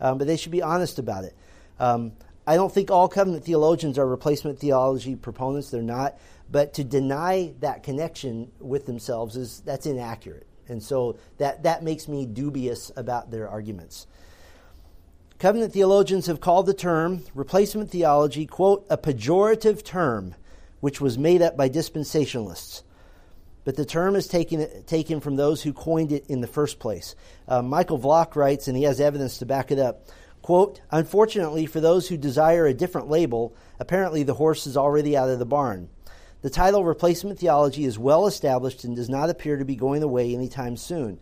um, 0.00 0.16
but 0.16 0.26
they 0.26 0.38
should 0.38 0.52
be 0.52 0.62
honest 0.62 0.98
about 0.98 1.24
it. 1.24 1.36
Um, 1.78 2.12
I 2.46 2.56
don't 2.56 2.72
think 2.72 2.90
all 2.90 3.08
covenant 3.08 3.44
theologians 3.44 3.98
are 3.98 4.06
replacement 4.06 4.58
theology 4.58 5.14
proponents. 5.14 5.70
They're 5.70 5.82
not. 5.82 6.18
But 6.50 6.74
to 6.74 6.84
deny 6.84 7.54
that 7.60 7.82
connection 7.82 8.50
with 8.60 8.86
themselves 8.86 9.36
is 9.36 9.60
that's 9.60 9.86
inaccurate. 9.86 10.46
And 10.68 10.82
so 10.82 11.16
that, 11.38 11.62
that 11.64 11.82
makes 11.82 12.08
me 12.08 12.26
dubious 12.26 12.90
about 12.96 13.30
their 13.30 13.48
arguments. 13.48 14.06
Covenant 15.42 15.72
theologians 15.72 16.26
have 16.26 16.40
called 16.40 16.66
the 16.66 16.72
term 16.72 17.24
replacement 17.34 17.90
theology, 17.90 18.46
quote, 18.46 18.86
a 18.88 18.96
pejorative 18.96 19.82
term 19.82 20.36
which 20.78 21.00
was 21.00 21.18
made 21.18 21.42
up 21.42 21.56
by 21.56 21.68
dispensationalists. 21.68 22.84
But 23.64 23.74
the 23.74 23.84
term 23.84 24.14
is 24.14 24.28
taken, 24.28 24.84
taken 24.84 25.18
from 25.18 25.34
those 25.34 25.60
who 25.60 25.72
coined 25.72 26.12
it 26.12 26.26
in 26.28 26.42
the 26.42 26.46
first 26.46 26.78
place. 26.78 27.16
Uh, 27.48 27.60
Michael 27.60 27.98
Vlach 27.98 28.36
writes, 28.36 28.68
and 28.68 28.76
he 28.76 28.84
has 28.84 29.00
evidence 29.00 29.38
to 29.38 29.44
back 29.44 29.72
it 29.72 29.80
up 29.80 30.06
Quote, 30.42 30.80
Unfortunately, 30.92 31.66
for 31.66 31.80
those 31.80 32.06
who 32.06 32.16
desire 32.16 32.66
a 32.66 32.72
different 32.72 33.10
label, 33.10 33.52
apparently 33.80 34.22
the 34.22 34.34
horse 34.34 34.68
is 34.68 34.76
already 34.76 35.16
out 35.16 35.28
of 35.28 35.40
the 35.40 35.44
barn. 35.44 35.88
The 36.42 36.50
title 36.50 36.84
Replacement 36.84 37.40
Theology 37.40 37.84
is 37.84 37.98
well 37.98 38.28
established 38.28 38.84
and 38.84 38.94
does 38.94 39.08
not 39.08 39.28
appear 39.28 39.56
to 39.56 39.64
be 39.64 39.74
going 39.74 40.04
away 40.04 40.32
anytime 40.32 40.76
soon. 40.76 41.18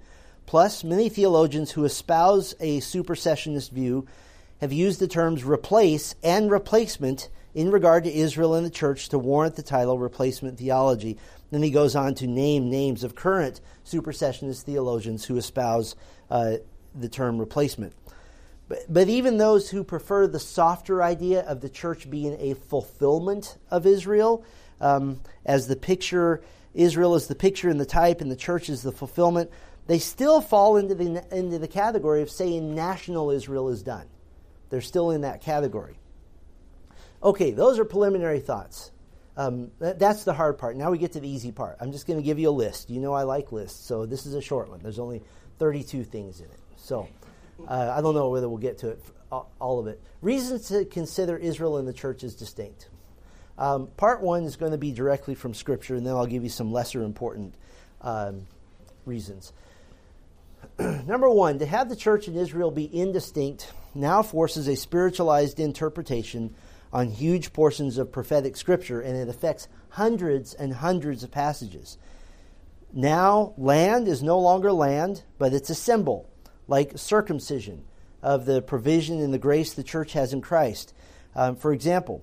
Plus, 0.51 0.83
many 0.83 1.09
theologians 1.09 1.71
who 1.71 1.85
espouse 1.85 2.57
a 2.59 2.81
supersessionist 2.81 3.71
view 3.71 4.09
have 4.61 4.73
used 4.73 4.99
the 4.99 5.07
terms 5.07 5.45
replace 5.45 6.17
and 6.25 6.51
replacement 6.51 7.29
in 7.55 7.71
regard 7.71 8.03
to 8.03 8.13
Israel 8.13 8.55
and 8.55 8.67
the 8.67 8.71
church 8.71 9.11
to 9.11 9.17
warrant 9.17 9.55
the 9.55 9.63
title 9.63 9.97
Replacement 9.97 10.59
Theology. 10.59 11.19
Then 11.53 11.63
he 11.63 11.71
goes 11.71 11.95
on 11.95 12.17
to 12.17 12.27
name 12.27 12.69
names 12.69 13.05
of 13.05 13.15
current 13.15 13.61
supersessionist 13.87 14.63
theologians 14.63 15.25
who 15.25 15.37
espouse 15.37 15.95
uh, 16.33 16.55
the 16.97 17.09
term 17.09 17.39
replacement. 17.39 17.93
But, 18.67 18.93
but 18.93 19.09
even 19.09 19.39
those 19.39 19.71
who 19.71 19.85
prefer 19.85 20.27
the 20.27 20.41
softer 20.41 21.01
idea 21.01 21.43
of 21.43 21.61
the 21.61 21.69
church 21.69 22.11
being 22.11 22.37
a 22.41 22.55
fulfillment 22.55 23.57
of 23.71 23.87
Israel, 23.87 24.45
um, 24.81 25.21
as 25.47 25.69
the 25.69 25.77
picture, 25.77 26.43
Israel 26.75 27.15
is 27.15 27.29
the 27.29 27.37
picture 27.37 27.69
and 27.69 27.79
the 27.79 27.87
type, 27.87 28.21
and 28.21 28.33
the 28.33 28.35
church 28.35 28.69
is 28.69 28.83
the 28.83 28.91
fulfillment, 28.91 29.49
they 29.91 29.99
still 29.99 30.41
fall 30.41 30.77
into 30.77 30.95
the, 30.95 31.25
into 31.37 31.59
the 31.59 31.67
category 31.67 32.23
of 32.23 32.31
saying 32.31 32.77
national 32.77 33.31
Israel 33.31 33.71
is 33.71 33.83
done. 33.83 34.07
They're 34.69 34.81
still 34.81 35.11
in 35.11 35.23
that 35.23 35.43
category. 35.43 35.99
Okay, 37.23 37.51
those 37.51 37.79
are 37.81 37.85
preliminary 37.85 38.39
thoughts. 38.39 38.93
Um, 39.37 39.73
that, 39.81 39.99
that's 39.99 40.23
the 40.23 40.33
hard 40.33 40.59
part. 40.59 40.77
Now 40.77 40.93
we 40.93 40.99
get 40.99 41.13
to 41.13 41.21
the 41.21 41.29
easy 41.29 41.51
part. 41.51 41.77
I'm 41.81 41.91
just 41.91 42.07
going 42.07 42.21
to 42.21 42.25
give 42.25 42.39
you 42.39 42.51
a 42.51 42.53
list. 42.53 42.89
You 42.89 43.01
know 43.01 43.13
I 43.15 43.25
like 43.25 43.51
lists, 43.51 43.85
so 43.85 44.07
this 44.07 44.27
is 44.27 44.35
a 44.35 44.41
short 44.41 44.69
one. 44.69 44.79
There's 44.81 45.01
only 45.01 45.23
32 45.59 46.05
things 46.05 46.39
in 46.39 46.47
it. 46.47 46.61
So. 46.77 47.09
Uh, 47.67 47.93
I 47.97 48.01
don't 48.01 48.15
know 48.15 48.31
whether 48.31 48.49
we'll 48.49 48.59
get 48.59 48.79
to 48.79 48.91
it, 48.91 49.03
all 49.31 49.79
of 49.79 49.87
it. 49.87 50.01
Reasons 50.23 50.69
to 50.69 50.85
consider 50.85 51.37
Israel 51.37 51.79
and 51.79 51.87
the 51.87 51.93
church 51.93 52.25
as 52.25 52.35
distinct. 52.35 52.89
Um, 53.59 53.89
part 53.97 54.23
one 54.23 54.45
is 54.45 54.57
going 54.57 54.73
to 54.73 54.79
be 54.79 54.93
directly 54.93 55.35
from 55.35 55.53
Scripture, 55.53 55.97
and 55.97 56.07
then 56.07 56.15
I'll 56.15 56.27
give 56.27 56.43
you 56.43 56.49
some 56.49 56.73
lesser 56.73 57.03
important 57.03 57.55
um, 58.01 58.47
reasons. 59.05 59.53
Number 60.79 61.29
one, 61.31 61.59
to 61.59 61.67
have 61.67 61.89
the 61.89 61.97
church 61.97 62.29
in 62.29 62.37
Israel 62.37 62.71
be 62.71 62.95
indistinct 62.95 63.73
now 63.95 64.23
forces 64.23 64.69
a 64.69 64.77
spiritualized 64.77 65.59
interpretation 65.59 66.55
on 66.93 67.11
huge 67.11 67.53
portions 67.53 67.99
of 67.99 68.13
prophetic 68.13 68.57
Scripture, 68.57 69.01
and 69.01 69.17
it 69.17 69.29
affects 69.29 69.69
hundreds 69.91 70.55
and 70.55 70.73
hundreds 70.73 71.23
of 71.23 71.31
passages. 71.31 71.99
Now, 72.93 73.55
land 73.57 74.09
is 74.09 74.23
no 74.23 74.39
longer 74.39 74.73
land, 74.73 75.23
but 75.39 75.53
it's 75.53 75.71
a 75.71 75.75
symbol 75.75 76.29
like 76.67 76.99
circumcision, 76.99 77.85
of 78.23 78.45
the 78.45 78.63
provision 78.63 79.21
and 79.21 79.33
the 79.33 79.39
grace 79.39 79.73
the 79.73 79.83
church 79.83 80.13
has 80.13 80.33
in 80.33 80.41
Christ. 80.41 80.95
Um, 81.35 81.57
for 81.57 81.73
example, 81.73 82.23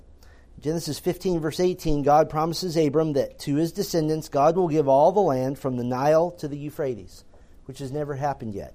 Genesis 0.59 0.99
15, 0.99 1.39
verse 1.39 1.59
18, 1.59 2.03
God 2.03 2.29
promises 2.29 2.77
Abram 2.77 3.13
that 3.13 3.39
to 3.39 3.55
his 3.55 3.71
descendants, 3.71 4.29
God 4.29 4.55
will 4.55 4.67
give 4.67 4.87
all 4.87 5.11
the 5.11 5.19
land 5.19 5.59
from 5.59 5.77
the 5.77 5.83
Nile 5.83 6.31
to 6.31 6.47
the 6.47 6.57
Euphrates, 6.57 7.23
which 7.67 7.79
has 7.79 7.91
never 7.91 8.15
happened 8.15 8.53
yet. 8.53 8.73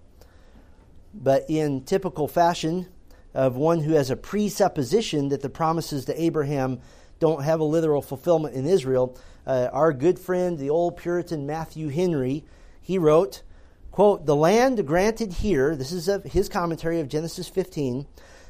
But 1.12 1.44
in 1.48 1.82
typical 1.82 2.28
fashion, 2.28 2.86
of 3.34 3.56
one 3.56 3.80
who 3.80 3.92
has 3.92 4.10
a 4.10 4.16
presupposition 4.16 5.28
that 5.30 5.40
the 5.40 5.48
promises 5.48 6.04
to 6.04 6.22
Abraham 6.22 6.80
don't 7.18 7.44
have 7.44 7.60
a 7.60 7.64
literal 7.64 8.02
fulfillment 8.02 8.54
in 8.54 8.66
Israel. 8.66 9.16
Uh, 9.46 9.68
our 9.72 9.92
good 9.92 10.18
friend, 10.18 10.58
the 10.58 10.70
old 10.70 10.96
Puritan 10.96 11.46
Matthew 11.46 11.88
Henry, 11.88 12.44
he 12.80 12.98
wrote, 12.98 13.42
quote, 13.90 14.26
The 14.26 14.36
land 14.36 14.86
granted 14.86 15.32
here, 15.34 15.76
this 15.76 15.92
is 15.92 16.10
his 16.30 16.48
commentary 16.48 17.00
of 17.00 17.08
Genesis 17.08 17.48
15, 17.48 18.06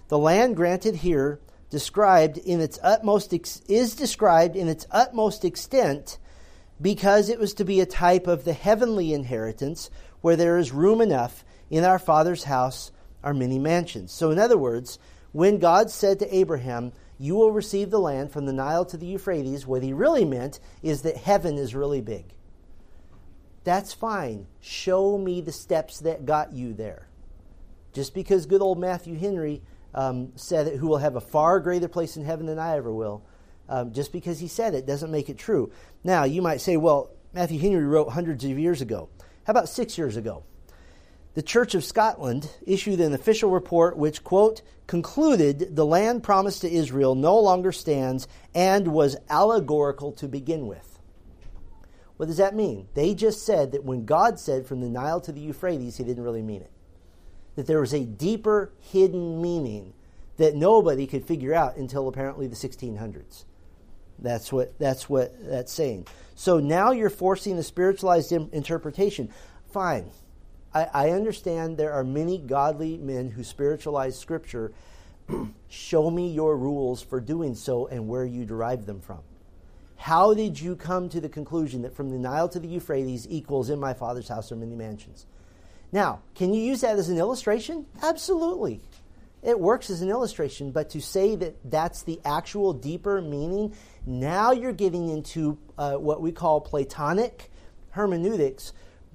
the 0.09 0.18
land 0.18 0.57
granted 0.57 0.96
here 0.96 1.40
described 1.70 2.37
in 2.38 2.61
its 2.61 2.78
utmost 2.83 3.33
ex- 3.33 3.62
is 3.68 3.94
described 3.94 4.57
in 4.57 4.68
its 4.68 4.87
utmost 4.90 5.44
extent 5.44 6.18
because 6.81 7.28
it 7.28 7.38
was 7.38 7.55
to 7.55 7.64
be 7.64 7.81
a 7.81 7.87
type 7.87 8.26
of 8.26 8.44
the 8.44 8.52
heavenly 8.52 9.14
inheritance 9.14 9.88
where 10.22 10.37
there 10.37 10.56
is 10.56 10.72
room 10.72 11.00
enough 11.00 11.44
in 11.70 11.85
our 11.85 11.98
father's 11.98 12.44
house 12.44 12.90
are 13.22 13.35
many 13.35 13.58
mansions. 13.58 14.11
So 14.12 14.30
in 14.30 14.38
other 14.38 14.56
words, 14.56 14.98
when 15.32 15.58
God 15.58 15.90
said 15.90 16.18
to 16.18 16.35
Abraham, 16.35 16.92
you 17.18 17.35
will 17.35 17.52
receive 17.52 17.90
the 17.90 18.00
land 18.00 18.32
from 18.32 18.46
the 18.46 18.52
Nile 18.52 18.85
to 18.87 18.96
the 18.96 19.06
Euphrates, 19.06 19.66
what 19.66 19.82
he 19.82 19.92
really 19.92 20.24
meant 20.24 20.58
is 20.82 21.02
that 21.02 21.16
heaven 21.16 21.56
is 21.56 21.74
really 21.74 22.00
big. 22.00 22.35
That's 23.64 23.92
fine. 23.92 24.46
Show 24.61 25.16
me 25.18 25.40
the 25.40 25.52
steps 25.52 26.00
that 26.00 26.26
got 26.26 26.52
you 26.52 26.72
there. 26.74 27.06
Just 27.92 28.14
because 28.14 28.46
good 28.46 28.61
old 28.61 28.78
Matthew 28.78 29.16
Henry 29.16 29.62
um, 29.94 30.32
said 30.35 30.66
it, 30.66 30.76
who 30.76 30.88
will 30.88 30.98
have 30.98 31.16
a 31.16 31.20
far 31.20 31.61
greater 31.61 31.88
place 31.88 32.16
in 32.16 32.24
heaven 32.24 32.46
than 32.46 32.58
I 32.58 32.76
ever 32.76 32.92
will. 32.92 33.22
Um, 33.68 33.92
just 33.92 34.12
because 34.12 34.40
he 34.40 34.48
said 34.48 34.74
it 34.74 34.87
doesn't 34.87 35.11
make 35.11 35.28
it 35.28 35.38
true. 35.38 35.70
Now, 36.02 36.24
you 36.24 36.42
might 36.42 36.61
say, 36.61 36.76
well, 36.76 37.11
Matthew 37.32 37.61
Henry 37.61 37.85
wrote 37.85 38.11
hundreds 38.11 38.44
of 38.44 38.58
years 38.58 38.80
ago. 38.80 39.08
How 39.44 39.50
about 39.50 39.68
six 39.68 39.98
years 39.98 40.16
ago? 40.16 40.44
The 41.35 41.42
Church 41.42 41.74
of 41.74 41.85
Scotland 41.85 42.50
issued 42.66 43.00
an 43.00 43.14
official 43.14 43.50
report 43.50 43.96
which, 43.96 44.22
quote, 44.22 44.62
concluded 44.87 45.74
the 45.76 45.87
land 45.87 46.22
promised 46.22 46.61
to 46.61 46.70
Israel 46.70 47.14
no 47.14 47.38
longer 47.38 47.72
stands 47.72 48.28
and 48.55 48.88
was 48.88 49.16
allegorical 49.31 50.12
to 50.12 50.28
begin 50.28 50.66
with. 50.66 50.98
What 52.18 52.26
does 52.26 52.37
that 52.37 52.55
mean? 52.55 52.88
They 52.94 53.14
just 53.14 53.44
said 53.44 53.72
that 53.72 53.85
when 53.85 54.05
God 54.05 54.38
said 54.38 54.66
from 54.66 54.81
the 54.81 54.90
Nile 54.90 55.20
to 55.22 55.33
the 55.33 55.40
Euphrates, 55.40 55.96
he 55.96 56.05
didn't 56.05 56.22
really 56.22 56.42
mean 56.42 56.62
it 56.62 56.70
that 57.55 57.66
there 57.66 57.81
was 57.81 57.92
a 57.92 58.05
deeper 58.05 58.72
hidden 58.81 59.40
meaning 59.42 59.92
that 60.37 60.55
nobody 60.55 61.07
could 61.07 61.24
figure 61.24 61.55
out 61.55 61.76
until 61.76 62.09
apparently 62.09 62.46
the 62.46 62.57
1600s. 62.57 63.44
That's 64.22 64.52
what 64.52 64.78
that's 64.78 65.08
what 65.08 65.35
that's 65.48 65.72
saying. 65.72 66.06
So 66.35 66.61
now 66.61 66.92
you're 66.92 67.11
forcing 67.11 67.56
the 67.56 67.62
spiritualized 67.62 68.32
interpretation. 68.32 69.30
Fine. 69.72 70.11
I, 70.74 70.88
I 70.92 71.11
understand 71.11 71.76
there 71.76 71.92
are 71.92 72.04
many 72.04 72.38
godly 72.38 72.96
men 72.96 73.30
who 73.30 73.44
spiritualize 73.44 74.18
Scripture. 74.18 74.72
Show 75.68 76.11
me 76.11 76.30
your 76.30 76.56
rules 76.56 77.02
for 77.02 77.20
doing 77.20 77.54
so 77.54 77.87
and 77.87 78.08
where 78.08 78.24
you 78.24 78.44
derive 78.44 78.87
them 78.87 79.00
from. 79.00 79.20
How 79.96 80.35
did 80.35 80.61
you 80.61 80.74
come 80.74 81.08
to 81.11 81.20
the 81.20 81.28
conclusion 81.28 81.82
that 81.82 81.94
from 81.94 82.11
the 82.11 82.18
Nile 82.18 82.48
to 82.48 82.58
the 82.58 82.66
Euphrates 82.66 83.26
equals 83.30 83.70
in 83.70 83.78
my 83.78 83.94
father's 83.94 84.28
house 84.28 84.50
are 84.50 84.56
many 84.56 84.74
mansions? 84.74 85.26
Now, 85.92 86.22
can 86.35 86.52
you 86.54 86.61
use 86.61 86.80
that 86.80 86.98
as 86.98 87.08
an 87.08 87.18
illustration? 87.18 87.87
Absolutely. 88.02 88.80
It 89.42 89.59
works 89.59 89.90
as 89.90 90.02
an 90.02 90.09
illustration, 90.09 90.70
but 90.70 90.90
to 90.90 91.00
say 91.00 91.35
that 91.37 91.57
that's 91.68 92.02
the 92.02 92.20
actual 92.24 92.72
deeper 92.72 93.20
meaning, 93.20 93.74
now 94.07 94.52
you're 94.52 94.72
getting 94.72 95.09
into 95.09 95.59
uh, 95.76 95.94
what 95.94 96.20
we 96.20 96.31
call 96.33 96.61
Platonic 96.61 97.50
hermeneutics 97.90 98.72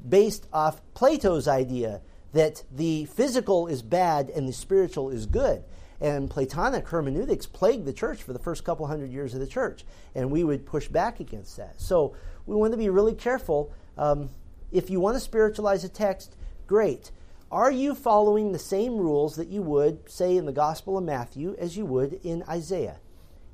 based 0.08 0.48
off 0.52 0.82
Plato's 0.94 1.48
idea 1.48 2.02
that 2.34 2.64
the 2.72 3.06
physical 3.06 3.68
is 3.68 3.82
bad 3.82 4.30
and 4.30 4.48
the 4.48 4.54
spiritual 4.54 5.10
is 5.10 5.26
good. 5.26 5.64
And 6.00 6.30
Platonic 6.30 6.88
hermeneutics 6.88 7.46
plagued 7.48 7.86
the 7.86 7.94
church 7.94 8.22
for 8.22 8.34
the 8.34 8.40
first 8.40 8.64
couple 8.64 8.86
hundred 8.86 9.12
years 9.12 9.34
of 9.34 9.40
the 9.40 9.48
church, 9.48 9.86
and 10.14 10.30
we 10.30 10.44
would 10.44 10.66
push 10.66 10.88
back 10.88 11.20
against 11.20 11.58
that. 11.58 11.82
So 11.82 12.16
we 12.46 12.56
want 12.56 12.74
to 12.74 12.78
be 12.78 12.90
really 12.90 13.16
careful. 13.16 13.74
Um, 13.98 14.30
if 14.72 14.90
you 14.90 15.00
want 15.00 15.16
to 15.16 15.22
spiritualize 15.22 15.84
a 15.84 15.90
text, 15.90 16.36
Great. 16.68 17.12
Are 17.52 17.72
you 17.72 17.96
following 17.96 18.52
the 18.52 18.60
same 18.60 18.98
rules 18.98 19.38
that 19.38 19.48
you 19.48 19.62
would, 19.62 20.10
say, 20.10 20.36
in 20.36 20.46
the 20.46 20.52
Gospel 20.52 20.98
of 20.98 21.06
Matthew 21.06 21.56
as 21.58 21.78
you 21.78 21.86
would 21.86 22.20
in 22.24 22.44
Isaiah? 22.44 22.98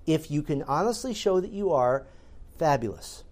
If 0.07 0.31
you 0.31 0.41
can 0.41 0.63
honestly 0.63 1.13
show 1.13 1.39
that 1.39 1.51
you 1.51 1.71
are, 1.71 2.07
fabulous. 2.57 3.23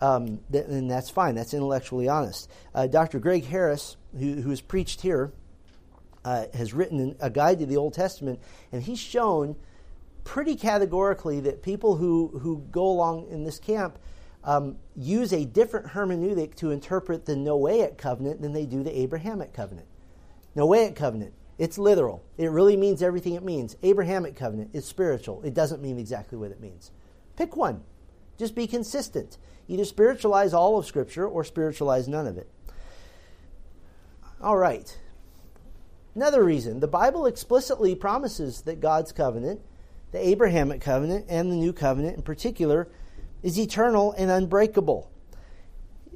Um, 0.00 0.40
then 0.50 0.88
that's 0.88 1.10
fine. 1.10 1.34
That's 1.34 1.54
intellectually 1.54 2.08
honest. 2.08 2.50
Uh, 2.74 2.86
Dr. 2.88 3.20
Greg 3.20 3.44
Harris, 3.44 3.96
who, 4.12 4.42
who 4.42 4.50
has 4.50 4.60
preached 4.60 5.02
here, 5.02 5.32
uh, 6.24 6.46
has 6.52 6.74
written 6.74 7.16
a 7.20 7.30
guide 7.30 7.60
to 7.60 7.66
the 7.66 7.76
Old 7.76 7.94
Testament, 7.94 8.40
and 8.72 8.82
he's 8.82 8.98
shown 8.98 9.56
pretty 10.24 10.56
categorically 10.56 11.40
that 11.40 11.62
people 11.62 11.96
who, 11.96 12.38
who 12.42 12.64
go 12.70 12.86
along 12.86 13.28
in 13.28 13.44
this 13.44 13.58
camp 13.58 13.98
um, 14.44 14.76
use 14.96 15.32
a 15.32 15.44
different 15.44 15.86
hermeneutic 15.86 16.54
to 16.56 16.70
interpret 16.70 17.24
the 17.24 17.34
Noahic 17.34 17.98
covenant 17.98 18.40
than 18.42 18.52
they 18.52 18.66
do 18.66 18.82
the 18.82 19.00
Abrahamic 19.00 19.52
covenant. 19.52 19.87
Noahic 20.56 20.96
covenant, 20.96 21.34
it's 21.58 21.78
literal. 21.78 22.24
It 22.36 22.50
really 22.50 22.76
means 22.76 23.02
everything 23.02 23.34
it 23.34 23.42
means. 23.42 23.76
Abrahamic 23.82 24.36
covenant 24.36 24.70
is 24.72 24.84
spiritual. 24.84 25.42
It 25.42 25.54
doesn't 25.54 25.82
mean 25.82 25.98
exactly 25.98 26.38
what 26.38 26.50
it 26.50 26.60
means. 26.60 26.92
Pick 27.36 27.56
one. 27.56 27.82
Just 28.38 28.54
be 28.54 28.66
consistent. 28.66 29.38
Either 29.66 29.84
spiritualize 29.84 30.54
all 30.54 30.78
of 30.78 30.86
Scripture 30.86 31.26
or 31.26 31.44
spiritualize 31.44 32.08
none 32.08 32.26
of 32.26 32.38
it. 32.38 32.48
All 34.40 34.56
right. 34.56 34.96
Another 36.14 36.44
reason 36.44 36.80
the 36.80 36.88
Bible 36.88 37.26
explicitly 37.26 37.94
promises 37.94 38.62
that 38.62 38.80
God's 38.80 39.12
covenant, 39.12 39.60
the 40.12 40.26
Abrahamic 40.26 40.80
covenant, 40.80 41.26
and 41.28 41.50
the 41.50 41.56
new 41.56 41.72
covenant 41.72 42.16
in 42.16 42.22
particular, 42.22 42.88
is 43.42 43.58
eternal 43.58 44.12
and 44.12 44.30
unbreakable. 44.30 45.10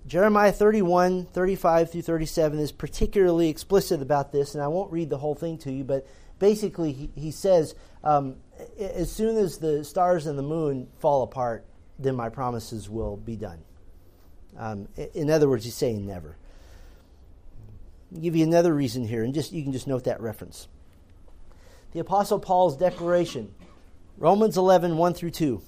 Jeremiah 0.06 0.52
31, 0.52 1.26
35 1.26 1.92
through 1.92 2.02
37 2.02 2.58
is 2.58 2.72
particularly 2.72 3.48
explicit 3.48 4.02
about 4.02 4.32
this, 4.32 4.54
and 4.54 4.62
I 4.62 4.68
won't 4.68 4.90
read 4.92 5.10
the 5.10 5.18
whole 5.18 5.34
thing 5.34 5.58
to 5.58 5.70
you, 5.70 5.84
but 5.84 6.06
basically 6.38 6.92
he, 6.92 7.10
he 7.14 7.30
says, 7.30 7.74
um, 8.02 8.36
as 8.80 9.12
soon 9.12 9.36
as 9.36 9.58
the 9.58 9.84
stars 9.84 10.26
and 10.26 10.36
the 10.36 10.42
moon 10.42 10.88
fall 10.98 11.22
apart, 11.22 11.64
then 11.98 12.16
my 12.16 12.28
promises 12.28 12.90
will 12.90 13.16
be 13.16 13.36
done. 13.36 13.60
Um, 14.58 14.88
in 15.14 15.30
other 15.30 15.48
words, 15.48 15.64
he's 15.64 15.74
saying 15.74 16.04
never. 16.04 16.36
I'll 18.12 18.20
give 18.20 18.34
you 18.34 18.44
another 18.44 18.74
reason 18.74 19.06
here, 19.06 19.22
and 19.22 19.32
just 19.32 19.52
you 19.52 19.62
can 19.62 19.72
just 19.72 19.86
note 19.86 20.04
that 20.04 20.20
reference. 20.20 20.66
The 21.92 22.00
Apostle 22.00 22.40
Paul's 22.40 22.76
declaration, 22.76 23.54
Romans 24.18 24.56
11, 24.56 24.96
1 24.96 25.14
through 25.14 25.30
2. 25.30 25.62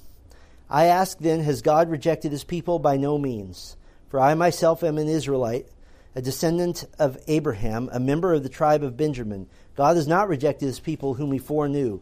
I 0.69 0.87
ask 0.87 1.19
then, 1.19 1.41
has 1.41 1.63
God 1.63 1.89
rejected 1.89 2.33
his 2.33 2.43
people? 2.45 2.79
By 2.79 2.97
no 2.97 3.17
means. 3.17 3.77
For 4.15 4.21
I 4.21 4.35
myself 4.35 4.85
am 4.85 4.97
an 4.97 5.09
Israelite, 5.09 5.67
a 6.15 6.23
descendant 6.23 6.85
of 7.01 7.19
Abraham, 7.27 7.91
a 7.93 7.99
member 7.99 8.33
of 8.33 8.45
the 8.45 8.49
tribe 8.49 8.85
of 8.85 8.97
Benjamin. 8.97 9.49
God 9.75 9.97
has 9.97 10.07
not 10.07 10.29
rejected 10.29 10.67
his 10.67 10.79
people 10.79 11.15
whom 11.15 11.33
he 11.33 11.41
foreknew. 11.41 11.99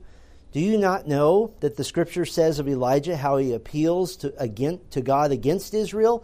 Do 0.52 0.60
you 0.60 0.76
not 0.76 1.08
know 1.08 1.54
that 1.60 1.78
the 1.78 1.84
scripture 1.84 2.26
says 2.26 2.58
of 2.58 2.68
Elijah 2.68 3.16
how 3.16 3.38
he 3.38 3.54
appeals 3.54 4.16
to, 4.16 4.34
against, 4.36 4.90
to 4.90 5.00
God 5.00 5.32
against 5.32 5.72
Israel? 5.72 6.22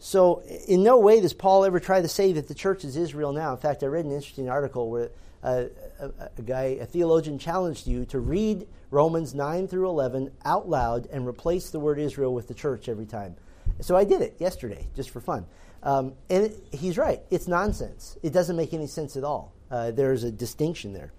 So, 0.00 0.42
in 0.66 0.82
no 0.82 0.98
way 0.98 1.20
does 1.20 1.34
Paul 1.34 1.64
ever 1.64 1.78
try 1.78 2.02
to 2.02 2.08
say 2.08 2.32
that 2.32 2.48
the 2.48 2.54
church 2.54 2.84
is 2.84 2.96
Israel 2.96 3.32
now. 3.32 3.52
In 3.52 3.58
fact, 3.58 3.84
I 3.84 3.86
read 3.86 4.06
an 4.06 4.10
interesting 4.10 4.48
article 4.48 4.90
where 4.90 5.10
uh, 5.44 5.66
a, 6.00 6.04
a, 6.04 6.30
a 6.36 6.42
guy, 6.42 6.62
a 6.80 6.84
theologian, 6.84 7.38
challenged 7.38 7.86
you 7.86 8.06
to 8.06 8.18
read 8.18 8.66
Romans 8.90 9.34
9 9.34 9.68
through 9.68 9.88
11 9.88 10.32
out 10.44 10.68
loud 10.68 11.06
and 11.12 11.28
replace 11.28 11.70
the 11.70 11.78
word 11.78 12.00
Israel 12.00 12.34
with 12.34 12.48
the 12.48 12.54
church 12.54 12.88
every 12.88 13.06
time. 13.06 13.36
So 13.80 13.96
I 13.96 14.04
did 14.04 14.22
it 14.22 14.36
yesterday, 14.38 14.86
just 14.94 15.10
for 15.10 15.20
fun. 15.20 15.46
Um, 15.82 16.14
and 16.28 16.46
it, 16.46 16.56
he's 16.72 16.98
right. 16.98 17.20
It's 17.30 17.46
nonsense. 17.46 18.16
It 18.22 18.32
doesn't 18.32 18.56
make 18.56 18.74
any 18.74 18.86
sense 18.86 19.16
at 19.16 19.24
all. 19.24 19.52
Uh, 19.70 19.90
there's 19.90 20.24
a 20.24 20.32
distinction 20.32 20.92
there. 20.92 21.12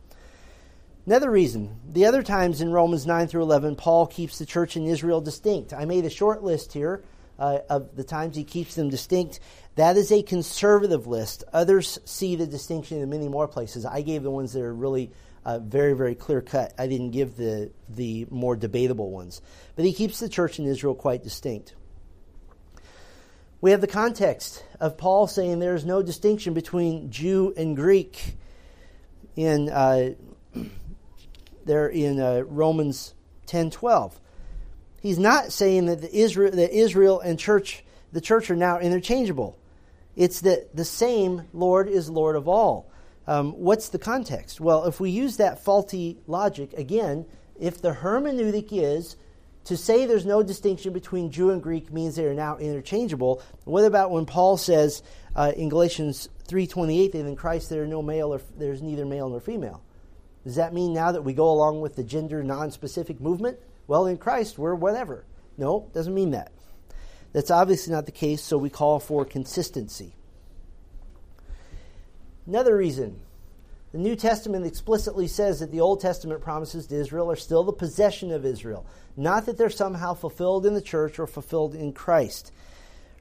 Another 1.06 1.32
reason, 1.32 1.80
the 1.92 2.06
other 2.06 2.22
times 2.22 2.62
in 2.62 2.72
Romans 2.72 3.08
9 3.08 3.28
through 3.28 3.42
11, 3.42 3.78
Paul 3.78 4.06
keeps 4.06 4.38
the 4.38 4.46
church 4.46 4.76
in 4.76 4.86
Israel 4.86 5.22
distinct. 5.22 5.74
I 5.74 5.86
made 5.86 6.06
a 6.06 6.10
short 6.10 6.44
list 6.44 6.74
here 6.74 7.04
uh, 7.40 7.60
of 7.70 7.96
the 7.96 8.04
times 8.04 8.36
he 8.36 8.44
keeps 8.44 8.76
them 8.76 8.90
distinct. 8.90 9.40
That 9.76 9.98
is 9.98 10.12
a 10.12 10.22
conservative 10.22 11.08
list. 11.08 11.46
Others 11.54 12.00
see 12.06 12.36
the 12.36 12.46
distinction 12.46 13.00
in 13.00 13.10
many 13.10 13.30
more 13.30 13.48
places. 13.48 13.86
I 13.86 14.02
gave 14.02 14.24
the 14.24 14.30
ones 14.30 14.54
that 14.54 14.62
are 14.62 14.74
really 14.74 15.12
uh, 15.46 15.60
very, 15.60 15.94
very 15.94 16.16
clear 16.16 16.42
cut. 16.42 16.74
I 16.78 16.88
didn't 16.88 17.12
give 17.12 17.38
the, 17.38 17.72
the 17.88 18.28
more 18.30 18.56
debatable 18.56 19.10
ones. 19.10 19.42
But 19.76 19.86
he 19.86 19.94
keeps 19.94 20.20
the 20.20 20.30
church 20.30 20.60
in 20.60 20.66
Israel 20.66 20.96
quite 20.96 21.24
distinct. 21.24 21.74
We 23.62 23.72
have 23.72 23.82
the 23.82 23.88
context 23.88 24.64
of 24.80 24.98
Paul 24.98 25.28
saying 25.28 25.60
there 25.60 25.76
is 25.76 25.84
no 25.84 26.02
distinction 26.02 26.54
between 26.54 27.12
Jew 27.12 27.54
and 27.58 27.76
Greek 27.76 28.36
in 29.36 29.70
uh, 29.70 30.12
there 31.66 31.88
in 31.88 32.22
uh, 32.22 32.44
Romans 32.48 33.14
10:12. 33.48 34.14
He's 35.02 35.20
not 35.20 35.52
saying 35.52 35.88
that 35.88 36.00
the 36.00 36.16
Israel, 36.16 36.52
that 36.52 36.74
Israel 36.74 37.20
and 37.20 37.38
church, 37.38 37.84
the 38.14 38.22
church 38.22 38.50
are 38.50 38.56
now 38.56 38.80
interchangeable. 38.80 39.58
It's 40.16 40.40
that 40.42 40.74
the 40.74 40.86
same 40.86 41.44
Lord 41.52 41.90
is 41.90 42.10
Lord 42.10 42.38
of 42.38 42.48
all. 42.48 42.90
Um, 43.28 43.52
what's 43.52 43.90
the 43.90 44.00
context? 44.00 44.62
Well, 44.62 44.86
if 44.86 45.02
we 45.02 45.10
use 45.12 45.36
that 45.38 45.64
faulty 45.64 46.18
logic, 46.28 46.74
again, 46.74 47.26
if 47.60 47.82
the 47.82 47.92
hermeneutic 47.92 48.70
is 48.72 49.18
to 49.66 49.78
say 49.78 50.06
there's 50.06 50.26
no 50.26 50.42
distinction 50.42 50.94
between 50.94 51.32
Jew 51.32 51.52
and 51.52 51.62
Greek 51.62 51.92
means 51.92 52.16
they 52.16 52.26
are 52.26 52.34
now 52.34 52.58
interchangeable, 52.58 53.42
what 53.66 53.86
about 53.86 54.12
when 54.12 54.26
Paul 54.26 54.58
says 54.58 55.04
uh, 55.36 55.52
in 55.56 55.70
Galatians 55.70 56.30
3.28 56.48 57.12
that 57.12 57.20
in 57.20 57.36
Christ 57.36 57.70
there 57.70 57.84
are 57.84 57.88
no 57.88 58.02
male 58.02 58.34
or 58.34 58.42
there's 58.58 58.82
neither 58.82 59.06
male 59.06 59.30
nor 59.30 59.40
female? 59.40 59.84
Does 60.44 60.56
that 60.56 60.74
mean 60.74 60.94
now 60.94 61.12
that 61.12 61.24
we 61.24 61.34
go 61.34 61.50
along 61.52 61.82
with 61.82 61.96
the 61.96 62.04
gender 62.04 62.44
non-specific 62.44 63.20
movement? 63.20 63.60
Well, 63.88 64.06
in 64.08 64.18
Christ 64.18 64.58
we're 64.58 64.76
whatever. 64.76 65.26
No, 65.58 65.90
doesn't 65.94 66.14
mean 66.14 66.32
that. 66.32 66.52
That's 67.34 67.52
obviously 67.52 67.94
not 67.94 68.06
the 68.06 68.12
case, 68.12 68.42
so 68.42 68.58
we 68.58 68.70
call 68.70 69.00
for 69.00 69.26
consistency. 69.26 70.16
Another 72.48 72.76
reason 72.76 73.20
the 73.92 73.98
New 73.98 74.16
Testament 74.16 74.66
explicitly 74.66 75.28
says 75.28 75.60
that 75.60 75.72
the 75.72 75.82
Old 75.82 76.00
Testament 76.00 76.42
promises 76.42 76.86
to 76.88 76.96
Israel 76.96 77.32
are 77.32 77.36
still 77.36 77.64
the 77.64 77.74
possession 77.74 78.32
of 78.32 78.46
Israel, 78.46 78.86
not 79.18 79.46
that 79.46 79.58
they're 79.58 79.70
somehow 79.70 80.14
fulfilled 80.14 80.66
in 80.66 80.76
the 80.76 80.82
church 80.82 81.18
or 81.18 81.26
fulfilled 81.26 81.74
in 81.74 81.92
Christ. 81.94 82.52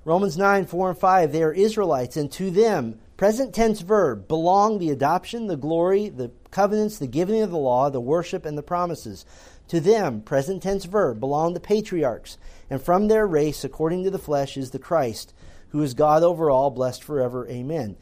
Romans 0.05 0.37
9, 0.37 0.67
4 0.67 0.91
and 0.91 0.99
5, 0.99 1.33
they 1.33 1.43
are 1.43 1.53
Israelites, 1.53 2.17
and 2.17 2.31
to 2.33 2.51
them, 2.51 2.99
present 3.17 3.55
tense 3.55 3.81
verb, 3.81 4.29
belong 4.29 4.79
the 4.79 4.91
adoption, 4.91 5.47
the 5.47 5.57
glory, 5.57 6.09
the 6.09 6.31
covenants, 6.51 6.99
the 6.99 7.07
giving 7.07 7.43
of 7.43 7.51
the 7.51 7.59
law, 7.59 7.91
the 7.91 8.01
worship, 8.01 8.45
and 8.47 8.57
the 8.57 8.63
promises. 8.63 9.25
To 9.69 9.81
them, 9.81 10.21
present 10.23 10.63
tense 10.63 10.85
verb, 10.85 11.21
belong 11.21 11.53
the 11.53 11.61
patriarchs, 11.61 12.39
and 12.71 12.81
from 12.81 13.09
their 13.09 13.27
race, 13.27 13.65
according 13.65 14.05
to 14.05 14.11
the 14.11 14.19
flesh, 14.19 14.57
is 14.57 14.71
the 14.71 14.79
Christ, 14.79 15.35
who 15.71 15.83
is 15.83 15.95
God 15.95 16.23
over 16.23 16.51
all, 16.51 16.71
blessed 16.71 17.05
forever. 17.05 17.47
Amen. 17.49 17.97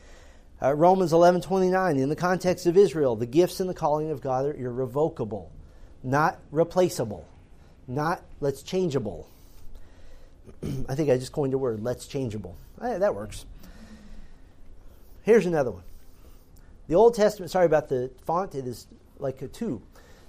Uh, 0.63 0.75
Romans 0.75 1.13
11:29 1.13 1.99
in 1.99 2.09
the 2.09 2.17
context 2.17 2.67
of 2.67 2.77
Israel 2.77 3.15
the 3.15 3.27
gifts 3.27 3.61
and 3.61 3.69
the 3.69 3.75
calling 3.75 4.11
of 4.11 4.23
God 4.23 4.47
are 4.47 4.55
irrevocable 4.55 5.53
not 6.03 6.39
replaceable 6.51 7.29
not 7.87 8.23
let's 8.41 8.63
changeable. 8.63 9.29
I 10.89 10.95
think 10.95 11.11
I 11.11 11.19
just 11.19 11.33
coined 11.33 11.55
a 11.55 11.59
word 11.59 11.83
let's 11.83 12.07
changeable. 12.07 12.57
Eh, 12.83 12.99
that 12.99 13.15
works. 13.15 13.45
Here's 15.23 15.47
another 15.47 15.73
one. 15.73 15.83
The 16.89 16.95
Old 16.95 17.15
Testament 17.15 17.51
sorry 17.51 17.67
about 17.67 17.89
the 17.89 18.11
font 18.25 18.55
it 18.55 18.67
is 18.67 18.87
like 19.19 19.43
a 19.43 19.49
2 19.49 19.83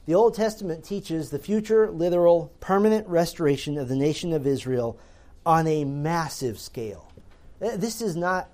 the 0.07 0.15
Old 0.15 0.35
Testament 0.35 0.85
teaches 0.85 1.29
the 1.29 1.39
future 1.39 1.91
literal 1.91 2.51
permanent 2.61 3.07
restoration 3.07 3.77
of 3.77 3.89
the 3.89 3.95
nation 3.95 4.31
of 4.31 4.47
Israel 4.47 4.97
on 5.45 5.67
a 5.67 5.83
massive 5.83 6.59
scale. 6.59 7.11
Eh, 7.61 7.75
this 7.75 8.01
is 8.01 8.15
not 8.15 8.49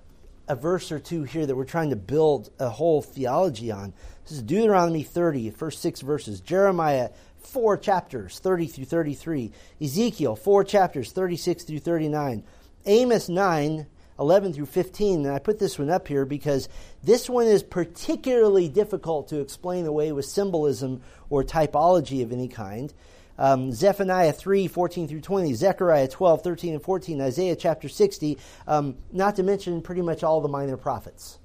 a 0.48 0.56
verse 0.56 0.92
or 0.92 0.98
two 0.98 1.24
here 1.24 1.46
that 1.46 1.56
we're 1.56 1.64
trying 1.64 1.90
to 1.90 1.96
build 1.96 2.50
a 2.58 2.68
whole 2.68 3.02
theology 3.02 3.70
on. 3.70 3.92
This 4.24 4.32
is 4.32 4.42
Deuteronomy 4.42 5.02
30, 5.02 5.50
first 5.50 5.80
six 5.80 6.00
verses. 6.00 6.40
Jeremiah, 6.40 7.10
four 7.38 7.76
chapters, 7.76 8.38
30 8.38 8.66
through 8.66 8.84
33. 8.84 9.52
Ezekiel, 9.80 10.36
four 10.36 10.64
chapters, 10.64 11.12
36 11.12 11.64
through 11.64 11.78
39. 11.80 12.44
Amos 12.86 13.28
9, 13.28 13.86
11 14.18 14.52
through 14.52 14.66
15. 14.66 15.26
And 15.26 15.34
I 15.34 15.38
put 15.38 15.58
this 15.58 15.78
one 15.78 15.90
up 15.90 16.08
here 16.08 16.24
because 16.24 16.68
this 17.02 17.28
one 17.28 17.46
is 17.46 17.62
particularly 17.62 18.68
difficult 18.68 19.28
to 19.28 19.40
explain 19.40 19.86
away 19.86 20.12
with 20.12 20.26
symbolism 20.26 21.02
or 21.30 21.42
typology 21.42 22.22
of 22.22 22.32
any 22.32 22.48
kind 22.48 22.92
um, 23.38 23.72
Zephaniah 23.72 24.32
3, 24.32 24.68
14 24.68 25.08
through 25.08 25.20
20, 25.20 25.54
Zechariah 25.54 26.08
12, 26.08 26.42
13 26.42 26.74
and 26.74 26.82
14, 26.82 27.20
Isaiah 27.20 27.56
chapter 27.56 27.88
60, 27.88 28.38
um, 28.66 28.96
not 29.12 29.36
to 29.36 29.42
mention 29.42 29.82
pretty 29.82 30.02
much 30.02 30.22
all 30.22 30.40
the 30.40 30.48
minor 30.48 30.76
prophets. 30.76 31.38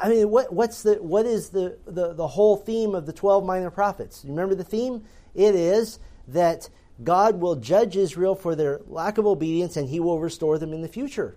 I 0.00 0.08
mean, 0.08 0.30
what, 0.30 0.52
what's 0.52 0.82
the, 0.82 0.94
what 0.94 1.26
is 1.26 1.50
the, 1.50 1.78
the, 1.86 2.14
the 2.14 2.28
whole 2.28 2.56
theme 2.56 2.94
of 2.94 3.06
the 3.06 3.12
12 3.12 3.44
minor 3.44 3.70
prophets? 3.70 4.24
You 4.24 4.30
remember 4.30 4.54
the 4.54 4.64
theme? 4.64 5.04
It 5.34 5.54
is 5.54 5.98
that 6.28 6.68
God 7.02 7.40
will 7.40 7.56
judge 7.56 7.96
Israel 7.96 8.34
for 8.34 8.54
their 8.54 8.80
lack 8.86 9.18
of 9.18 9.26
obedience 9.26 9.76
and 9.76 9.88
he 9.88 10.00
will 10.00 10.20
restore 10.20 10.58
them 10.58 10.72
in 10.72 10.82
the 10.82 10.88
future. 10.88 11.36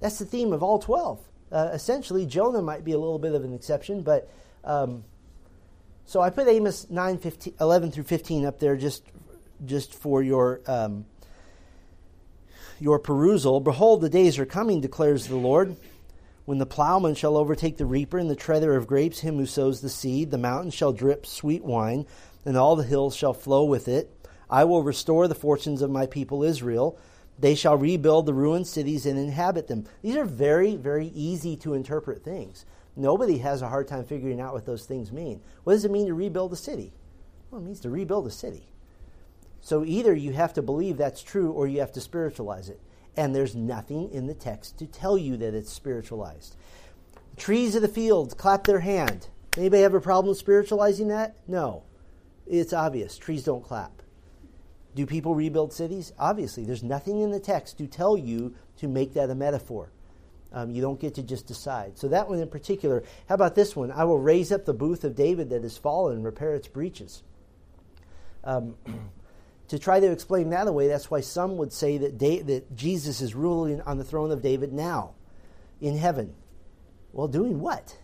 That's 0.00 0.18
the 0.18 0.24
theme 0.24 0.52
of 0.52 0.62
all 0.62 0.78
12. 0.78 1.20
Uh, 1.52 1.70
essentially, 1.72 2.26
Jonah 2.26 2.62
might 2.62 2.84
be 2.84 2.92
a 2.92 2.98
little 2.98 3.18
bit 3.18 3.34
of 3.34 3.44
an 3.44 3.52
exception, 3.52 4.02
but 4.02 4.30
um, 4.64 5.04
so 6.10 6.20
I 6.20 6.30
put 6.30 6.48
Amos 6.48 6.90
9, 6.90 7.18
15, 7.18 7.54
11 7.60 7.92
through 7.92 8.02
15 8.02 8.44
up 8.44 8.58
there 8.58 8.74
just, 8.74 9.04
just 9.64 9.94
for 9.94 10.24
your, 10.24 10.60
um, 10.66 11.04
your 12.80 12.98
perusal. 12.98 13.60
Behold, 13.60 14.00
the 14.00 14.08
days 14.08 14.36
are 14.36 14.44
coming, 14.44 14.80
declares 14.80 15.28
the 15.28 15.36
Lord, 15.36 15.76
when 16.46 16.58
the 16.58 16.66
plowman 16.66 17.14
shall 17.14 17.36
overtake 17.36 17.76
the 17.76 17.86
reaper 17.86 18.18
and 18.18 18.28
the 18.28 18.34
treader 18.34 18.74
of 18.74 18.88
grapes, 18.88 19.20
him 19.20 19.36
who 19.36 19.46
sows 19.46 19.82
the 19.82 19.88
seed. 19.88 20.32
The 20.32 20.36
mountains 20.36 20.74
shall 20.74 20.92
drip 20.92 21.26
sweet 21.26 21.62
wine, 21.62 22.06
and 22.44 22.56
all 22.56 22.74
the 22.74 22.82
hills 22.82 23.14
shall 23.14 23.32
flow 23.32 23.62
with 23.62 23.86
it. 23.86 24.10
I 24.50 24.64
will 24.64 24.82
restore 24.82 25.28
the 25.28 25.36
fortunes 25.36 25.80
of 25.80 25.92
my 25.92 26.06
people 26.06 26.42
Israel. 26.42 26.98
They 27.38 27.54
shall 27.54 27.76
rebuild 27.76 28.26
the 28.26 28.34
ruined 28.34 28.66
cities 28.66 29.06
and 29.06 29.16
inhabit 29.16 29.68
them. 29.68 29.86
These 30.02 30.16
are 30.16 30.24
very, 30.24 30.74
very 30.74 31.12
easy 31.14 31.56
to 31.58 31.74
interpret 31.74 32.24
things. 32.24 32.64
Nobody 33.00 33.38
has 33.38 33.62
a 33.62 33.68
hard 33.68 33.88
time 33.88 34.04
figuring 34.04 34.42
out 34.42 34.52
what 34.52 34.66
those 34.66 34.84
things 34.84 35.10
mean. 35.10 35.40
What 35.64 35.72
does 35.72 35.86
it 35.86 35.90
mean 35.90 36.06
to 36.08 36.14
rebuild 36.14 36.52
a 36.52 36.56
city? 36.56 36.92
Well, 37.50 37.62
it 37.62 37.64
means 37.64 37.80
to 37.80 37.88
rebuild 37.88 38.26
a 38.26 38.30
city. 38.30 38.66
So 39.62 39.86
either 39.86 40.14
you 40.14 40.34
have 40.34 40.52
to 40.52 40.62
believe 40.62 40.98
that's 40.98 41.22
true 41.22 41.50
or 41.50 41.66
you 41.66 41.80
have 41.80 41.92
to 41.92 42.00
spiritualize 42.02 42.68
it. 42.68 42.78
And 43.16 43.34
there's 43.34 43.56
nothing 43.56 44.10
in 44.10 44.26
the 44.26 44.34
text 44.34 44.78
to 44.80 44.86
tell 44.86 45.16
you 45.16 45.38
that 45.38 45.54
it's 45.54 45.72
spiritualized. 45.72 46.56
Trees 47.38 47.74
of 47.74 47.80
the 47.80 47.88
fields 47.88 48.34
clap 48.34 48.64
their 48.64 48.80
hand. 48.80 49.28
Anybody 49.56 49.82
have 49.82 49.94
a 49.94 50.00
problem 50.00 50.34
spiritualizing 50.34 51.08
that? 51.08 51.36
No. 51.48 51.84
It's 52.46 52.74
obvious. 52.74 53.16
Trees 53.16 53.44
don't 53.44 53.64
clap. 53.64 54.02
Do 54.94 55.06
people 55.06 55.34
rebuild 55.34 55.72
cities? 55.72 56.12
Obviously. 56.18 56.64
There's 56.66 56.82
nothing 56.82 57.22
in 57.22 57.30
the 57.30 57.40
text 57.40 57.78
to 57.78 57.86
tell 57.86 58.18
you 58.18 58.54
to 58.76 58.88
make 58.88 59.14
that 59.14 59.30
a 59.30 59.34
metaphor. 59.34 59.90
Um, 60.52 60.70
you 60.70 60.82
don't 60.82 61.00
get 61.00 61.14
to 61.14 61.22
just 61.22 61.46
decide. 61.46 61.96
So 61.96 62.08
that 62.08 62.28
one 62.28 62.40
in 62.40 62.48
particular. 62.48 63.04
How 63.28 63.36
about 63.36 63.54
this 63.54 63.76
one? 63.76 63.92
I 63.92 64.04
will 64.04 64.18
raise 64.18 64.50
up 64.50 64.64
the 64.64 64.74
booth 64.74 65.04
of 65.04 65.14
David 65.14 65.50
that 65.50 65.62
has 65.62 65.78
fallen 65.78 66.16
and 66.16 66.24
repair 66.24 66.54
its 66.54 66.66
breaches. 66.66 67.22
Um, 68.42 68.74
to 69.68 69.78
try 69.78 70.00
to 70.00 70.10
explain 70.10 70.50
that 70.50 70.66
away, 70.66 70.88
that's 70.88 71.10
why 71.10 71.20
some 71.20 71.56
would 71.58 71.72
say 71.72 71.98
that, 71.98 72.18
da- 72.18 72.42
that 72.42 72.74
Jesus 72.74 73.20
is 73.20 73.34
ruling 73.34 73.80
on 73.82 73.98
the 73.98 74.04
throne 74.04 74.32
of 74.32 74.42
David 74.42 74.72
now, 74.72 75.14
in 75.80 75.96
heaven. 75.96 76.34
Well, 77.12 77.28
doing 77.28 77.60
what? 77.60 77.96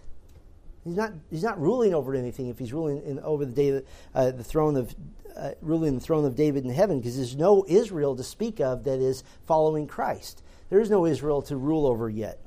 He's 0.85 0.97
not. 0.97 1.13
He's 1.31 1.43
not 1.43 1.61
ruling 1.61 1.95
over 1.95 2.15
anything 2.15 2.49
if 2.49 2.61
he's 2.61 2.73
ruling 2.73 3.03
in, 3.03 3.19
over 3.21 3.45
the, 3.45 3.53
day, 3.53 3.83
uh, 4.15 4.31
the 4.31 4.45
throne 4.45 4.77
of 4.77 4.95
uh, 5.37 5.51
ruling 5.61 5.97
the 5.97 6.01
throne 6.01 6.25
of 6.25 6.37
David 6.37 6.65
in 6.65 6.71
heaven, 6.71 7.01
because 7.01 7.17
there's 7.17 7.37
no 7.37 7.65
Israel 7.69 8.15
to 8.15 8.23
speak 8.23 8.61
of 8.61 8.85
that 8.85 9.01
is 9.01 9.25
following 9.47 9.89
Christ. 9.89 10.43
There 10.69 10.81
is 10.81 10.91
no 10.91 11.07
Israel 11.07 11.43
to 11.43 11.57
rule 11.57 11.87
over 11.87 12.09
yet. 12.09 12.41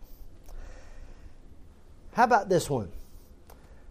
How 2.14 2.24
about 2.24 2.50
this 2.50 2.70
one? 2.70 2.92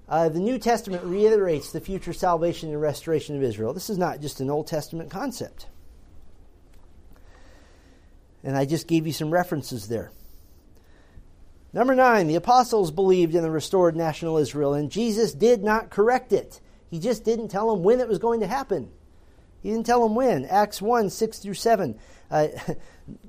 Uh, 0.08 0.28
the 0.28 0.40
New 0.40 0.58
Testament 0.58 1.04
reiterates 1.04 1.70
the 1.70 1.80
future 1.80 2.12
salvation 2.12 2.70
and 2.70 2.80
restoration 2.80 3.36
of 3.36 3.42
Israel. 3.42 3.74
This 3.74 3.90
is 3.90 3.98
not 3.98 4.20
just 4.20 4.40
an 4.40 4.50
Old 4.50 4.66
Testament 4.66 5.10
concept. 5.10 5.66
And 8.42 8.56
I 8.56 8.64
just 8.64 8.86
gave 8.86 9.06
you 9.06 9.12
some 9.12 9.30
references 9.30 9.88
there. 9.88 10.10
Number 11.72 11.94
nine, 11.94 12.28
the 12.28 12.36
apostles 12.36 12.90
believed 12.90 13.34
in 13.34 13.42
the 13.42 13.50
restored 13.50 13.94
national 13.94 14.38
Israel, 14.38 14.72
and 14.72 14.90
Jesus 14.90 15.34
did 15.34 15.62
not 15.62 15.90
correct 15.90 16.32
it. 16.32 16.60
He 16.90 16.98
just 16.98 17.24
didn't 17.24 17.48
tell 17.48 17.70
them 17.70 17.82
when 17.82 18.00
it 18.00 18.08
was 18.08 18.18
going 18.18 18.40
to 18.40 18.46
happen. 18.46 18.90
He 19.62 19.70
didn't 19.70 19.84
tell 19.84 20.02
them 20.02 20.14
when. 20.14 20.46
Acts 20.46 20.80
1 20.80 21.10
6 21.10 21.38
through 21.40 21.54
7. 21.54 21.98
Uh, 22.30 22.48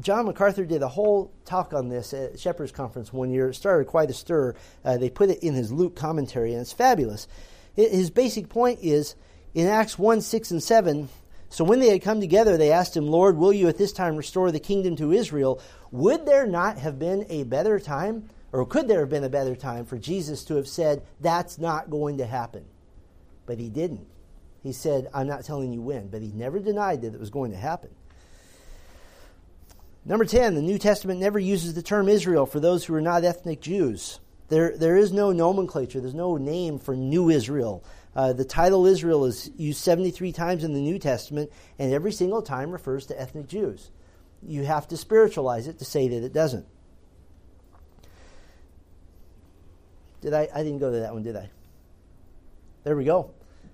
John 0.00 0.26
MacArthur 0.26 0.64
did 0.64 0.82
a 0.82 0.88
whole 0.88 1.32
talk 1.44 1.72
on 1.72 1.88
this 1.88 2.12
at 2.12 2.38
Shepherd's 2.38 2.72
Conference 2.72 3.12
one 3.12 3.30
year. 3.30 3.50
It 3.50 3.54
started 3.54 3.86
quite 3.86 4.10
a 4.10 4.14
stir. 4.14 4.54
Uh, 4.84 4.96
they 4.96 5.10
put 5.10 5.30
it 5.30 5.42
in 5.42 5.54
his 5.54 5.72
Luke 5.72 5.96
commentary, 5.96 6.52
and 6.52 6.60
it's 6.60 6.72
fabulous. 6.72 7.28
It, 7.76 7.92
his 7.92 8.10
basic 8.10 8.48
point 8.48 8.80
is 8.82 9.14
in 9.54 9.66
Acts 9.66 9.98
1 9.98 10.20
6 10.20 10.50
and 10.50 10.62
7. 10.62 11.08
So 11.50 11.64
when 11.64 11.78
they 11.78 11.90
had 11.90 12.02
come 12.02 12.20
together, 12.20 12.56
they 12.56 12.72
asked 12.72 12.96
him, 12.96 13.06
Lord, 13.06 13.36
will 13.36 13.52
you 13.52 13.68
at 13.68 13.78
this 13.78 13.92
time 13.92 14.16
restore 14.16 14.50
the 14.50 14.58
kingdom 14.58 14.96
to 14.96 15.12
Israel? 15.12 15.60
Would 15.92 16.26
there 16.26 16.46
not 16.46 16.78
have 16.78 16.98
been 16.98 17.26
a 17.28 17.44
better 17.44 17.78
time, 17.78 18.28
or 18.50 18.66
could 18.66 18.88
there 18.88 19.00
have 19.00 19.10
been 19.10 19.24
a 19.24 19.28
better 19.28 19.54
time 19.54 19.84
for 19.84 19.96
Jesus 19.96 20.44
to 20.46 20.56
have 20.56 20.66
said, 20.66 21.02
That's 21.20 21.58
not 21.58 21.90
going 21.90 22.18
to 22.18 22.26
happen? 22.26 22.64
But 23.46 23.58
he 23.58 23.68
didn't. 23.68 24.06
He 24.62 24.72
said, 24.72 25.08
I'm 25.14 25.28
not 25.28 25.44
telling 25.44 25.72
you 25.72 25.82
when, 25.82 26.08
but 26.08 26.22
he 26.22 26.32
never 26.32 26.58
denied 26.58 27.02
that 27.02 27.14
it 27.14 27.20
was 27.20 27.30
going 27.30 27.52
to 27.52 27.56
happen. 27.56 27.90
Number 30.06 30.26
10, 30.26 30.54
the 30.54 30.62
New 30.62 30.78
Testament 30.78 31.18
never 31.20 31.38
uses 31.38 31.74
the 31.74 31.82
term 31.82 32.08
Israel 32.08 32.44
for 32.44 32.60
those 32.60 32.84
who 32.84 32.94
are 32.94 33.00
not 33.00 33.24
ethnic 33.24 33.60
Jews. 33.60 34.20
There, 34.48 34.76
there 34.76 34.96
is 34.96 35.12
no 35.12 35.32
nomenclature, 35.32 36.00
there's 36.00 36.14
no 36.14 36.36
name 36.36 36.78
for 36.78 36.94
New 36.94 37.30
Israel. 37.30 37.82
Uh, 38.14 38.34
the 38.34 38.44
title 38.44 38.86
Israel 38.86 39.24
is 39.24 39.50
used 39.56 39.80
73 39.80 40.32
times 40.32 40.62
in 40.62 40.74
the 40.74 40.80
New 40.80 40.98
Testament, 40.98 41.50
and 41.78 41.92
every 41.92 42.12
single 42.12 42.42
time 42.42 42.70
refers 42.70 43.06
to 43.06 43.20
ethnic 43.20 43.48
Jews. 43.48 43.90
You 44.46 44.64
have 44.64 44.86
to 44.88 44.96
spiritualize 44.96 45.68
it 45.68 45.78
to 45.78 45.86
say 45.86 46.08
that 46.08 46.22
it 46.22 46.34
doesn't. 46.34 46.66
Did 50.20 50.34
I? 50.34 50.48
I 50.54 50.62
didn't 50.62 50.78
go 50.78 50.90
to 50.90 51.00
that 51.00 51.12
one, 51.12 51.22
did 51.22 51.36
I? 51.36 51.50
There 52.84 52.96
we 52.96 53.04
go. 53.04 53.30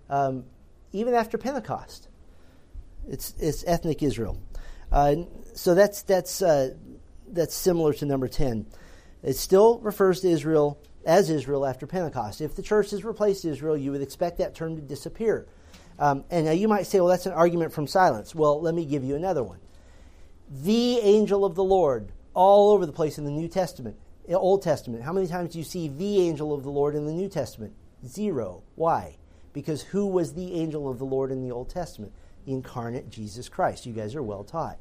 Um, 0.08 0.44
even 0.92 1.14
after 1.14 1.38
Pentecost, 1.38 2.08
it's 3.08 3.34
it's 3.38 3.64
ethnic 3.66 4.02
Israel. 4.02 4.40
Uh, 4.92 5.16
so 5.54 5.74
that's 5.74 6.02
that's 6.02 6.42
uh, 6.42 6.74
that's 7.28 7.54
similar 7.54 7.92
to 7.94 8.06
number 8.06 8.28
ten. 8.28 8.66
It 9.22 9.36
still 9.36 9.78
refers 9.80 10.20
to 10.20 10.28
Israel 10.28 10.78
as 11.06 11.30
Israel 11.30 11.66
after 11.66 11.86
Pentecost. 11.86 12.40
If 12.40 12.56
the 12.56 12.62
church 12.62 12.90
has 12.90 13.04
replaced 13.04 13.44
Israel, 13.44 13.76
you 13.76 13.92
would 13.92 14.02
expect 14.02 14.38
that 14.38 14.54
term 14.54 14.76
to 14.76 14.82
disappear. 14.82 15.46
Um, 15.98 16.24
and 16.30 16.46
now 16.46 16.52
you 16.52 16.68
might 16.68 16.86
say, 16.86 16.98
well, 16.98 17.08
that's 17.08 17.26
an 17.26 17.32
argument 17.32 17.72
from 17.72 17.86
silence. 17.86 18.34
Well, 18.34 18.60
let 18.60 18.74
me 18.74 18.86
give 18.86 19.04
you 19.04 19.16
another 19.16 19.42
one. 19.42 19.58
The 20.50 20.98
angel 20.98 21.44
of 21.44 21.54
the 21.54 21.64
Lord, 21.64 22.10
all 22.32 22.72
over 22.72 22.86
the 22.86 22.92
place 22.92 23.18
in 23.18 23.24
the 23.24 23.30
New 23.30 23.48
Testament, 23.48 23.96
Old 24.28 24.62
Testament. 24.62 25.02
How 25.02 25.12
many 25.12 25.26
times 25.26 25.52
do 25.52 25.58
you 25.58 25.64
see 25.64 25.88
the 25.88 26.20
angel 26.20 26.54
of 26.54 26.62
the 26.62 26.70
Lord 26.70 26.94
in 26.94 27.04
the 27.04 27.12
New 27.12 27.28
Testament? 27.28 27.74
Zero. 28.06 28.62
Why? 28.76 29.16
Because 29.52 29.82
who 29.82 30.06
was 30.06 30.34
the 30.34 30.54
angel 30.54 30.88
of 30.88 30.98
the 30.98 31.04
Lord 31.04 31.30
in 31.30 31.42
the 31.42 31.52
Old 31.52 31.68
Testament? 31.68 32.12
Incarnate 32.46 33.10
Jesus 33.10 33.48
Christ. 33.48 33.86
You 33.86 33.92
guys 33.92 34.14
are 34.14 34.22
well 34.22 34.44
taught. 34.44 34.78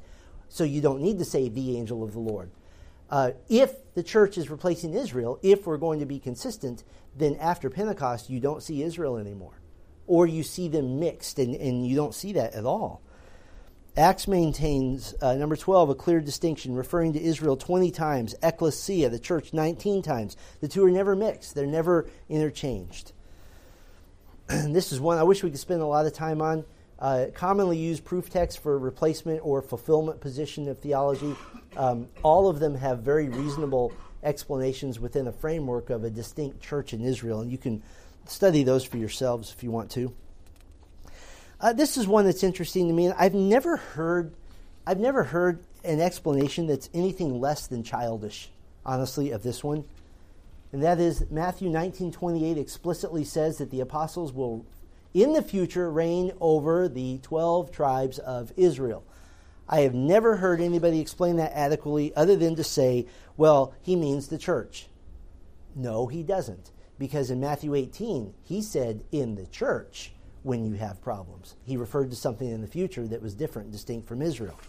So 0.50 0.64
you 0.64 0.82
don't 0.82 1.02
need 1.02 1.20
to 1.20 1.26
say 1.26 1.50
the 1.50 1.78
angel 1.78 2.04
of 2.04 2.14
the 2.14 2.20
Lord. 2.20 2.52
Uh, 3.10 3.32
if 3.50 3.94
the 3.96 4.04
church 4.04 4.38
is 4.38 4.50
replacing 4.50 4.94
Israel, 4.94 5.40
if 5.42 5.66
we're 5.66 5.78
going 5.78 6.00
to 6.00 6.06
be 6.06 6.20
consistent, 6.20 6.84
then 7.16 7.36
after 7.36 7.70
Pentecost, 7.70 8.30
you 8.30 8.40
don't 8.40 8.62
see 8.62 8.84
Israel 8.84 9.18
anymore. 9.18 9.60
Or 10.06 10.28
you 10.28 10.44
see 10.44 10.68
them 10.68 11.00
mixed, 11.00 11.40
and, 11.40 11.56
and 11.56 11.86
you 11.88 11.96
don't 11.96 12.14
see 12.14 12.34
that 12.34 12.54
at 12.54 12.66
all. 12.66 13.02
Acts 13.98 14.28
maintains, 14.28 15.14
uh, 15.22 15.36
number 15.36 15.56
12, 15.56 15.90
a 15.90 15.96
clear 15.96 16.22
distinction, 16.22 16.76
referring 16.76 17.14
to 17.14 17.22
Israel 17.22 17.58
20 17.58 17.92
times, 17.92 18.36
ecclesia, 18.42 19.10
the 19.10 19.20
church, 19.20 19.54
19 19.54 20.02
times. 20.02 20.38
The 20.62 20.68
two 20.68 20.86
are 20.86 20.92
never 20.92 21.16
mixed, 21.16 21.56
they're 21.56 21.66
never 21.66 22.08
interchanged. 22.30 23.12
And 24.48 24.74
this 24.76 24.92
is 24.92 25.00
one 25.00 25.18
I 25.18 25.24
wish 25.24 25.44
we 25.44 25.50
could 25.50 25.60
spend 25.60 25.82
a 25.82 25.86
lot 25.86 26.06
of 26.06 26.14
time 26.14 26.42
on. 26.42 26.66
Uh, 27.00 27.28
commonly 27.34 27.78
used 27.78 28.04
proof 28.04 28.30
texts 28.30 28.60
for 28.62 28.78
replacement 28.78 29.40
or 29.44 29.62
fulfillment 29.62 30.20
position 30.20 30.68
of 30.68 30.78
theology. 30.80 31.34
Um, 31.78 32.10
all 32.24 32.50
of 32.50 32.60
them 32.60 32.76
have 32.76 33.00
very 33.00 33.30
reasonable 33.30 33.94
explanations 34.22 35.00
within 35.00 35.28
a 35.28 35.32
framework 35.32 35.90
of 35.90 36.04
a 36.04 36.10
distinct 36.10 36.62
church 36.62 36.94
in 36.94 37.02
Israel, 37.02 37.40
and 37.40 37.50
you 37.50 37.58
can 37.58 37.82
study 38.26 38.64
those 38.64 38.84
for 38.84 38.98
yourselves 38.98 39.54
if 39.56 39.64
you 39.64 39.72
want 39.72 39.90
to. 39.92 40.14
Uh, 41.62 41.74
this 41.74 41.98
is 41.98 42.06
one 42.06 42.26
that's 42.26 42.44
interesting 42.44 42.88
to 42.88 42.94
me. 42.94 43.12
I've 43.12 43.34
never 43.34 43.78
heard, 43.78 44.34
I've 44.86 45.00
never 45.00 45.24
heard 45.24 45.64
an 45.86 46.02
explanation 46.02 46.68
that's 46.68 46.90
anything 46.94 47.40
less 47.40 47.68
than 47.68 47.84
childish, 47.84 48.50
honestly, 48.86 49.32
of 49.32 49.44
this 49.44 49.64
one. 49.64 49.86
And 50.72 50.84
that 50.84 51.00
is 51.00 51.26
Matthew 51.32 51.70
19:28 51.70 52.58
explicitly 52.58 53.24
says 53.24 53.58
that 53.58 53.72
the 53.72 53.80
apostles 53.80 54.32
will 54.32 54.66
in 55.14 55.34
the 55.34 55.42
future 55.42 55.92
reign 55.92 56.32
over 56.40 56.88
the 56.88 57.20
12 57.20 57.72
tribes 57.72 58.20
of 58.20 58.52
Israel. 58.56 59.04
I 59.68 59.82
have 59.82 59.94
never 59.94 60.38
heard 60.38 60.62
anybody 60.62 61.00
explain 61.00 61.36
that 61.38 61.54
adequately 61.54 62.14
other 62.16 62.36
than 62.36 62.56
to 62.56 62.64
say, 62.64 63.08
well, 63.38 63.76
he 63.82 63.96
means 63.96 64.28
the 64.28 64.38
church. 64.38 64.88
No, 65.76 66.08
he 66.08 66.24
doesn't. 66.24 66.72
Because 66.98 67.30
in 67.30 67.40
Matthew 67.40 67.76
18, 67.76 68.34
he 68.44 68.62
said, 68.62 69.04
in 69.12 69.36
the 69.36 69.46
church 69.48 70.12
when 70.44 70.66
you 70.66 70.74
have 70.74 71.02
problems. 71.02 71.56
He 71.64 71.78
referred 71.78 72.10
to 72.10 72.16
something 72.16 72.50
in 72.50 72.62
the 72.62 72.68
future 72.68 73.08
that 73.08 73.22
was 73.22 73.36
different, 73.36 73.72
distinct 73.72 74.08
from 74.08 74.22
Israel. 74.22 74.60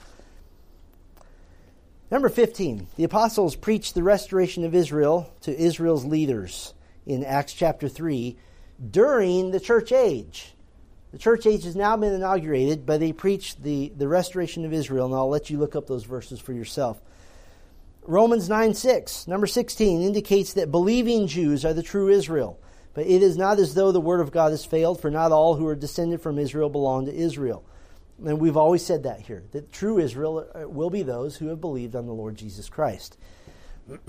Number 2.11 2.29
15, 2.29 2.89
the 2.97 3.05
apostles 3.05 3.57
preached 3.57 3.95
the 3.95 4.03
restoration 4.03 4.65
of 4.65 4.75
Israel 4.75 5.33
to 5.43 5.57
Israel's 5.57 6.05
leaders 6.05 6.75
in 7.07 7.25
Acts 7.25 7.53
chapter 7.53 7.89
3 7.89 8.37
during 8.91 9.51
the 9.51 9.61
church 9.61 9.93
age. 9.93 10.53
The 11.13 11.19
church 11.19 11.47
age 11.47 11.65
has 11.65 11.75
now 11.75 11.97
been 11.97 12.13
inaugurated, 12.13 12.87
but 12.87 13.01
they 13.01 13.13
preached 13.13 13.63
the, 13.63 13.93
the 13.97 14.07
restoration 14.07 14.65
of 14.65 14.73
Israel, 14.73 15.07
and 15.07 15.15
I'll 15.15 15.29
let 15.29 15.51
you 15.51 15.59
look 15.59 15.75
up 15.75 15.87
those 15.87 16.05
verses 16.05 16.39
for 16.39 16.53
yourself. 16.53 17.01
Romans 18.07 18.49
9 18.49 18.75
6, 18.75 19.27
number 19.27 19.47
16, 19.47 20.03
indicates 20.03 20.55
that 20.55 20.71
believing 20.71 21.27
Jews 21.27 21.65
are 21.65 21.75
the 21.75 21.83
true 21.83 22.09
Israel. 22.09 22.59
But 22.95 23.07
it 23.07 23.23
is 23.23 23.37
not 23.37 23.59
as 23.59 23.75
though 23.75 23.93
the 23.93 24.01
word 24.01 24.21
of 24.21 24.33
God 24.33 24.51
has 24.51 24.65
failed, 24.65 25.01
for 25.01 25.11
not 25.11 25.33
all 25.33 25.55
who 25.55 25.67
are 25.67 25.77
descended 25.77 26.21
from 26.21 26.39
Israel 26.39 26.69
belong 26.69 27.07
to 27.07 27.15
Israel. 27.15 27.65
And 28.25 28.39
we've 28.39 28.57
always 28.57 28.85
said 28.85 29.05
that 29.05 29.21
here, 29.21 29.45
that 29.53 29.73
true 29.73 29.99
Israel 29.99 30.47
uh, 30.55 30.69
will 30.69 30.91
be 30.91 31.03
those 31.03 31.37
who 31.37 31.49
have 31.49 31.61
believed 31.61 31.95
on 31.95 32.07
the 32.07 32.13
Lord 32.13 32.37
Jesus 32.37 32.69
Christ. 32.69 33.17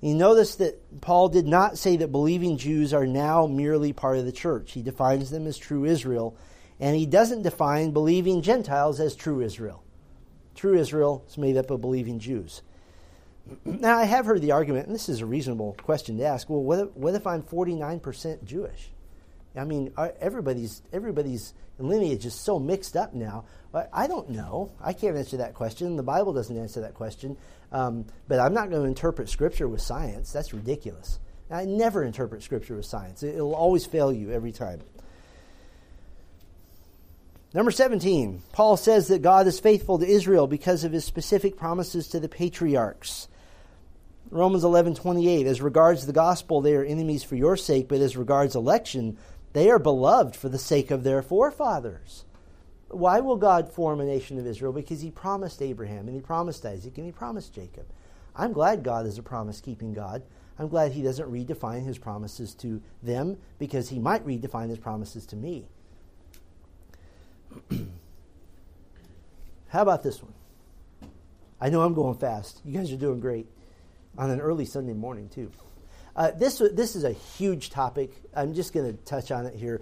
you 0.00 0.14
notice 0.14 0.54
that 0.56 1.00
Paul 1.00 1.28
did 1.28 1.46
not 1.46 1.76
say 1.76 1.96
that 1.98 2.12
believing 2.12 2.56
Jews 2.56 2.94
are 2.94 3.06
now 3.06 3.46
merely 3.46 3.92
part 3.92 4.16
of 4.16 4.24
the 4.24 4.32
church. 4.32 4.72
He 4.72 4.82
defines 4.82 5.30
them 5.30 5.46
as 5.46 5.58
true 5.58 5.84
Israel, 5.84 6.36
and 6.78 6.96
he 6.96 7.04
doesn't 7.04 7.42
define 7.42 7.90
believing 7.90 8.40
Gentiles 8.40 8.98
as 8.98 9.14
true 9.14 9.40
Israel. 9.42 9.82
True 10.54 10.78
Israel 10.78 11.24
is 11.28 11.36
made 11.36 11.56
up 11.56 11.70
of 11.70 11.80
believing 11.80 12.18
Jews. 12.18 12.62
Now, 13.64 13.98
I 13.98 14.04
have 14.04 14.26
heard 14.26 14.42
the 14.42 14.52
argument, 14.52 14.86
and 14.86 14.94
this 14.94 15.08
is 15.08 15.20
a 15.20 15.26
reasonable 15.26 15.76
question 15.82 16.18
to 16.18 16.24
ask. 16.24 16.48
Well, 16.48 16.62
what 16.62 16.78
if, 16.78 16.96
what 16.96 17.14
if 17.14 17.26
I'm 17.26 17.42
49% 17.42 18.44
Jewish? 18.44 18.90
I 19.56 19.64
mean, 19.64 19.92
everybody's 20.20 20.82
everybody's 20.92 21.54
lineage 21.78 22.26
is 22.26 22.34
so 22.34 22.58
mixed 22.58 22.96
up 22.96 23.14
now. 23.14 23.44
I 23.92 24.06
don't 24.06 24.30
know. 24.30 24.72
I 24.80 24.92
can't 24.92 25.16
answer 25.16 25.38
that 25.38 25.54
question. 25.54 25.96
The 25.96 26.02
Bible 26.02 26.32
doesn't 26.32 26.56
answer 26.56 26.80
that 26.82 26.94
question. 26.94 27.36
Um, 27.72 28.06
but 28.26 28.40
I'm 28.40 28.52
not 28.52 28.68
going 28.68 28.82
to 28.82 28.88
interpret 28.88 29.28
Scripture 29.28 29.68
with 29.68 29.80
science. 29.80 30.32
That's 30.32 30.52
ridiculous. 30.52 31.20
I 31.50 31.64
never 31.64 32.04
interpret 32.04 32.42
Scripture 32.42 32.76
with 32.76 32.86
science. 32.86 33.22
It'll 33.22 33.54
always 33.54 33.86
fail 33.86 34.12
you 34.12 34.30
every 34.30 34.52
time. 34.52 34.80
Number 37.52 37.72
17, 37.72 38.42
Paul 38.52 38.76
says 38.76 39.08
that 39.08 39.22
God 39.22 39.48
is 39.48 39.58
faithful 39.58 39.98
to 39.98 40.06
Israel 40.06 40.46
because 40.46 40.84
of 40.84 40.92
his 40.92 41.04
specific 41.04 41.56
promises 41.56 42.08
to 42.08 42.20
the 42.20 42.28
patriarchs. 42.28 43.26
Romans 44.30 44.62
11:28 44.62 45.46
As 45.46 45.60
regards 45.60 46.06
the 46.06 46.12
gospel 46.12 46.60
they 46.60 46.74
are 46.76 46.84
enemies 46.84 47.24
for 47.24 47.34
your 47.34 47.56
sake 47.56 47.88
but 47.88 48.00
as 48.00 48.16
regards 48.16 48.54
election 48.54 49.18
they 49.52 49.70
are 49.70 49.78
beloved 49.78 50.36
for 50.36 50.48
the 50.48 50.58
sake 50.58 50.90
of 50.90 51.02
their 51.02 51.22
forefathers. 51.22 52.24
Why 52.88 53.20
will 53.20 53.36
God 53.36 53.72
form 53.72 54.00
a 54.00 54.04
nation 54.04 54.38
of 54.38 54.46
Israel? 54.46 54.72
Because 54.72 55.00
he 55.00 55.10
promised 55.10 55.62
Abraham 55.62 56.06
and 56.06 56.14
he 56.14 56.20
promised 56.20 56.66
Isaac 56.66 56.96
and 56.96 57.06
he 57.06 57.12
promised 57.12 57.54
Jacob. 57.54 57.86
I'm 58.34 58.52
glad 58.52 58.82
God 58.82 59.06
is 59.06 59.18
a 59.18 59.22
promise 59.22 59.60
keeping 59.60 59.92
God. 59.92 60.22
I'm 60.58 60.68
glad 60.68 60.92
he 60.92 61.02
doesn't 61.02 61.30
redefine 61.30 61.84
his 61.84 61.98
promises 61.98 62.54
to 62.56 62.82
them 63.02 63.38
because 63.58 63.88
he 63.88 63.98
might 63.98 64.26
redefine 64.26 64.68
his 64.68 64.78
promises 64.78 65.24
to 65.26 65.36
me. 65.36 65.66
How 69.68 69.82
about 69.82 70.02
this 70.02 70.22
one? 70.22 70.34
I 71.60 71.70
know 71.70 71.82
I'm 71.82 71.94
going 71.94 72.16
fast. 72.18 72.60
You 72.64 72.76
guys 72.76 72.92
are 72.92 72.96
doing 72.96 73.20
great 73.20 73.46
on 74.18 74.30
an 74.30 74.40
early 74.40 74.64
Sunday 74.64 74.94
morning, 74.94 75.28
too. 75.28 75.50
Uh, 76.16 76.30
this, 76.32 76.58
this 76.72 76.96
is 76.96 77.04
a 77.04 77.12
huge 77.12 77.70
topic. 77.70 78.12
I'm 78.34 78.54
just 78.54 78.72
going 78.72 78.90
to 78.90 79.04
touch 79.04 79.30
on 79.30 79.46
it 79.46 79.54
here. 79.54 79.80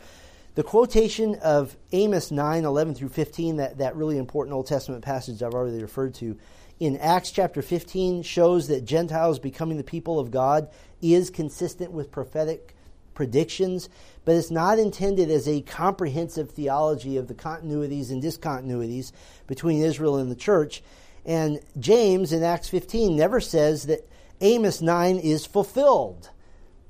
The 0.55 0.63
quotation 0.63 1.37
of 1.37 1.77
Amos 1.93 2.31
9 2.31 2.65
11 2.65 2.95
through 2.95 3.11
15, 3.11 3.57
that, 3.57 3.79
that 3.79 3.97
really 3.97 4.19
important 4.19 4.55
Old 4.55 4.67
Testament 4.67 5.05
passage 5.05 5.43
I've 5.43 5.55
already 5.55 5.81
referred 5.81 6.15
to, 6.15 6.37
in 6.81 6.97
Acts 6.99 7.31
chapter 7.31 7.63
15 7.63 8.23
shows 8.23 8.69
that 8.69 8.85
Gentiles 8.85 9.39
becoming 9.39 9.77
the 9.77 9.85
people 9.85 10.19
of 10.19 10.31
God 10.31 10.69
is 11.01 11.31
consistent 11.31 11.93
with 11.93 12.11
prophetic 12.11 12.75
predictions, 13.15 13.89
but 14.25 14.37
it's 14.37 14.51
not 14.51 14.79
intended 14.79 15.31
as 15.31 15.49
a 15.49 15.61
comprehensive 15.63 16.51
theology 16.51 17.17
of 17.17 17.27
the 17.27 17.35
continuities 17.35 18.11
and 18.11 18.23
discontinuities 18.23 19.13
between 19.49 19.83
Israel 19.83 20.19
and 20.19 20.31
the 20.31 20.37
church. 20.37 20.83
And 21.27 21.61
James 21.79 22.33
in 22.33 22.45
Acts 22.45 22.69
15 22.69 23.17
never 23.17 23.41
says 23.41 23.87
that 23.87 24.09
Amos 24.41 24.81
9 24.81 25.19
is 25.19 25.47
fulfilled. 25.47 26.31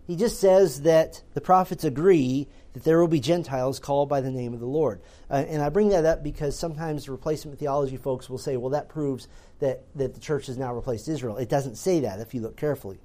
He 0.06 0.16
just 0.16 0.40
says 0.40 0.82
that 0.82 1.22
the 1.34 1.40
prophets 1.40 1.84
agree 1.84 2.48
that 2.72 2.84
there 2.84 3.00
will 3.00 3.08
be 3.08 3.20
Gentiles 3.20 3.78
called 3.78 4.08
by 4.08 4.20
the 4.20 4.30
name 4.30 4.54
of 4.54 4.60
the 4.60 4.66
Lord. 4.66 5.00
Uh, 5.30 5.44
and 5.46 5.62
I 5.62 5.68
bring 5.68 5.90
that 5.90 6.04
up 6.04 6.22
because 6.22 6.58
sometimes 6.58 7.08
replacement 7.08 7.58
theology 7.58 7.96
folks 7.96 8.30
will 8.30 8.38
say, 8.38 8.56
well, 8.56 8.70
that 8.70 8.88
proves 8.88 9.28
that, 9.60 9.84
that 9.96 10.14
the 10.14 10.20
church 10.20 10.46
has 10.46 10.56
now 10.56 10.74
replaced 10.74 11.08
Israel. 11.08 11.36
It 11.36 11.48
doesn't 11.48 11.76
say 11.76 12.00
that 12.00 12.20
if 12.20 12.34
you 12.34 12.40
look 12.40 12.56
carefully. 12.56 12.98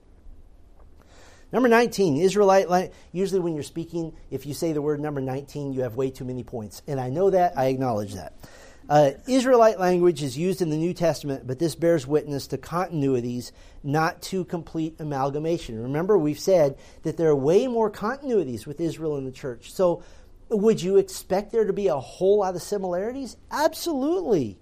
Number 1.51 1.69
19, 1.69 2.17
Israelite, 2.17 2.93
usually 3.11 3.39
when 3.39 3.53
you're 3.53 3.63
speaking, 3.63 4.13
if 4.31 4.45
you 4.45 4.53
say 4.53 4.73
the 4.73 4.81
word 4.81 4.99
number 4.99 5.21
19, 5.21 5.73
you 5.73 5.81
have 5.81 5.95
way 5.95 6.09
too 6.09 6.25
many 6.25 6.43
points. 6.43 6.81
And 6.87 6.99
I 6.99 7.09
know 7.09 7.29
that, 7.29 7.57
I 7.57 7.65
acknowledge 7.65 8.15
that. 8.15 8.33
Uh, 8.89 9.11
Israelite 9.27 9.79
language 9.79 10.21
is 10.21 10.37
used 10.37 10.61
in 10.61 10.69
the 10.69 10.77
New 10.77 10.93
Testament, 10.93 11.47
but 11.47 11.57
this 11.57 11.75
bears 11.75 12.05
witness 12.05 12.47
to 12.47 12.57
continuities, 12.57 13.51
not 13.81 14.21
to 14.23 14.43
complete 14.45 14.95
amalgamation. 14.99 15.81
Remember, 15.81 16.17
we've 16.17 16.39
said 16.39 16.77
that 17.03 17.15
there 17.15 17.29
are 17.29 17.35
way 17.35 17.67
more 17.67 17.89
continuities 17.89 18.65
with 18.65 18.81
Israel 18.81 19.15
and 19.15 19.25
the 19.25 19.31
church. 19.31 19.71
So, 19.71 20.03
would 20.49 20.81
you 20.81 20.97
expect 20.97 21.51
there 21.51 21.65
to 21.65 21.73
be 21.73 21.87
a 21.87 21.97
whole 21.97 22.39
lot 22.39 22.55
of 22.55 22.61
similarities? 22.61 23.37
Absolutely. 23.49 24.59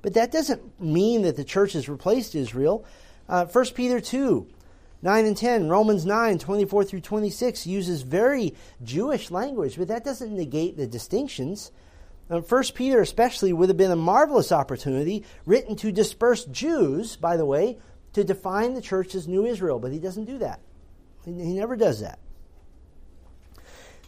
But 0.00 0.14
that 0.14 0.30
doesn't 0.30 0.80
mean 0.80 1.22
that 1.22 1.36
the 1.36 1.44
church 1.44 1.72
has 1.72 1.88
replaced 1.88 2.34
Israel. 2.34 2.84
Uh, 3.28 3.46
1 3.46 3.66
Peter 3.74 4.00
2 4.00 4.46
9 5.02 5.26
and 5.26 5.36
10, 5.36 5.68
Romans 5.68 6.06
9, 6.06 6.38
24 6.38 6.84
through 6.84 7.00
26 7.00 7.66
uses 7.66 8.00
very 8.00 8.54
Jewish 8.82 9.30
language, 9.30 9.76
but 9.76 9.88
that 9.88 10.02
doesn't 10.02 10.34
negate 10.34 10.78
the 10.78 10.86
distinctions. 10.86 11.70
First 12.46 12.74
Peter, 12.74 13.00
especially, 13.00 13.52
would 13.52 13.68
have 13.68 13.76
been 13.76 13.90
a 13.90 13.96
marvelous 13.96 14.50
opportunity 14.50 15.24
written 15.44 15.76
to 15.76 15.92
disperse 15.92 16.44
Jews, 16.46 17.16
by 17.16 17.36
the 17.36 17.44
way, 17.44 17.78
to 18.14 18.24
define 18.24 18.74
the 18.74 18.80
church 18.80 19.14
as 19.14 19.28
New 19.28 19.44
Israel, 19.44 19.78
but 19.78 19.92
he 19.92 19.98
doesn't 19.98 20.24
do 20.24 20.38
that. 20.38 20.60
He 21.24 21.54
never 21.54 21.76
does 21.76 22.00
that. 22.00 22.18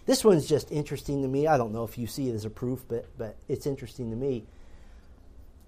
This 0.07 0.25
one's 0.25 0.47
just 0.47 0.71
interesting 0.71 1.23
to 1.23 1.29
me. 1.29 1.47
I 1.47 1.57
don't 1.57 1.73
know 1.73 1.85
if 1.85 1.99
you 1.99 2.07
see 2.07 2.29
it 2.29 2.35
as 2.35 2.45
a 2.45 2.51
proof, 2.51 2.85
but, 2.89 3.07
but 3.19 3.37
it's 3.49 3.67
interesting 3.67 4.11
to 4.11 4.17
me. 4.17 4.45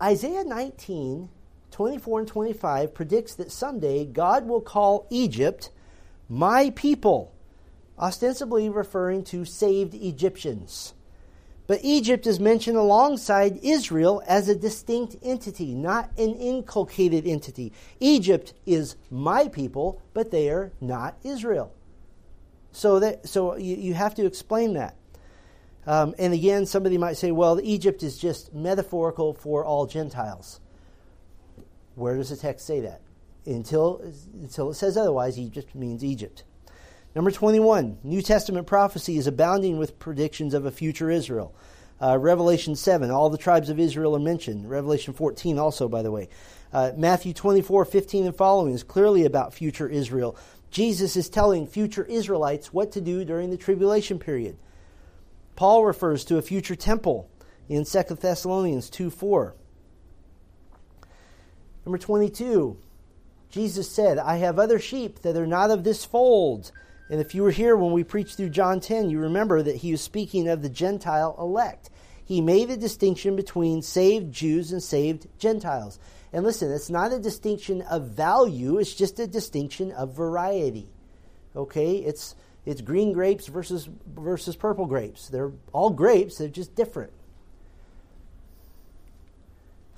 Isaiah 0.00 0.44
19, 0.44 1.28
24 1.72 2.20
and 2.20 2.28
25 2.28 2.94
predicts 2.94 3.34
that 3.34 3.50
someday 3.50 4.04
God 4.04 4.46
will 4.46 4.60
call 4.60 5.06
Egypt 5.10 5.70
my 6.28 6.70
people, 6.70 7.34
ostensibly 7.98 8.68
referring 8.68 9.24
to 9.24 9.44
saved 9.44 9.94
Egyptians. 9.94 10.94
But 11.68 11.80
Egypt 11.82 12.26
is 12.26 12.40
mentioned 12.40 12.78
alongside 12.78 13.60
Israel 13.62 14.22
as 14.26 14.48
a 14.48 14.54
distinct 14.54 15.16
entity, 15.22 15.74
not 15.74 16.10
an 16.16 16.34
inculcated 16.34 17.26
entity. 17.26 17.74
Egypt 18.00 18.54
is 18.64 18.96
my 19.10 19.48
people, 19.48 20.00
but 20.14 20.30
they 20.30 20.48
are 20.48 20.72
not 20.80 21.18
Israel. 21.22 21.74
So 22.72 22.98
that 23.00 23.28
so 23.28 23.56
you, 23.56 23.76
you 23.76 23.94
have 23.94 24.14
to 24.14 24.24
explain 24.24 24.72
that. 24.72 24.96
Um, 25.86 26.14
and 26.18 26.32
again, 26.32 26.64
somebody 26.64 26.96
might 26.96 27.18
say, 27.18 27.32
well, 27.32 27.60
Egypt 27.62 28.02
is 28.02 28.16
just 28.16 28.54
metaphorical 28.54 29.34
for 29.34 29.62
all 29.62 29.86
Gentiles. 29.86 30.60
Where 31.96 32.16
does 32.16 32.30
the 32.30 32.36
text 32.36 32.66
say 32.66 32.80
that? 32.80 33.02
Until, 33.44 34.00
until 34.32 34.70
it 34.70 34.74
says 34.74 34.96
otherwise, 34.96 35.38
Egypt 35.38 35.74
means 35.74 36.02
Egypt. 36.02 36.44
Number 37.18 37.32
21, 37.32 37.98
New 38.04 38.22
Testament 38.22 38.68
prophecy 38.68 39.16
is 39.16 39.26
abounding 39.26 39.76
with 39.76 39.98
predictions 39.98 40.54
of 40.54 40.66
a 40.66 40.70
future 40.70 41.10
Israel. 41.10 41.52
Uh, 42.00 42.16
Revelation 42.16 42.76
7, 42.76 43.10
all 43.10 43.28
the 43.28 43.36
tribes 43.36 43.70
of 43.70 43.80
Israel 43.80 44.14
are 44.14 44.20
mentioned. 44.20 44.70
Revelation 44.70 45.12
14, 45.12 45.58
also, 45.58 45.88
by 45.88 46.02
the 46.02 46.12
way. 46.12 46.28
Uh, 46.72 46.92
Matthew 46.96 47.32
24, 47.32 47.86
15 47.86 48.26
and 48.26 48.36
following 48.36 48.72
is 48.72 48.84
clearly 48.84 49.24
about 49.24 49.52
future 49.52 49.88
Israel. 49.88 50.36
Jesus 50.70 51.16
is 51.16 51.28
telling 51.28 51.66
future 51.66 52.04
Israelites 52.04 52.72
what 52.72 52.92
to 52.92 53.00
do 53.00 53.24
during 53.24 53.50
the 53.50 53.56
tribulation 53.56 54.20
period. 54.20 54.56
Paul 55.56 55.84
refers 55.86 56.24
to 56.26 56.38
a 56.38 56.42
future 56.42 56.76
temple 56.76 57.28
in 57.68 57.84
2 57.84 58.02
Thessalonians 58.14 58.88
2 58.90 59.10
4. 59.10 59.56
Number 61.84 61.98
22, 61.98 62.76
Jesus 63.50 63.90
said, 63.90 64.18
I 64.18 64.36
have 64.36 64.60
other 64.60 64.78
sheep 64.78 65.22
that 65.22 65.36
are 65.36 65.48
not 65.48 65.72
of 65.72 65.82
this 65.82 66.04
fold. 66.04 66.70
And 67.10 67.20
if 67.20 67.34
you 67.34 67.42
were 67.42 67.50
here 67.50 67.76
when 67.76 67.92
we 67.92 68.04
preached 68.04 68.36
through 68.36 68.50
John 68.50 68.80
10, 68.80 69.08
you 69.08 69.18
remember 69.18 69.62
that 69.62 69.76
he 69.76 69.92
was 69.92 70.00
speaking 70.00 70.48
of 70.48 70.62
the 70.62 70.68
Gentile 70.68 71.34
elect. 71.38 71.90
He 72.24 72.42
made 72.42 72.68
a 72.68 72.76
distinction 72.76 73.36
between 73.36 73.80
saved 73.80 74.32
Jews 74.32 74.72
and 74.72 74.82
saved 74.82 75.26
Gentiles. 75.38 75.98
And 76.32 76.44
listen, 76.44 76.70
it's 76.70 76.90
not 76.90 77.12
a 77.12 77.18
distinction 77.18 77.80
of 77.82 78.08
value, 78.08 78.78
it's 78.78 78.94
just 78.94 79.18
a 79.18 79.26
distinction 79.26 79.92
of 79.92 80.14
variety. 80.14 80.90
Okay? 81.56 81.96
It's 81.96 82.34
it's 82.66 82.82
green 82.82 83.14
grapes 83.14 83.46
versus 83.46 83.88
versus 84.06 84.54
purple 84.54 84.84
grapes. 84.84 85.28
They're 85.28 85.52
all 85.72 85.88
grapes, 85.88 86.36
they're 86.36 86.48
just 86.48 86.74
different. 86.74 87.12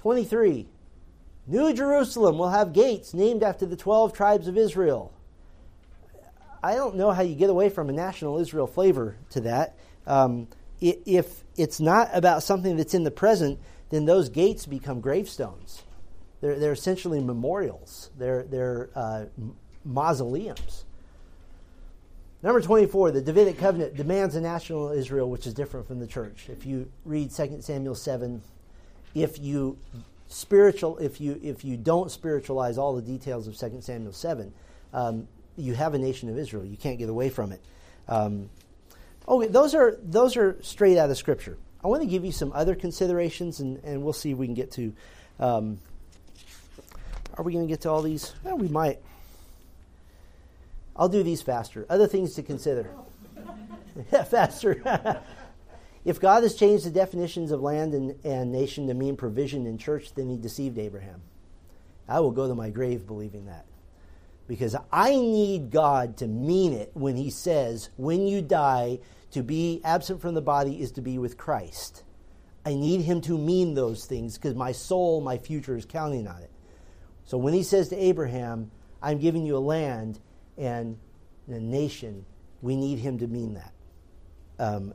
23. 0.02 0.68
New 1.48 1.74
Jerusalem 1.74 2.38
will 2.38 2.50
have 2.50 2.72
gates 2.72 3.12
named 3.12 3.42
after 3.42 3.66
the 3.66 3.76
12 3.76 4.12
tribes 4.12 4.46
of 4.46 4.56
Israel. 4.56 5.12
I 6.62 6.74
don't 6.74 6.96
know 6.96 7.11
how 7.11 7.22
you 7.22 7.34
get 7.34 7.50
away 7.50 7.70
from 7.70 7.88
a 7.88 7.92
national 7.92 8.38
Israel 8.38 8.66
flavor 8.66 9.16
to 9.30 9.40
that. 9.42 9.76
Um, 10.06 10.48
if 10.80 11.44
it's 11.56 11.80
not 11.80 12.11
about 12.12 12.42
something 12.42 12.76
that's 12.76 12.94
in 12.94 13.04
the 13.04 13.11
present, 13.11 13.58
then 13.90 14.06
those 14.06 14.28
gates 14.28 14.66
become 14.66 15.00
gravestones. 15.00 15.82
They're, 16.40 16.58
they're 16.58 16.72
essentially 16.72 17.20
memorials, 17.20 18.11
they're, 18.18 18.44
they're 18.44 18.88
uh, 18.94 19.26
mausoleums. 19.84 20.84
Number 22.42 22.62
24, 22.62 23.11
the 23.11 23.20
Davidic 23.20 23.58
covenant 23.58 23.96
demands 23.96 24.34
a 24.34 24.40
national 24.40 24.92
Israel, 24.92 25.28
which 25.28 25.46
is 25.46 25.52
different 25.52 25.86
from 25.86 25.98
the 25.98 26.06
church. 26.06 26.48
If 26.48 26.64
you 26.64 26.90
read 27.04 27.30
2 27.30 27.58
Samuel 27.61 27.94
7, 27.94 28.40
if 29.14 29.38
you 29.38 29.76
spiritual 30.28 30.96
if 30.98 31.20
you 31.20 31.40
if 31.42 31.64
you 31.64 31.76
don't 31.76 32.08
spiritualize 32.08 32.78
all 32.78 32.94
the 32.94 33.02
details 33.02 33.48
of 33.48 33.58
2 33.58 33.80
Samuel 33.80 34.12
7, 34.12 34.52
um, 34.94 35.28
you 35.57 35.74
have 35.74 35.94
a 35.94 35.98
nation 35.98 36.28
of 36.28 36.38
Israel. 36.38 36.64
You 36.64 36.76
can't 36.76 36.98
get 36.98 37.09
away 37.09 37.28
from 37.28 37.53
it. 37.53 37.61
Um, 38.09 38.51
okay, 39.28 39.48
those 39.48 39.74
are 39.74 39.96
those 40.03 40.36
are 40.36 40.57
straight 40.62 40.98
out 40.98 41.11
of 41.11 41.16
Scripture. 41.16 41.57
I 41.82 41.88
want 41.88 42.03
to 42.03 42.09
give 42.09 42.24
you 42.24 42.32
some 42.32 42.53
other 42.53 42.74
considerations, 42.74 43.61
and, 43.61 43.82
and 43.84 44.03
we'll 44.03 44.12
see 44.12 44.32
if 44.32 44.38
we 44.38 44.46
can 44.46 44.55
get 44.55 44.72
to. 44.72 44.92
Um, 45.38 45.80
are 47.36 47.44
we 47.44 47.53
going 47.53 47.66
to 47.66 47.72
get 47.72 47.82
to 47.82 47.90
all 47.90 48.03
these? 48.03 48.34
Well, 48.44 48.59
we 48.59 48.68
might. 48.68 48.98
I'll 50.96 51.09
do 51.09 51.22
these 51.22 51.40
faster. 51.40 51.86
Other 51.88 52.07
things 52.07 52.34
to 52.34 52.42
consider. 52.42 52.90
yeah, 54.12 54.24
faster. 54.24 55.22
if 56.05 56.20
God 56.20 56.42
has 56.42 56.55
changed 56.55 56.84
the 56.84 56.90
definitions 56.90 57.53
of 57.53 57.62
land 57.62 57.94
and, 57.94 58.18
and 58.24 58.53
nation 58.53 58.88
to 58.88 58.94
mean 58.94 59.16
provision 59.16 59.66
in 59.66 59.78
church, 59.78 60.12
then 60.14 60.28
he 60.28 60.36
deceived 60.36 60.76
Abraham. 60.78 61.22
I 62.07 62.20
will 62.20 62.32
go 62.32 62.48
to 62.48 62.55
my 62.55 62.68
grave 62.68 63.07
believing 63.07 63.46
that 63.46 63.64
because 64.51 64.74
I 64.90 65.11
need 65.11 65.70
God 65.70 66.16
to 66.16 66.26
mean 66.26 66.72
it 66.72 66.90
when 66.94 67.14
He 67.16 67.30
says, 67.30 67.88
when 67.96 68.26
you 68.26 68.42
die, 68.42 68.98
to 69.30 69.44
be 69.44 69.80
absent 69.84 70.20
from 70.20 70.34
the 70.34 70.42
body 70.42 70.82
is 70.82 70.90
to 70.92 71.01
be 71.01 71.18
with 71.18 71.38
Christ. 71.38 72.03
I 72.66 72.74
need 72.74 73.03
Him 73.03 73.20
to 73.20 73.38
mean 73.38 73.74
those 73.74 74.07
things 74.07 74.36
because 74.36 74.57
my 74.57 74.72
soul, 74.72 75.20
my 75.20 75.38
future 75.38 75.76
is 75.76 75.84
counting 75.84 76.26
on 76.26 76.42
it. 76.42 76.51
So 77.26 77.38
when 77.38 77.55
He 77.55 77.62
says 77.62 77.90
to 77.90 77.96
Abraham, 77.96 78.72
I'm 79.01 79.20
giving 79.20 79.46
you 79.46 79.57
a 79.57 79.59
land 79.59 80.18
and 80.59 80.98
a 81.46 81.61
nation, 81.61 82.26
we 82.61 82.74
need 82.74 82.98
Him 82.98 83.18
to 83.18 83.28
mean 83.28 83.55
that. 83.55 83.72
Um, 84.59 84.94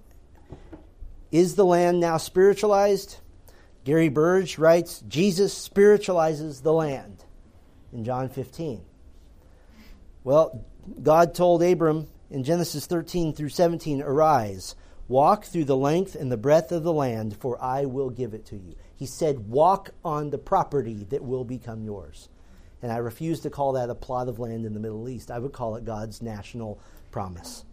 is 1.32 1.56
the 1.56 1.66
land 1.66 2.02
now 2.02 2.18
spiritualized? 2.18 3.20
Gary 3.86 4.10
Burge 4.10 4.58
writes 4.58 5.02
Jesus 5.08 5.54
spiritualizes 5.54 6.62
the 6.62 6.74
land 6.74 7.24
in 7.94 8.04
John 8.04 8.28
15. 8.28 8.82
Well, 10.26 10.66
God 11.04 11.36
told 11.36 11.62
Abram 11.62 12.08
in 12.32 12.44
Genesis 12.44 12.88
13 12.88 13.34
through 13.34 13.50
17, 13.50 14.02
Arise, 14.02 14.76
walk 15.08 15.46
through 15.46 15.66
the 15.66 15.78
length 15.78 16.16
and 16.16 16.32
the 16.32 16.36
breadth 16.36 16.72
of 16.72 16.82
the 16.82 16.92
land, 16.92 17.38
for 17.38 17.62
I 17.62 17.86
will 17.86 18.10
give 18.10 18.34
it 18.34 18.48
to 18.48 18.56
you. 18.56 18.76
He 18.96 19.06
said, 19.06 19.48
Walk 19.48 19.92
on 20.04 20.32
the 20.32 20.40
property 20.40 21.06
that 21.12 21.24
will 21.24 21.44
become 21.44 21.84
yours. 21.84 22.28
And 22.82 22.92
I 22.92 22.98
refuse 22.98 23.42
to 23.42 23.52
call 23.52 23.74
that 23.74 23.92
a 23.92 23.96
plot 23.96 24.28
of 24.28 24.40
land 24.40 24.66
in 24.66 24.74
the 24.74 24.80
Middle 24.80 25.08
East. 25.08 25.30
I 25.30 25.38
would 25.38 25.54
call 25.54 25.76
it 25.76 25.86
God's 25.86 26.24
national 26.24 26.80
promise. 27.12 27.64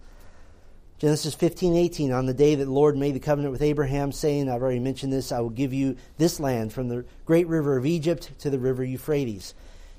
Genesis 0.99 1.35
15, 1.35 1.75
18, 1.75 2.13
on 2.13 2.27
the 2.27 2.35
day 2.35 2.55
that 2.55 2.67
the 2.67 2.71
Lord 2.71 2.99
made 2.99 3.15
the 3.15 3.21
covenant 3.21 3.53
with 3.53 3.63
Abraham, 3.63 4.13
saying, 4.13 4.51
I've 4.51 4.61
already 4.61 4.79
mentioned 4.79 5.13
this, 5.13 5.33
I 5.33 5.41
will 5.41 5.51
give 5.51 5.73
you 5.73 5.97
this 6.19 6.39
land 6.39 6.75
from 6.75 6.89
the 6.89 7.07
great 7.25 7.49
river 7.49 7.79
of 7.79 7.87
Egypt 7.87 8.31
to 8.41 8.51
the 8.51 8.59
river 8.59 8.85
Euphrates. 8.85 9.55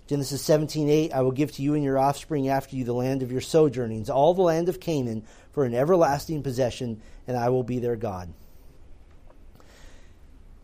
Genesis 0.07 0.43
17:8 0.43 1.13
I 1.13 1.21
will 1.21 1.31
give 1.31 1.51
to 1.53 1.61
you 1.61 1.75
and 1.75 1.83
your 1.83 1.97
offspring 1.97 2.49
after 2.49 2.75
you 2.75 2.83
the 2.83 2.93
land 2.93 3.21
of 3.21 3.31
your 3.31 3.41
sojournings 3.41 4.09
all 4.09 4.33
the 4.33 4.41
land 4.41 4.69
of 4.69 4.79
Canaan 4.79 5.23
for 5.51 5.65
an 5.65 5.73
everlasting 5.73 6.43
possession 6.43 7.01
and 7.27 7.37
I 7.37 7.49
will 7.49 7.63
be 7.63 7.79
their 7.79 7.95
God. 7.95 8.33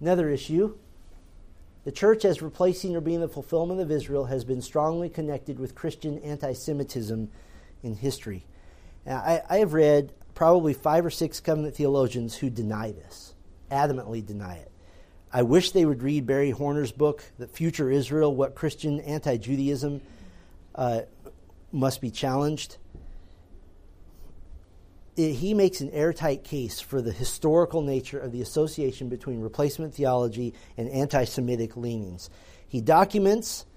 Another 0.01 0.29
issue 0.29 0.75
the 1.85 1.91
church 1.91 2.25
as 2.25 2.41
replacing 2.41 2.95
or 2.95 3.01
being 3.01 3.21
the 3.21 3.27
fulfillment 3.27 3.79
of 3.79 3.89
Israel 3.89 4.25
has 4.25 4.43
been 4.43 4.61
strongly 4.61 5.09
connected 5.09 5.57
with 5.59 5.75
Christian 5.75 6.19
anti-Semitism 6.19 7.31
in 7.81 7.95
history. 7.95 8.45
I, 9.07 9.41
I 9.49 9.57
have 9.57 9.73
read 9.73 10.11
probably 10.35 10.73
five 10.73 11.05
or 11.05 11.09
six 11.09 11.39
covenant 11.39 11.75
theologians 11.75 12.35
who 12.35 12.49
deny 12.49 12.91
this, 12.91 13.33
adamantly 13.71 14.25
deny 14.25 14.55
it. 14.55 14.71
I 15.31 15.43
wish 15.43 15.71
they 15.71 15.85
would 15.85 16.01
read 16.01 16.25
Barry 16.25 16.49
Horner's 16.49 16.91
book, 16.91 17.23
The 17.37 17.47
Future 17.47 17.91
Israel 17.91 18.35
What 18.35 18.55
Christian 18.55 18.99
Anti 19.01 19.37
Judaism 19.37 20.01
uh, 20.73 21.01
Must 21.71 22.01
Be 22.01 22.09
Challenged. 22.09 22.77
It, 25.15 25.33
he 25.33 25.53
makes 25.53 25.81
an 25.81 25.91
airtight 25.91 26.43
case 26.43 26.79
for 26.79 26.99
the 26.99 27.11
historical 27.11 27.83
nature 27.83 28.19
of 28.19 28.31
the 28.31 28.41
association 28.41 29.07
between 29.07 29.41
replacement 29.41 29.93
theology 29.93 30.55
and 30.77 30.89
anti 30.89 31.25
Semitic 31.25 31.77
leanings. 31.77 32.31
He 32.67 32.81
documents, 32.81 33.67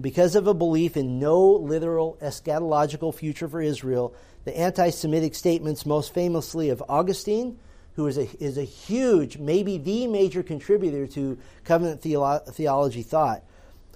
because 0.00 0.36
of 0.36 0.46
a 0.46 0.54
belief 0.54 0.96
in 0.96 1.18
no 1.18 1.50
literal 1.50 2.16
eschatological 2.22 3.12
future 3.12 3.48
for 3.48 3.60
Israel, 3.60 4.14
the 4.44 4.56
anti 4.56 4.90
Semitic 4.90 5.34
statements, 5.34 5.84
most 5.84 6.14
famously 6.14 6.70
of 6.70 6.80
Augustine 6.88 7.58
who 7.94 8.06
is 8.06 8.18
a, 8.18 8.28
is 8.42 8.58
a 8.58 8.64
huge, 8.64 9.38
maybe 9.38 9.78
the 9.78 10.06
major 10.06 10.42
contributor 10.42 11.06
to 11.08 11.38
covenant 11.64 12.00
theolo- 12.00 12.44
theology 12.52 13.02
thought. 13.02 13.42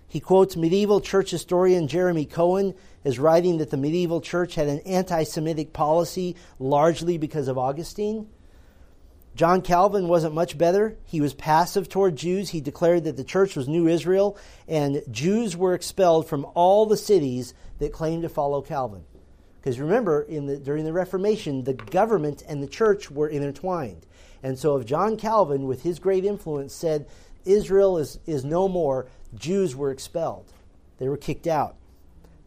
He 0.09 0.21
quotes 0.21 0.57
medieval 0.57 1.01
church 1.01 1.31
historian 1.31 1.89
Jeremy 1.89 2.27
Cohen 2.27 2.75
as 3.05 3.19
writing 3.19 3.59
that 3.59 3.71
the 3.71 3.77
medieval 3.77 4.21
church 4.21 4.55
had 4.55 4.69
an 4.69 4.81
anti 4.81 5.25
Semitic 5.25 5.73
policy 5.73 6.37
largely 6.59 7.19
because 7.19 7.49
of 7.49 7.59
Augustine. 7.59 8.29
John 9.35 9.61
Calvin 9.61 10.09
wasn't 10.09 10.35
much 10.35 10.57
better. 10.57 10.97
He 11.05 11.21
was 11.21 11.35
passive 11.35 11.91
toward 11.91 12.17
Jews. 12.17 12.51
He 12.51 12.63
declared 12.63 13.05
that 13.05 13.19
the 13.19 13.25
church 13.25 13.55
was 13.55 13.69
New 13.69 13.87
Israel, 13.87 14.39
and 14.67 15.03
Jews 15.11 15.55
were 15.55 15.75
expelled 15.75 16.27
from 16.27 16.47
all 16.55 16.87
the 16.87 16.97
cities 16.97 17.53
that 17.79 17.93
claimed 17.93 18.23
to 18.23 18.31
follow 18.31 18.63
Calvin. 18.63 19.05
Because 19.67 19.81
remember, 19.81 20.23
in 20.23 20.47
the, 20.47 20.59
during 20.59 20.85
the 20.85 20.93
Reformation, 20.93 21.65
the 21.65 21.75
government 21.75 22.45
and 22.47 22.63
the 22.63 22.69
church 22.69 23.11
were 23.11 23.27
intertwined. 23.27 24.07
And 24.41 24.57
so 24.57 24.77
if 24.77 24.87
John 24.87 25.17
Calvin, 25.17 25.67
with 25.67 25.83
his 25.83 25.99
great 25.99 26.25
influence, 26.25 26.73
said 26.73 27.09
Israel 27.45 27.99
is, 27.99 28.21
is 28.27 28.45
no 28.45 28.69
more, 28.69 29.09
Jews 29.35 29.75
were 29.75 29.91
expelled. 29.91 30.53
They 30.99 31.09
were 31.09 31.17
kicked 31.17 31.49
out. 31.49 31.75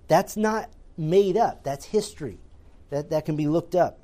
That's 0.07 0.37
not 0.37 0.69
made 0.97 1.35
up, 1.35 1.61
that's 1.61 1.83
history. 1.83 2.37
That, 2.89 3.09
that 3.09 3.25
can 3.25 3.35
be 3.35 3.49
looked 3.49 3.75
up. 3.75 3.99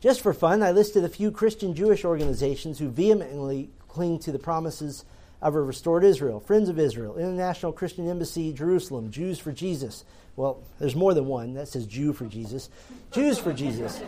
Just 0.00 0.22
for 0.22 0.34
fun, 0.34 0.60
I 0.60 0.72
listed 0.72 1.04
a 1.04 1.08
few 1.08 1.30
Christian 1.30 1.76
Jewish 1.76 2.04
organizations 2.04 2.80
who 2.80 2.88
vehemently 2.88 3.70
cling 3.86 4.18
to 4.18 4.32
the 4.32 4.40
promises 4.40 5.04
of 5.40 5.54
a 5.54 5.62
restored 5.62 6.02
Israel 6.02 6.40
Friends 6.40 6.68
of 6.68 6.80
Israel, 6.80 7.16
International 7.16 7.70
Christian 7.72 8.10
Embassy, 8.10 8.52
Jerusalem, 8.52 9.12
Jews 9.12 9.38
for 9.38 9.52
Jesus. 9.52 10.04
Well, 10.36 10.62
there's 10.78 10.96
more 10.96 11.14
than 11.14 11.26
one. 11.26 11.54
That 11.54 11.68
says 11.68 11.86
Jew 11.86 12.12
for 12.12 12.26
Jesus. 12.26 12.68
Jews 13.12 13.38
for 13.38 13.52
Jesus. 13.52 14.00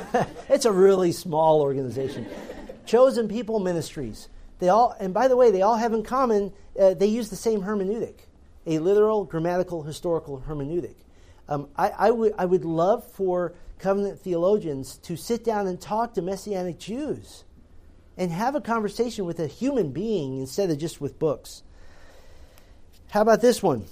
it's 0.48 0.64
a 0.64 0.72
really 0.72 1.12
small 1.12 1.60
organization. 1.60 2.26
Chosen 2.86 3.28
People 3.28 3.60
Ministries. 3.60 4.28
They 4.58 4.70
all, 4.70 4.96
and 4.98 5.12
by 5.12 5.28
the 5.28 5.36
way, 5.36 5.50
they 5.50 5.62
all 5.62 5.76
have 5.76 5.92
in 5.92 6.02
common, 6.02 6.52
uh, 6.80 6.94
they 6.94 7.06
use 7.06 7.28
the 7.28 7.36
same 7.36 7.62
hermeneutic 7.62 8.20
a 8.66 8.80
literal, 8.80 9.24
grammatical, 9.24 9.84
historical 9.84 10.42
hermeneutic. 10.46 10.96
Um, 11.48 11.68
I, 11.76 11.90
I, 11.90 12.10
would, 12.10 12.34
I 12.36 12.44
would 12.44 12.64
love 12.64 13.06
for 13.12 13.54
covenant 13.78 14.20
theologians 14.20 14.96
to 14.98 15.16
sit 15.16 15.44
down 15.44 15.68
and 15.68 15.80
talk 15.80 16.14
to 16.14 16.22
Messianic 16.22 16.78
Jews 16.78 17.44
and 18.16 18.32
have 18.32 18.54
a 18.54 18.60
conversation 18.60 19.24
with 19.24 19.38
a 19.38 19.46
human 19.46 19.92
being 19.92 20.38
instead 20.38 20.70
of 20.70 20.78
just 20.78 21.00
with 21.00 21.18
books. 21.18 21.62
How 23.10 23.20
about 23.20 23.40
this 23.40 23.62
one? 23.62 23.84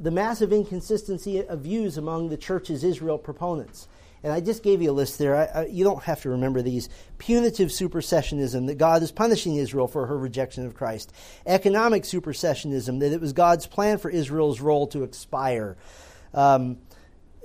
The 0.00 0.10
massive 0.10 0.52
inconsistency 0.52 1.44
of 1.44 1.60
views 1.60 1.96
among 1.96 2.28
the 2.28 2.36
church's 2.36 2.84
Israel 2.84 3.18
proponents. 3.18 3.88
And 4.22 4.32
I 4.32 4.40
just 4.40 4.62
gave 4.62 4.82
you 4.82 4.90
a 4.90 4.92
list 4.92 5.18
there. 5.18 5.36
I, 5.36 5.60
I, 5.60 5.66
you 5.66 5.84
don't 5.84 6.02
have 6.02 6.22
to 6.22 6.30
remember 6.30 6.60
these. 6.62 6.88
Punitive 7.18 7.68
supersessionism, 7.68 8.66
that 8.66 8.76
God 8.76 9.02
is 9.02 9.12
punishing 9.12 9.56
Israel 9.56 9.86
for 9.86 10.06
her 10.06 10.18
rejection 10.18 10.66
of 10.66 10.74
Christ. 10.74 11.12
Economic 11.46 12.02
supersessionism, 12.02 13.00
that 13.00 13.12
it 13.12 13.20
was 13.20 13.32
God's 13.32 13.66
plan 13.66 13.98
for 13.98 14.10
Israel's 14.10 14.60
role 14.60 14.88
to 14.88 15.04
expire. 15.04 15.76
Um, 16.34 16.78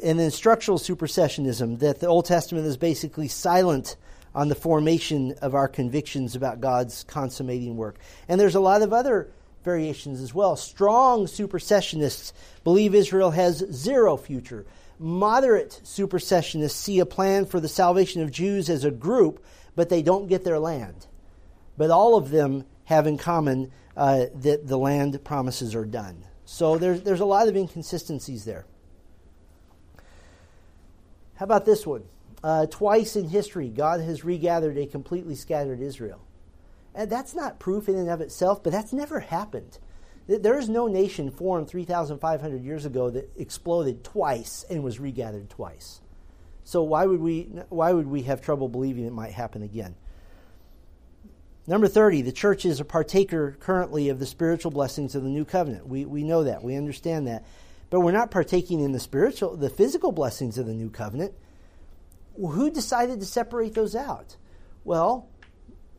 and 0.03 0.19
then 0.19 0.31
structural 0.31 0.79
supersessionism, 0.79 1.79
that 1.79 1.99
the 1.99 2.07
Old 2.07 2.25
Testament 2.25 2.65
is 2.65 2.77
basically 2.77 3.27
silent 3.27 3.95
on 4.35 4.47
the 4.47 4.55
formation 4.55 5.33
of 5.41 5.53
our 5.53 5.67
convictions 5.67 6.35
about 6.35 6.59
God's 6.59 7.03
consummating 7.03 7.77
work. 7.77 7.97
And 8.27 8.41
there's 8.41 8.55
a 8.55 8.59
lot 8.59 8.81
of 8.81 8.91
other 8.91 9.29
variations 9.63 10.21
as 10.21 10.33
well. 10.33 10.55
Strong 10.55 11.25
supersessionists 11.25 12.33
believe 12.63 12.93
Israel 12.93 13.31
has 13.31 13.65
zero 13.71 14.17
future. 14.17 14.65
Moderate 14.99 15.81
supersessionists 15.83 16.71
see 16.71 16.99
a 16.99 17.05
plan 17.05 17.45
for 17.45 17.59
the 17.59 17.67
salvation 17.67 18.21
of 18.21 18.31
Jews 18.31 18.69
as 18.69 18.83
a 18.83 18.91
group, 18.91 19.43
but 19.75 19.89
they 19.89 20.01
don't 20.01 20.27
get 20.27 20.43
their 20.43 20.59
land. 20.59 21.07
But 21.77 21.91
all 21.91 22.15
of 22.15 22.29
them 22.29 22.65
have 22.85 23.07
in 23.07 23.17
common 23.17 23.71
uh, 23.97 24.25
that 24.35 24.67
the 24.67 24.77
land 24.77 25.23
promises 25.23 25.75
are 25.75 25.85
done. 25.85 26.23
So 26.45 26.77
there's, 26.77 27.01
there's 27.01 27.19
a 27.19 27.25
lot 27.25 27.47
of 27.47 27.55
inconsistencies 27.55 28.45
there. 28.45 28.65
How 31.35 31.45
about 31.45 31.65
this 31.65 31.85
one? 31.85 32.03
Uh, 32.43 32.65
twice 32.67 33.15
in 33.15 33.29
history, 33.29 33.69
God 33.69 34.01
has 34.01 34.23
regathered 34.23 34.77
a 34.77 34.85
completely 34.85 35.35
scattered 35.35 35.79
Israel. 35.79 36.21
And 36.95 37.09
that's 37.09 37.33
not 37.33 37.59
proof 37.59 37.89
in 37.89 37.95
and 37.95 38.09
of 38.09 38.21
itself, 38.21 38.63
but 38.63 38.71
that's 38.71 38.93
never 38.93 39.19
happened. 39.19 39.79
There 40.27 40.57
is 40.57 40.69
no 40.69 40.87
nation 40.87 41.31
formed 41.31 41.67
3,500 41.67 42.63
years 42.63 42.85
ago 42.85 43.09
that 43.09 43.31
exploded 43.37 44.03
twice 44.03 44.63
and 44.69 44.83
was 44.83 44.99
regathered 44.99 45.49
twice. 45.49 45.99
So 46.63 46.81
why 46.81 47.05
would 47.05 47.19
we 47.19 47.41
why 47.67 47.91
would 47.91 48.07
we 48.07 48.21
have 48.23 48.41
trouble 48.41 48.69
believing 48.69 49.05
it 49.05 49.11
might 49.11 49.33
happen 49.33 49.63
again? 49.63 49.95
Number 51.65 51.87
30, 51.87 52.21
the 52.21 52.31
church 52.31 52.65
is 52.65 52.79
a 52.79 52.85
partaker 52.85 53.55
currently 53.59 54.09
of 54.09 54.19
the 54.19 54.25
spiritual 54.25 54.71
blessings 54.71 55.15
of 55.15 55.23
the 55.23 55.29
new 55.29 55.45
covenant. 55.45 55.87
We, 55.87 56.03
we 56.03 56.23
know 56.23 56.43
that. 56.43 56.61
We 56.61 56.75
understand 56.75 57.27
that. 57.27 57.45
But 57.89 58.01
we're 58.01 58.11
not 58.11 58.31
partaking 58.31 58.81
in 58.81 58.91
the 58.91 58.99
spiritual, 58.99 59.55
the 59.55 59.69
physical 59.69 60.11
blessings 60.11 60.57
of 60.57 60.65
the 60.65 60.73
new 60.73 60.89
covenant. 60.89 61.33
Who 62.35 62.69
decided 62.69 63.21
to 63.21 63.25
separate 63.25 63.75
those 63.75 63.95
out? 63.95 64.35
Well, 64.83 65.29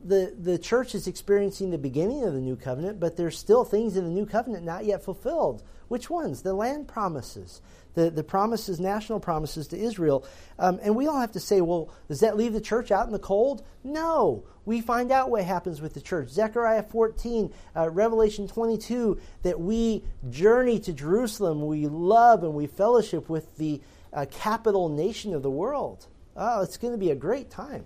the, 0.05 0.35
the 0.39 0.59
church 0.59 0.95
is 0.95 1.07
experiencing 1.07 1.71
the 1.71 1.79
beginning 1.79 2.25
of 2.25 2.35
the 2.35 2.41
new 2.41 2.57
covenant, 2.57 3.01
but 3.01 3.17
there's 3.17 3.39
still 3.39 3.65
things 3.65 3.97
in 3.97 4.05
the 4.05 4.11
new 4.11 4.27
covenant 4.27 4.65
not 4.65 4.85
yet 4.85 5.03
fulfilled. 5.03 5.63
Which 5.89 6.11
ones? 6.11 6.43
The 6.43 6.53
land 6.53 6.89
promises, 6.89 7.63
the, 7.95 8.11
the 8.11 8.23
promises, 8.23 8.79
national 8.79 9.21
promises 9.21 9.67
to 9.69 9.79
Israel. 9.79 10.27
Um, 10.59 10.79
and 10.83 10.95
we 10.95 11.07
don't 11.07 11.21
have 11.21 11.33
to 11.33 11.41
say, 11.41 11.63
well, 11.63 11.91
does 12.09 12.21
that 12.21 12.37
leave 12.37 12.53
the 12.53 12.61
church 12.61 12.91
out 12.91 13.07
in 13.07 13.13
the 13.13 13.19
cold? 13.19 13.65
No. 13.83 14.45
We 14.67 14.83
find 14.83 15.11
out 15.11 15.31
what 15.31 15.45
happens 15.45 15.81
with 15.81 15.95
the 15.95 16.01
church. 16.01 16.29
Zechariah 16.29 16.83
14, 16.83 17.53
uh, 17.75 17.91
Revelation 17.91 18.47
22, 18.47 19.19
that 19.43 19.59
we 19.59 20.05
journey 20.31 20.79
to 20.81 20.93
Jerusalem, 20.93 21.67
we 21.67 21.87
love 21.87 22.45
and 22.45 22.55
we 22.55 22.67
fellowship 22.67 23.29
with 23.29 23.57
the 23.57 23.81
uh, 24.13 24.27
capital 24.31 24.89
nation 24.89 25.35
of 25.35 25.43
the 25.43 25.51
world. 25.51 26.07
Oh, 26.37 26.63
it's 26.63 26.77
going 26.77 26.93
to 26.93 26.99
be 26.99 27.11
a 27.11 27.17
great 27.17 27.51
time. 27.51 27.85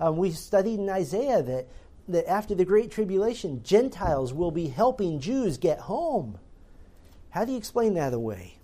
Um, 0.00 0.16
we 0.16 0.30
studied 0.30 0.80
in 0.80 0.88
Isaiah 0.88 1.42
that, 1.42 1.68
that 2.08 2.28
after 2.28 2.54
the 2.54 2.64
Great 2.64 2.90
Tribulation, 2.90 3.62
Gentiles 3.62 4.32
will 4.32 4.50
be 4.50 4.68
helping 4.68 5.20
Jews 5.20 5.58
get 5.58 5.78
home. 5.80 6.38
How 7.28 7.44
do 7.44 7.52
you 7.52 7.58
explain 7.58 7.94
that 7.94 8.14
away? 8.14 8.58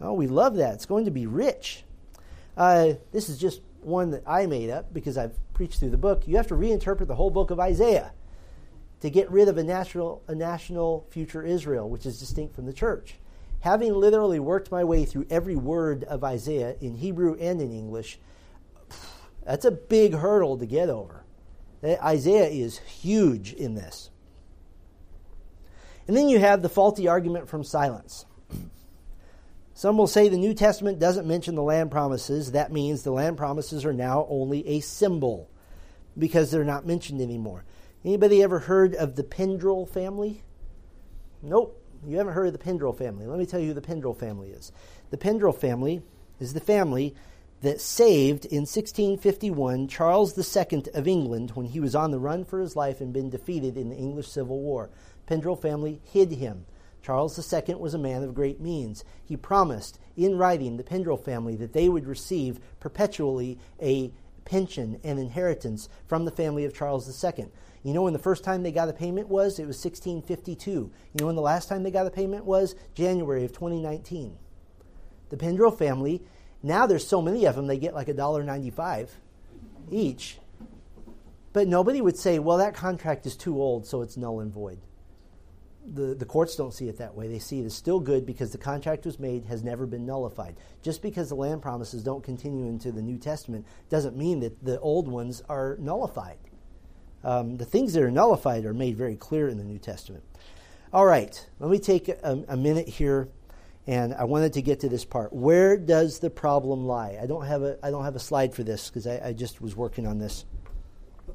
Oh, 0.00 0.14
we 0.14 0.28
love 0.28 0.56
that. 0.56 0.74
It's 0.74 0.86
going 0.86 1.04
to 1.04 1.10
be 1.10 1.26
rich. 1.26 1.84
Uh, 2.56 2.94
this 3.12 3.28
is 3.28 3.38
just 3.38 3.60
one 3.80 4.10
that 4.10 4.22
I 4.26 4.46
made 4.46 4.70
up 4.70 4.94
because 4.94 5.18
I've 5.18 5.34
preached 5.52 5.80
through 5.80 5.90
the 5.90 5.98
book. 5.98 6.26
You 6.26 6.36
have 6.36 6.46
to 6.48 6.54
reinterpret 6.54 7.08
the 7.08 7.14
whole 7.16 7.30
book 7.30 7.50
of 7.50 7.60
Isaiah 7.60 8.12
to 9.00 9.10
get 9.10 9.30
rid 9.30 9.48
of 9.48 9.58
a 9.58 9.64
national, 9.64 10.22
a 10.28 10.34
national 10.34 11.06
future 11.10 11.42
Israel, 11.42 11.88
which 11.90 12.06
is 12.06 12.20
distinct 12.20 12.54
from 12.54 12.66
the 12.66 12.72
church. 12.72 13.16
Having 13.60 13.94
literally 13.94 14.38
worked 14.40 14.70
my 14.70 14.84
way 14.84 15.04
through 15.04 15.26
every 15.28 15.56
word 15.56 16.04
of 16.04 16.24
Isaiah 16.24 16.76
in 16.80 16.94
Hebrew 16.94 17.36
and 17.38 17.60
in 17.60 17.72
English, 17.72 18.18
that's 19.44 19.64
a 19.64 19.70
big 19.70 20.14
hurdle 20.14 20.58
to 20.58 20.66
get 20.66 20.88
over. 20.88 21.24
Eh, 21.82 21.96
Isaiah 22.02 22.48
is 22.48 22.78
huge 22.78 23.52
in 23.52 23.74
this. 23.74 24.10
And 26.06 26.16
then 26.16 26.28
you 26.28 26.38
have 26.38 26.62
the 26.62 26.68
faulty 26.68 27.08
argument 27.08 27.48
from 27.48 27.64
silence. 27.64 28.26
Some 29.74 29.96
will 29.96 30.06
say 30.06 30.28
the 30.28 30.36
New 30.36 30.54
Testament 30.54 30.98
doesn't 30.98 31.26
mention 31.26 31.54
the 31.54 31.62
land 31.62 31.90
promises. 31.90 32.52
That 32.52 32.72
means 32.72 33.02
the 33.02 33.10
land 33.10 33.36
promises 33.36 33.84
are 33.84 33.92
now 33.92 34.26
only 34.28 34.66
a 34.68 34.80
symbol 34.80 35.48
because 36.16 36.50
they're 36.50 36.64
not 36.64 36.86
mentioned 36.86 37.20
anymore. 37.20 37.64
Anybody 38.04 38.42
ever 38.42 38.58
heard 38.58 38.94
of 38.94 39.16
the 39.16 39.22
Pendrell 39.22 39.88
family? 39.88 40.42
Nope. 41.40 41.78
You 42.06 42.18
haven't 42.18 42.34
heard 42.34 42.48
of 42.48 42.52
the 42.52 42.58
Pendrell 42.58 42.96
family. 42.96 43.26
Let 43.26 43.38
me 43.38 43.46
tell 43.46 43.60
you 43.60 43.68
who 43.68 43.74
the 43.74 43.80
Pendrell 43.80 44.18
family 44.18 44.50
is. 44.50 44.72
The 45.10 45.16
Pendrell 45.16 45.56
family 45.56 46.02
is 46.40 46.52
the 46.52 46.60
family 46.60 47.14
that 47.62 47.80
saved 47.80 48.44
in 48.44 48.62
1651 48.62 49.88
Charles 49.88 50.36
II 50.36 50.82
of 50.94 51.08
England 51.08 51.52
when 51.54 51.66
he 51.66 51.80
was 51.80 51.94
on 51.94 52.10
the 52.10 52.18
run 52.18 52.44
for 52.44 52.60
his 52.60 52.76
life 52.76 53.00
and 53.00 53.12
been 53.12 53.30
defeated 53.30 53.76
in 53.76 53.88
the 53.88 53.96
English 53.96 54.28
Civil 54.28 54.60
War. 54.60 54.90
Pendrell 55.28 55.60
family 55.60 56.00
hid 56.04 56.32
him. 56.32 56.66
Charles 57.02 57.38
II 57.52 57.76
was 57.76 57.94
a 57.94 57.98
man 57.98 58.22
of 58.22 58.34
great 58.34 58.60
means. 58.60 59.04
He 59.24 59.36
promised 59.36 59.98
in 60.16 60.38
writing 60.38 60.76
the 60.76 60.84
Pendrell 60.84 61.24
family 61.24 61.56
that 61.56 61.72
they 61.72 61.88
would 61.88 62.06
receive 62.06 62.60
perpetually 62.80 63.58
a 63.80 64.12
pension 64.44 65.00
and 65.04 65.18
inheritance 65.18 65.88
from 66.06 66.24
the 66.24 66.30
family 66.30 66.64
of 66.64 66.74
Charles 66.74 67.24
II. 67.24 67.46
You 67.84 67.92
know 67.92 68.02
when 68.02 68.12
the 68.12 68.18
first 68.18 68.44
time 68.44 68.62
they 68.62 68.72
got 68.72 68.88
a 68.88 68.92
payment 68.92 69.28
was? 69.28 69.58
It 69.58 69.66
was 69.66 69.84
1652. 69.84 70.70
You 70.70 70.90
know 71.14 71.26
when 71.26 71.36
the 71.36 71.42
last 71.42 71.68
time 71.68 71.82
they 71.82 71.90
got 71.90 72.06
a 72.06 72.10
payment 72.10 72.44
was? 72.44 72.74
January 72.94 73.44
of 73.44 73.52
2019. 73.52 74.36
The 75.30 75.36
Pendrell 75.36 75.76
family 75.76 76.22
now 76.62 76.86
there's 76.86 77.06
so 77.06 77.20
many 77.20 77.44
of 77.44 77.56
them, 77.56 77.66
they 77.66 77.78
get 77.78 77.94
like 77.94 78.08
a 78.08 78.14
dollar 78.14 78.42
ninety-five 78.42 79.10
each. 79.90 80.38
But 81.52 81.68
nobody 81.68 82.00
would 82.00 82.16
say, 82.16 82.38
well, 82.38 82.56
that 82.58 82.74
contract 82.74 83.26
is 83.26 83.36
too 83.36 83.60
old, 83.60 83.86
so 83.86 84.00
it's 84.00 84.16
null 84.16 84.40
and 84.40 84.50
void. 84.50 84.78
The, 85.84 86.14
the 86.14 86.24
courts 86.24 86.56
don't 86.56 86.72
see 86.72 86.88
it 86.88 86.96
that 86.98 87.14
way. 87.14 87.28
They 87.28 87.40
see 87.40 87.60
it 87.60 87.66
as 87.66 87.74
still 87.74 88.00
good 88.00 88.24
because 88.24 88.52
the 88.52 88.58
contract 88.58 89.04
was 89.04 89.18
made, 89.18 89.44
has 89.46 89.62
never 89.62 89.84
been 89.84 90.06
nullified. 90.06 90.56
Just 90.80 91.02
because 91.02 91.28
the 91.28 91.34
land 91.34 91.60
promises 91.60 92.02
don't 92.02 92.22
continue 92.24 92.66
into 92.66 92.90
the 92.90 93.02
New 93.02 93.18
Testament 93.18 93.66
doesn't 93.90 94.16
mean 94.16 94.40
that 94.40 94.64
the 94.64 94.80
old 94.80 95.08
ones 95.08 95.42
are 95.48 95.76
nullified. 95.78 96.38
Um, 97.24 97.56
the 97.56 97.64
things 97.64 97.92
that 97.92 98.02
are 98.02 98.10
nullified 98.10 98.64
are 98.64 98.72
made 98.72 98.96
very 98.96 99.16
clear 99.16 99.48
in 99.48 99.58
the 99.58 99.64
New 99.64 99.78
Testament. 99.78 100.24
All 100.92 101.04
right, 101.04 101.46
let 101.58 101.70
me 101.70 101.78
take 101.78 102.08
a, 102.08 102.44
a 102.48 102.56
minute 102.56 102.88
here, 102.88 103.28
and 103.86 104.14
I 104.14 104.24
wanted 104.24 104.52
to 104.54 104.62
get 104.62 104.80
to 104.80 104.88
this 104.88 105.04
part. 105.04 105.32
Where 105.32 105.76
does 105.76 106.20
the 106.20 106.30
problem 106.30 106.86
lie? 106.86 107.18
I 107.20 107.26
don't 107.26 107.46
have 107.46 107.62
a 107.62 107.78
I 107.82 107.90
don't 107.90 108.04
have 108.04 108.16
a 108.16 108.20
slide 108.20 108.54
for 108.54 108.62
this 108.62 108.88
because 108.88 109.06
I, 109.06 109.28
I 109.28 109.32
just 109.32 109.60
was 109.60 109.74
working 109.74 110.06
on 110.06 110.18
this. 110.18 110.44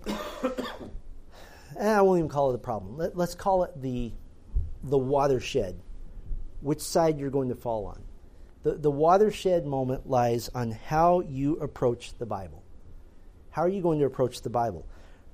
and 0.06 0.16
eh, 1.80 1.94
I 1.94 2.02
won't 2.02 2.20
even 2.20 2.30
call 2.30 2.52
it 2.52 2.56
a 2.56 2.60
problem. 2.60 2.98
Let, 2.98 3.18
let's 3.18 3.36
call 3.36 3.64
it 3.64 3.82
the 3.82 4.12
the 4.84 4.98
watershed. 4.98 5.80
Which 6.62 6.82
side 6.82 7.20
you're 7.20 7.30
going 7.30 7.50
to 7.50 7.56
fall 7.56 7.86
on? 7.86 8.02
The, 8.64 8.74
the 8.74 8.92
watershed 8.92 9.66
moment 9.66 10.10
lies 10.10 10.50
on 10.50 10.72
how 10.72 11.22
you 11.22 11.58
approach 11.58 12.18
the 12.18 12.26
Bible. 12.26 12.64
How 13.52 13.62
are 13.64 13.70
you 13.70 13.82
going 13.82 14.00
to 14.00 14.06
approach 14.06 14.42
the 14.42 14.50
Bible? 14.50 14.86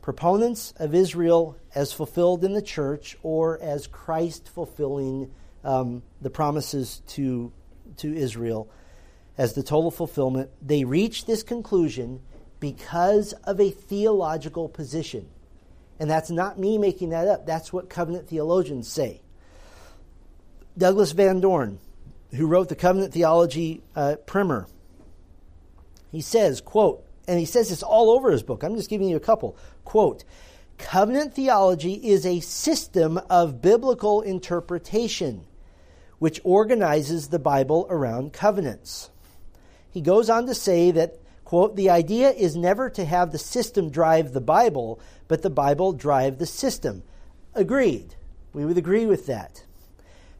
Proponents 0.01 0.73
of 0.77 0.93
Israel 0.93 1.57
as 1.73 1.93
fulfilled 1.93 2.43
in 2.43 2.53
the 2.53 2.61
church 2.61 3.17
or 3.23 3.61
as 3.61 3.87
Christ 3.87 4.49
fulfilling 4.49 5.31
um, 5.63 6.03
the 6.21 6.29
promises 6.29 7.01
to, 7.07 7.51
to 7.97 8.13
Israel 8.13 8.69
as 9.37 9.53
the 9.53 9.63
total 9.63 9.91
fulfillment, 9.91 10.49
they 10.61 10.83
reach 10.83 11.25
this 11.25 11.43
conclusion 11.43 12.21
because 12.59 13.33
of 13.43 13.59
a 13.59 13.69
theological 13.69 14.69
position. 14.69 15.27
And 15.99 16.09
that's 16.09 16.29
not 16.29 16.59
me 16.59 16.77
making 16.77 17.09
that 17.09 17.27
up. 17.27 17.45
That's 17.45 17.73
what 17.73 17.89
covenant 17.89 18.27
theologians 18.27 18.87
say. 18.87 19.21
Douglas 20.77 21.11
Van 21.11 21.39
Dorn, 21.39 21.79
who 22.31 22.47
wrote 22.47 22.69
the 22.69 22.75
Covenant 22.75 23.13
Theology 23.13 23.81
uh, 23.95 24.15
Primer, 24.25 24.67
he 26.11 26.21
says, 26.21 26.61
quote, 26.61 27.05
and 27.27 27.39
he 27.39 27.45
says 27.45 27.69
this 27.69 27.83
all 27.83 28.09
over 28.09 28.31
his 28.31 28.43
book. 28.43 28.63
I'm 28.63 28.75
just 28.75 28.89
giving 28.89 29.07
you 29.07 29.15
a 29.15 29.21
couple. 29.21 29.55
Quote, 29.85 30.23
Covenant 30.77 31.33
theology 31.33 31.93
is 31.93 32.25
a 32.25 32.39
system 32.39 33.19
of 33.29 33.61
biblical 33.61 34.21
interpretation 34.21 35.45
which 36.23 36.39
organizes 36.45 37.27
the 37.27 37.37
Bible 37.37 37.85
around 37.89 38.31
covenants. 38.31 39.09
He 39.91 39.99
goes 39.99 40.29
on 40.29 40.45
to 40.45 40.55
say 40.55 40.89
that, 40.91 41.17
quote, 41.43 41.75
the 41.75 41.89
idea 41.89 42.29
is 42.29 42.55
never 42.55 42.89
to 42.91 43.03
have 43.03 43.33
the 43.33 43.37
system 43.37 43.89
drive 43.89 44.31
the 44.31 44.39
Bible, 44.39 45.01
but 45.27 45.41
the 45.41 45.49
Bible 45.49 45.91
drive 45.91 46.37
the 46.37 46.45
system. 46.45 47.03
Agreed. 47.53 48.15
We 48.53 48.63
would 48.63 48.77
agree 48.77 49.05
with 49.05 49.25
that. 49.25 49.65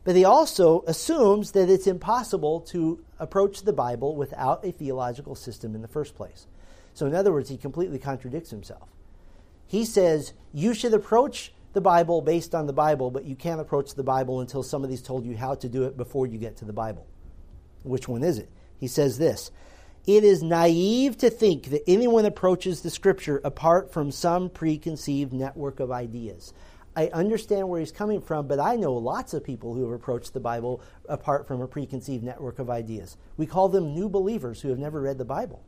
But 0.05 0.15
he 0.15 0.23
also 0.23 0.85
assumes 0.87 1.51
that 1.51 1.69
it's 1.69 1.85
impossible 1.85 2.61
to 2.61 3.03
approach 3.19 3.63
the 3.63 3.73
Bible 3.73 4.15
without 4.15 4.63
a 4.63 4.71
theological 4.71 5.35
system 5.35 5.75
in 5.75 5.81
the 5.81 5.89
first 5.89 6.15
place. 6.15 6.47
So, 6.93 7.07
in 7.07 7.13
other 7.13 7.33
words, 7.33 7.49
he 7.49 7.57
completely 7.57 7.99
contradicts 7.99 8.51
himself. 8.51 8.87
He 9.67 9.83
says 9.83 10.31
you 10.53 10.73
should 10.73 10.93
approach 10.93 11.51
the 11.73 11.81
Bible 11.81 12.21
based 12.21 12.55
on 12.55 12.67
the 12.67 12.73
Bible, 12.73 13.11
but 13.11 13.25
you 13.25 13.35
can't 13.35 13.59
approach 13.59 13.95
the 13.95 14.03
Bible 14.03 14.41
until 14.41 14.63
somebody's 14.63 15.01
told 15.01 15.25
you 15.25 15.35
how 15.35 15.55
to 15.55 15.67
do 15.67 15.83
it 15.83 15.97
before 15.97 16.27
you 16.27 16.37
get 16.37 16.57
to 16.57 16.65
the 16.65 16.73
Bible. 16.73 17.05
Which 17.83 18.07
one 18.07 18.23
is 18.23 18.37
it? 18.37 18.49
He 18.79 18.87
says 18.87 19.17
this 19.17 19.51
It 20.05 20.23
is 20.23 20.43
naive 20.43 21.17
to 21.17 21.29
think 21.29 21.65
that 21.71 21.83
anyone 21.87 22.25
approaches 22.25 22.81
the 22.81 22.89
Scripture 22.89 23.41
apart 23.43 23.91
from 23.91 24.11
some 24.11 24.49
preconceived 24.49 25.33
network 25.33 25.79
of 25.79 25.91
ideas. 25.91 26.53
I 26.95 27.07
understand 27.07 27.69
where 27.69 27.79
he's 27.79 27.91
coming 27.91 28.21
from, 28.21 28.47
but 28.47 28.59
I 28.59 28.75
know 28.75 28.93
lots 28.93 29.33
of 29.33 29.43
people 29.43 29.73
who 29.73 29.83
have 29.83 29.99
approached 29.99 30.33
the 30.33 30.39
Bible 30.39 30.81
apart 31.09 31.47
from 31.47 31.59
a 31.59 31.67
preconceived 31.67 32.23
network 32.23 32.59
of 32.59 32.69
ideas. 32.69 33.17
We 33.35 33.47
call 33.47 33.67
them 33.67 33.95
new 33.95 34.09
believers 34.09 34.61
who 34.61 34.69
have 34.69 34.77
never 34.77 35.01
read 35.01 35.17
the 35.17 35.25
Bible. 35.25 35.63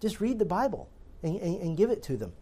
Just 0.00 0.20
read 0.20 0.38
the 0.38 0.46
Bible 0.46 0.88
and, 1.22 1.36
and, 1.36 1.60
and 1.60 1.76
give 1.76 1.90
it 1.90 2.02
to 2.04 2.16
them. 2.16 2.32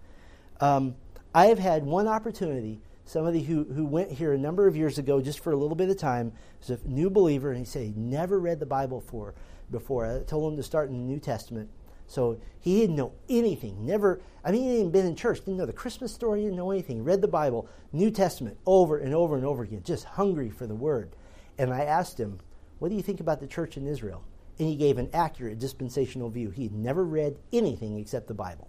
Um, 0.61 0.95
I 1.35 1.47
have 1.47 1.59
had 1.59 1.85
one 1.85 2.07
opportunity. 2.07 2.81
Somebody 3.05 3.43
who, 3.43 3.65
who 3.65 3.85
went 3.85 4.13
here 4.13 4.33
a 4.33 4.39
number 4.39 4.69
of 4.69 4.77
years 4.77 4.99
ago 4.99 5.21
just 5.21 5.41
for 5.41 5.53
a 5.53 5.57
little 5.57 5.75
bit 5.75 5.91
of 5.91 5.99
time 5.99 6.33
was 6.61 6.71
a 6.71 6.89
new 6.89 7.11
believer, 7.11 7.51
and 7.51 7.59
he 7.59 7.65
said 7.65 7.83
he 7.83 7.93
never 7.97 8.39
read 8.39 8.61
the 8.61 8.67
Bible 8.67 9.01
for, 9.01 9.35
before. 9.69 10.07
I 10.07 10.23
told 10.23 10.53
him 10.53 10.57
to 10.57 10.63
start 10.63 10.91
in 10.91 10.97
the 10.97 11.13
New 11.13 11.19
Testament. 11.19 11.69
So 12.07 12.39
he 12.61 12.81
didn't 12.81 12.95
know 12.95 13.15
anything. 13.29 13.85
Never, 13.85 14.21
I 14.45 14.53
mean, 14.53 14.63
he 14.63 14.77
hadn't 14.77 14.93
been 14.93 15.07
in 15.07 15.17
church, 15.17 15.41
didn't 15.41 15.57
know 15.57 15.67
the 15.67 15.73
Christmas 15.73 16.15
story, 16.15 16.43
didn't 16.43 16.57
know 16.57 16.71
anything. 16.71 17.03
Read 17.03 17.21
the 17.21 17.29
Bible, 17.29 17.69
New 17.93 18.13
Testament, 18.13 18.57
over 18.65 18.99
and 18.99 19.13
over 19.13 19.35
and 19.35 19.45
over 19.45 19.65
again, 19.65 19.83
just 19.85 20.05
hungry 20.05 20.51
for 20.51 20.69
the 20.69 20.75
Word. 20.75 21.17
And 21.59 21.75
I 21.75 21.81
asked 21.81 22.21
him, 22.21 22.39
What 22.79 22.91
do 22.91 22.95
you 22.95 23.03
think 23.03 23.19
about 23.19 23.41
the 23.41 23.47
church 23.49 23.77
in 23.77 23.89
Israel? 23.89 24.23
And 24.61 24.69
he 24.69 24.77
gave 24.77 24.99
an 24.99 25.11
accurate 25.13 25.59
dispensational 25.59 26.31
view. 26.31 26.51
He 26.51 26.65
had 26.65 26.75
never 26.75 27.05
read 27.05 27.39
anything 27.53 27.99
except 27.99 28.29
the 28.29 28.35
Bible. 28.35 28.69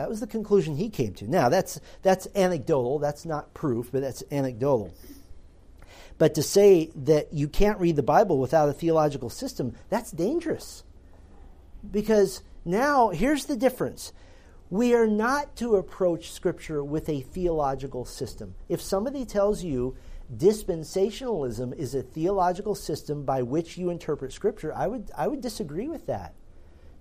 That 0.00 0.08
was 0.08 0.20
the 0.20 0.26
conclusion 0.26 0.76
he 0.76 0.88
came 0.88 1.12
to. 1.16 1.28
Now, 1.28 1.50
that's, 1.50 1.78
that's 2.00 2.26
anecdotal. 2.34 3.00
That's 3.00 3.26
not 3.26 3.52
proof, 3.52 3.92
but 3.92 4.00
that's 4.00 4.24
anecdotal. 4.32 4.94
But 6.16 6.36
to 6.36 6.42
say 6.42 6.90
that 7.04 7.34
you 7.34 7.48
can't 7.48 7.78
read 7.78 7.96
the 7.96 8.02
Bible 8.02 8.38
without 8.38 8.70
a 8.70 8.72
theological 8.72 9.28
system, 9.28 9.76
that's 9.90 10.10
dangerous. 10.10 10.84
Because 11.90 12.40
now, 12.64 13.10
here's 13.10 13.44
the 13.44 13.56
difference. 13.56 14.14
We 14.70 14.94
are 14.94 15.06
not 15.06 15.54
to 15.56 15.76
approach 15.76 16.32
Scripture 16.32 16.82
with 16.82 17.06
a 17.10 17.20
theological 17.20 18.06
system. 18.06 18.54
If 18.70 18.80
somebody 18.80 19.26
tells 19.26 19.62
you 19.62 19.98
dispensationalism 20.34 21.76
is 21.76 21.94
a 21.94 22.02
theological 22.02 22.74
system 22.74 23.26
by 23.26 23.42
which 23.42 23.76
you 23.76 23.90
interpret 23.90 24.32
Scripture, 24.32 24.74
I 24.74 24.86
would, 24.86 25.10
I 25.14 25.28
would 25.28 25.42
disagree 25.42 25.88
with 25.88 26.06
that. 26.06 26.32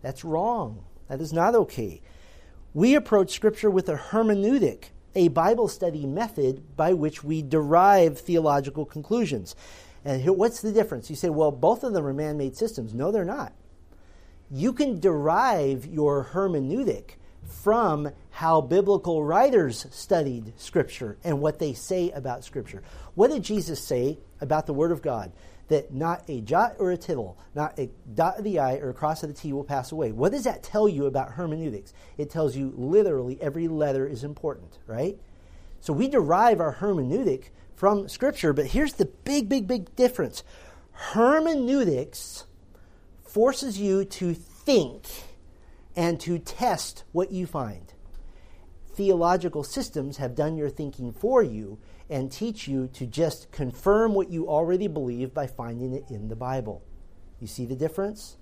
That's 0.01 0.25
wrong. 0.25 0.83
That 1.07 1.21
is 1.21 1.31
not 1.31 1.55
okay. 1.55 2.01
We 2.73 2.95
approach 2.95 3.31
Scripture 3.31 3.69
with 3.69 3.89
a 3.89 3.95
hermeneutic, 3.95 4.85
a 5.15 5.29
Bible 5.29 5.67
study 5.67 6.05
method 6.05 6.75
by 6.75 6.93
which 6.93 7.23
we 7.23 7.41
derive 7.41 8.19
theological 8.19 8.85
conclusions. 8.85 9.55
And 10.05 10.25
what's 10.37 10.61
the 10.61 10.71
difference? 10.71 11.09
You 11.09 11.15
say, 11.15 11.29
well, 11.29 11.51
both 11.51 11.83
of 11.83 11.93
them 11.93 12.05
are 12.05 12.13
man 12.13 12.37
made 12.37 12.55
systems. 12.55 12.93
No, 12.93 13.11
they're 13.11 13.25
not 13.25 13.53
you 14.51 14.73
can 14.73 14.99
derive 14.99 15.85
your 15.85 16.25
hermeneutic 16.33 17.11
from 17.45 18.09
how 18.31 18.61
biblical 18.61 19.23
writers 19.23 19.85
studied 19.91 20.53
Scripture 20.57 21.17
and 21.23 21.39
what 21.39 21.59
they 21.59 21.73
say 21.73 22.11
about 22.11 22.43
Scripture. 22.43 22.81
What 23.15 23.31
did 23.31 23.43
Jesus 23.43 23.81
say 23.81 24.17
about 24.41 24.65
the 24.65 24.73
Word 24.73 24.91
of 24.91 25.01
God? 25.01 25.31
That 25.69 25.93
not 25.93 26.23
a 26.27 26.41
jot 26.41 26.75
or 26.79 26.91
a 26.91 26.97
tittle, 26.97 27.37
not 27.55 27.77
a 27.79 27.89
dot 28.13 28.39
of 28.39 28.43
the 28.43 28.59
I 28.59 28.77
or 28.77 28.89
a 28.89 28.93
cross 28.93 29.23
of 29.23 29.29
the 29.29 29.35
T 29.35 29.53
will 29.53 29.63
pass 29.63 29.91
away. 29.91 30.11
What 30.11 30.31
does 30.31 30.43
that 30.43 30.63
tell 30.63 30.89
you 30.89 31.05
about 31.05 31.33
hermeneutics? 31.33 31.93
It 32.17 32.29
tells 32.29 32.55
you 32.55 32.73
literally 32.75 33.39
every 33.41 33.67
letter 33.67 34.07
is 34.07 34.23
important, 34.23 34.79
right? 34.87 35.17
So 35.79 35.93
we 35.93 36.07
derive 36.07 36.59
our 36.59 36.75
hermeneutic 36.75 37.49
from 37.75 38.09
Scripture, 38.09 38.51
but 38.51 38.65
here's 38.65 38.93
the 38.93 39.05
big, 39.05 39.47
big, 39.47 39.67
big 39.67 39.95
difference. 39.95 40.43
Hermeneutics 40.91 42.45
forces 43.23 43.79
you 43.79 44.03
to 44.03 44.33
think 44.33 45.07
and 45.95 46.19
to 46.19 46.39
test 46.39 47.03
what 47.11 47.31
you 47.31 47.45
find. 47.45 47.93
Theological 48.93 49.63
systems 49.63 50.17
have 50.17 50.35
done 50.35 50.57
your 50.57 50.69
thinking 50.69 51.13
for 51.13 51.41
you 51.41 51.77
and 52.09 52.31
teach 52.31 52.67
you 52.67 52.87
to 52.93 53.05
just 53.05 53.51
confirm 53.51 54.13
what 54.13 54.29
you 54.29 54.49
already 54.49 54.87
believe 54.87 55.33
by 55.33 55.47
finding 55.47 55.93
it 55.93 56.05
in 56.09 56.27
the 56.27 56.35
Bible. 56.35 56.83
You 57.39 57.47
see 57.47 57.65
the 57.65 57.75
difference? 57.75 58.37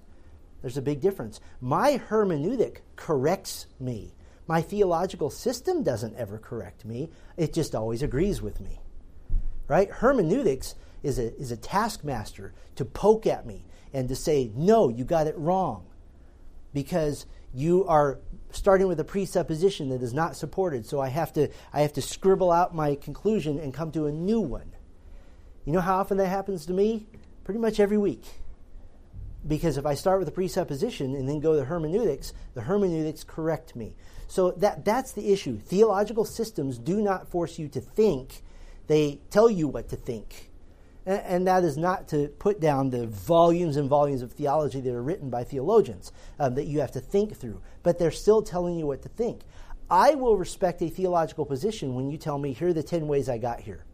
There's 0.62 0.78
a 0.78 0.82
big 0.82 1.02
difference. 1.02 1.40
My 1.62 2.02
hermeneutic 2.10 2.78
corrects 2.96 3.68
me. 3.80 4.14
My 4.48 4.62
theological 4.62 5.30
system 5.30 5.84
doesn't 5.84 6.16
ever 6.16 6.38
correct 6.38 6.86
me, 6.86 7.10
it 7.36 7.54
just 7.54 7.76
always 7.76 8.02
agrees 8.02 8.42
with 8.42 8.62
me. 8.62 8.80
Right? 9.68 9.90
Hermeneutics 9.92 10.76
is 11.04 11.20
a, 11.20 11.36
is 11.38 11.52
a 11.52 11.58
taskmaster 11.58 12.54
to 12.76 12.86
poke 12.86 13.28
at 13.28 13.46
me 13.46 13.66
and 13.94 14.08
to 14.08 14.16
say, 14.16 14.52
no, 14.56 14.88
you 14.90 15.04
got 15.04 15.28
it 15.28 15.38
wrong. 15.38 15.86
Because 16.74 17.26
you 17.54 17.86
are 17.86 18.20
starting 18.52 18.88
with 18.88 19.00
a 19.00 19.04
presupposition 19.04 19.90
that 19.90 20.02
is 20.02 20.14
not 20.14 20.36
supported. 20.36 20.86
So 20.86 21.00
I 21.00 21.10
have 21.10 21.34
to, 21.34 21.50
I 21.74 21.82
have 21.82 21.94
to 21.94 22.02
scribble 22.02 22.52
out 22.52 22.74
my 22.74 22.96
conclusion 22.96 23.60
and 23.60 23.74
come 23.74 23.92
to 23.92 24.06
a 24.06 24.12
new 24.12 24.42
one. 24.42 24.72
You 25.66 25.74
know 25.74 25.82
how 25.82 25.98
often 25.98 26.18
that 26.18 26.28
happens 26.28 26.66
to 26.68 26.74
me? 26.74 27.08
Pretty 27.44 27.60
much 27.60 27.80
every 27.80 27.98
week. 27.98 28.24
Because 29.46 29.78
if 29.78 29.86
I 29.86 29.94
start 29.94 30.20
with 30.20 30.28
a 30.28 30.32
presupposition 30.32 31.16
and 31.16 31.28
then 31.28 31.40
go 31.40 31.56
to 31.56 31.66
hermeneutics, 31.66 32.34
the 32.54 32.62
hermeneutics 32.62 33.24
correct 33.24 33.76
me. 33.76 33.96
So 34.28 34.52
that, 34.52 34.84
that's 34.84 35.14
the 35.14 35.32
issue. 35.32 35.58
Theological 35.58 36.26
systems 36.26 36.78
do 36.78 37.02
not 37.02 37.30
force 37.30 37.60
you 37.60 37.68
to 37.70 37.82
think, 37.82 38.44
they 38.88 39.20
tell 39.30 39.50
you 39.50 39.68
what 39.68 39.90
to 39.90 39.96
think. 39.96 40.47
And, 41.08 41.48
that 41.48 41.64
is 41.64 41.78
not 41.78 42.10
to 42.10 42.28
put 42.28 42.60
down 42.60 42.90
the 42.90 43.08
volumes 43.08 43.78
and 43.78 43.88
volumes 43.88 44.22
of 44.22 44.34
theology 44.34 44.82
that 44.82 44.94
are 44.94 45.02
written 45.02 45.30
by 45.30 45.46
theologians 45.46 46.12
um, 46.38 46.56
that 46.56 46.66
you 46.66 46.82
have 46.82 46.92
to 46.92 47.00
think 47.00 47.38
through, 47.38 47.62
but 47.82 47.98
they're 47.98 48.12
still 48.12 48.42
telling 48.42 48.78
you 48.78 48.86
what 48.86 49.02
to 49.04 49.10
think. 49.10 49.44
I 49.90 50.16
will 50.16 50.36
respect 50.36 50.82
a 50.82 50.90
theological 50.90 51.46
position 51.46 51.96
when 51.96 52.12
you 52.12 52.18
tell 52.18 52.38
me, 52.38 52.52
here 52.52 52.68
are 52.68 52.74
the 52.74 52.84
10 52.84 53.08
ways 53.08 53.30
I 53.30 53.38
got 53.38 53.62
here. 53.62 53.86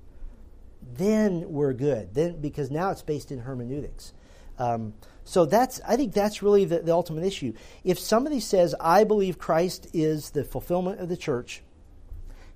Then 0.96 1.52
we're 1.52 1.74
good. 1.74 2.16
Then 2.16 2.42
because 2.42 2.72
now 2.72 2.90
it's 2.90 3.04
based 3.04 3.32
in 3.32 3.40
hermeneutics. 3.40 4.14
Um, 4.58 4.94
so 5.24 5.46
that's 5.46 5.82
I 5.88 5.96
think 5.96 6.14
that's 6.14 6.42
really 6.42 6.66
the, 6.66 6.80
the 6.80 6.94
ultimate 6.94 7.26
issue. 7.26 7.54
If 7.84 8.00
somebody 8.00 8.40
says, 8.40 8.74
I 8.80 9.04
believe 9.04 9.38
Christ 9.38 9.88
is 9.94 10.32
the 10.32 10.44
fulfillment 10.44 11.00
of 11.00 11.10
the 11.10 11.18
church, 11.18 11.62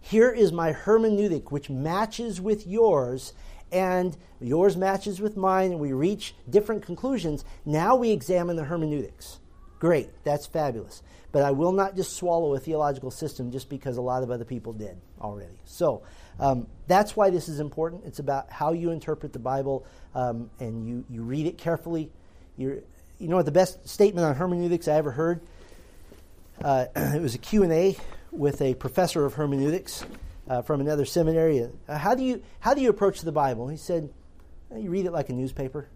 Here 0.01 0.31
is 0.31 0.51
my 0.51 0.73
hermeneutic, 0.73 1.51
which 1.51 1.69
matches 1.69 2.39
with 2.39 2.65
yours, 2.65 3.33
and 3.71 4.15
yours 4.39 4.77
matches 4.77 5.19
with 5.19 5.37
mine, 5.37 5.71
and 5.71 5.79
we 5.79 5.93
reach 5.93 6.35
different 6.49 6.83
conclusions. 6.83 7.43
Now 7.65 7.95
we 7.95 8.11
examine 8.11 8.55
the 8.55 8.63
hermeneutics. 8.63 9.39
Great, 9.79 10.09
that's 10.23 10.45
fabulous. 10.45 11.03
But 11.31 11.43
I 11.43 11.51
will 11.51 11.71
not 11.71 11.95
just 11.95 12.15
swallow 12.15 12.55
a 12.55 12.59
theological 12.59 13.11
system 13.11 13.51
just 13.51 13.69
because 13.69 13.97
a 13.97 14.01
lot 14.01 14.23
of 14.23 14.31
other 14.31 14.45
people 14.45 14.73
did 14.73 14.97
already. 15.21 15.59
So 15.65 16.03
um, 16.39 16.67
that's 16.87 17.15
why 17.15 17.29
this 17.29 17.49
is 17.49 17.59
important. 17.59 18.03
It's 18.05 18.19
about 18.19 18.49
how 18.49 18.71
you 18.73 18.91
interpret 18.91 19.33
the 19.33 19.39
Bible 19.39 19.85
um, 20.15 20.49
and 20.59 20.87
you, 20.87 21.05
you 21.09 21.21
read 21.21 21.45
it 21.45 21.57
carefully. 21.57 22.11
You're, 22.55 22.79
you 23.19 23.27
know 23.27 23.35
what 23.35 23.45
the 23.45 23.51
best 23.51 23.87
statement 23.87 24.25
on 24.25 24.35
hermeneutics 24.35 24.87
I 24.87 24.95
ever 24.95 25.11
heard? 25.11 25.41
Uh, 26.63 26.85
it 26.95 27.21
was 27.21 27.35
a 27.35 27.39
Q&A 27.39 27.97
with 28.31 28.61
a 28.61 28.73
professor 28.75 29.25
of 29.25 29.33
hermeneutics 29.35 30.05
uh, 30.49 30.61
from 30.61 30.81
another 30.81 31.05
seminary. 31.05 31.67
Uh, 31.87 31.97
how, 31.97 32.15
do 32.15 32.23
you, 32.23 32.41
how 32.59 32.73
do 32.73 32.81
you 32.81 32.89
approach 32.89 33.21
the 33.21 33.31
Bible? 33.31 33.67
He 33.67 33.77
said, 33.77 34.09
you 34.75 34.89
read 34.89 35.05
it 35.05 35.11
like 35.11 35.29
a 35.29 35.33
newspaper. 35.33 35.89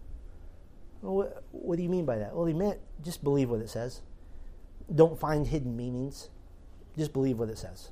Well, 1.02 1.14
what, 1.14 1.44
what 1.50 1.76
do 1.76 1.82
you 1.82 1.88
mean 1.88 2.04
by 2.04 2.18
that? 2.18 2.34
Well, 2.34 2.46
he 2.46 2.54
meant 2.54 2.78
just 3.02 3.22
believe 3.22 3.50
what 3.50 3.60
it 3.60 3.68
says. 3.68 4.02
Don't 4.94 5.18
find 5.18 5.46
hidden 5.46 5.76
meanings. 5.76 6.30
Just 6.96 7.12
believe 7.12 7.38
what 7.38 7.48
it 7.48 7.58
says. 7.58 7.90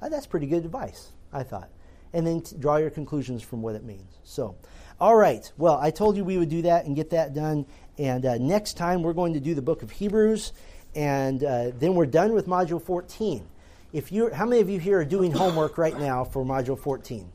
Uh, 0.00 0.08
that's 0.08 0.26
pretty 0.26 0.46
good 0.46 0.64
advice, 0.64 1.12
I 1.32 1.42
thought. 1.42 1.70
And 2.12 2.26
then 2.26 2.40
t- 2.40 2.56
draw 2.58 2.76
your 2.76 2.90
conclusions 2.90 3.42
from 3.42 3.62
what 3.62 3.74
it 3.74 3.84
means. 3.84 4.18
So, 4.24 4.56
all 5.00 5.14
right. 5.14 5.50
Well, 5.58 5.78
I 5.78 5.90
told 5.90 6.16
you 6.16 6.24
we 6.24 6.38
would 6.38 6.48
do 6.48 6.62
that 6.62 6.86
and 6.86 6.96
get 6.96 7.10
that 7.10 7.34
done. 7.34 7.66
And 7.98 8.24
uh, 8.24 8.38
next 8.38 8.76
time 8.76 9.02
we're 9.02 9.12
going 9.12 9.34
to 9.34 9.40
do 9.40 9.54
the 9.54 9.62
book 9.62 9.82
of 9.82 9.90
Hebrews, 9.90 10.52
and 10.94 11.42
uh, 11.44 11.70
then 11.74 11.94
we're 11.94 12.06
done 12.06 12.32
with 12.32 12.46
module 12.46 12.82
14. 12.82 13.46
If 13.92 14.12
you, 14.12 14.30
how 14.30 14.44
many 14.44 14.60
of 14.60 14.68
you 14.68 14.78
here 14.78 14.98
are 14.98 15.04
doing 15.04 15.32
homework 15.32 15.78
right 15.78 15.98
now 15.98 16.24
for 16.24 16.44
module 16.44 16.78
14? 16.78 17.30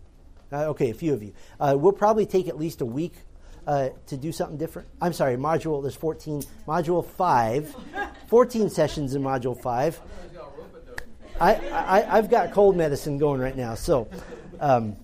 Uh, 0.51 0.65
okay, 0.65 0.91
a 0.91 0.93
few 0.93 1.13
of 1.13 1.23
you. 1.23 1.33
Uh, 1.59 1.75
we'll 1.75 1.93
probably 1.93 2.27
take 2.27 2.47
at 2.47 2.59
least 2.59 2.81
a 2.81 2.85
week 2.85 3.13
uh, 3.65 3.89
to 4.05 4.17
do 4.17 4.31
something 4.31 4.57
different. 4.57 4.87
I'm 5.01 5.13
sorry, 5.13 5.35
module, 5.35 5.81
there's 5.81 5.95
14, 5.95 6.43
module 6.67 7.03
5, 7.03 7.75
14 8.27 8.69
sessions 8.69 9.15
in 9.15 9.23
module 9.23 9.59
5. 9.59 10.01
I, 11.41 11.55
I, 11.55 12.17
I've 12.17 12.29
got 12.29 12.51
cold 12.51 12.77
medicine 12.77 13.17
going 13.17 13.41
right 13.41 13.57
now, 13.57 13.73
so 13.73 14.07
um, 14.59 14.95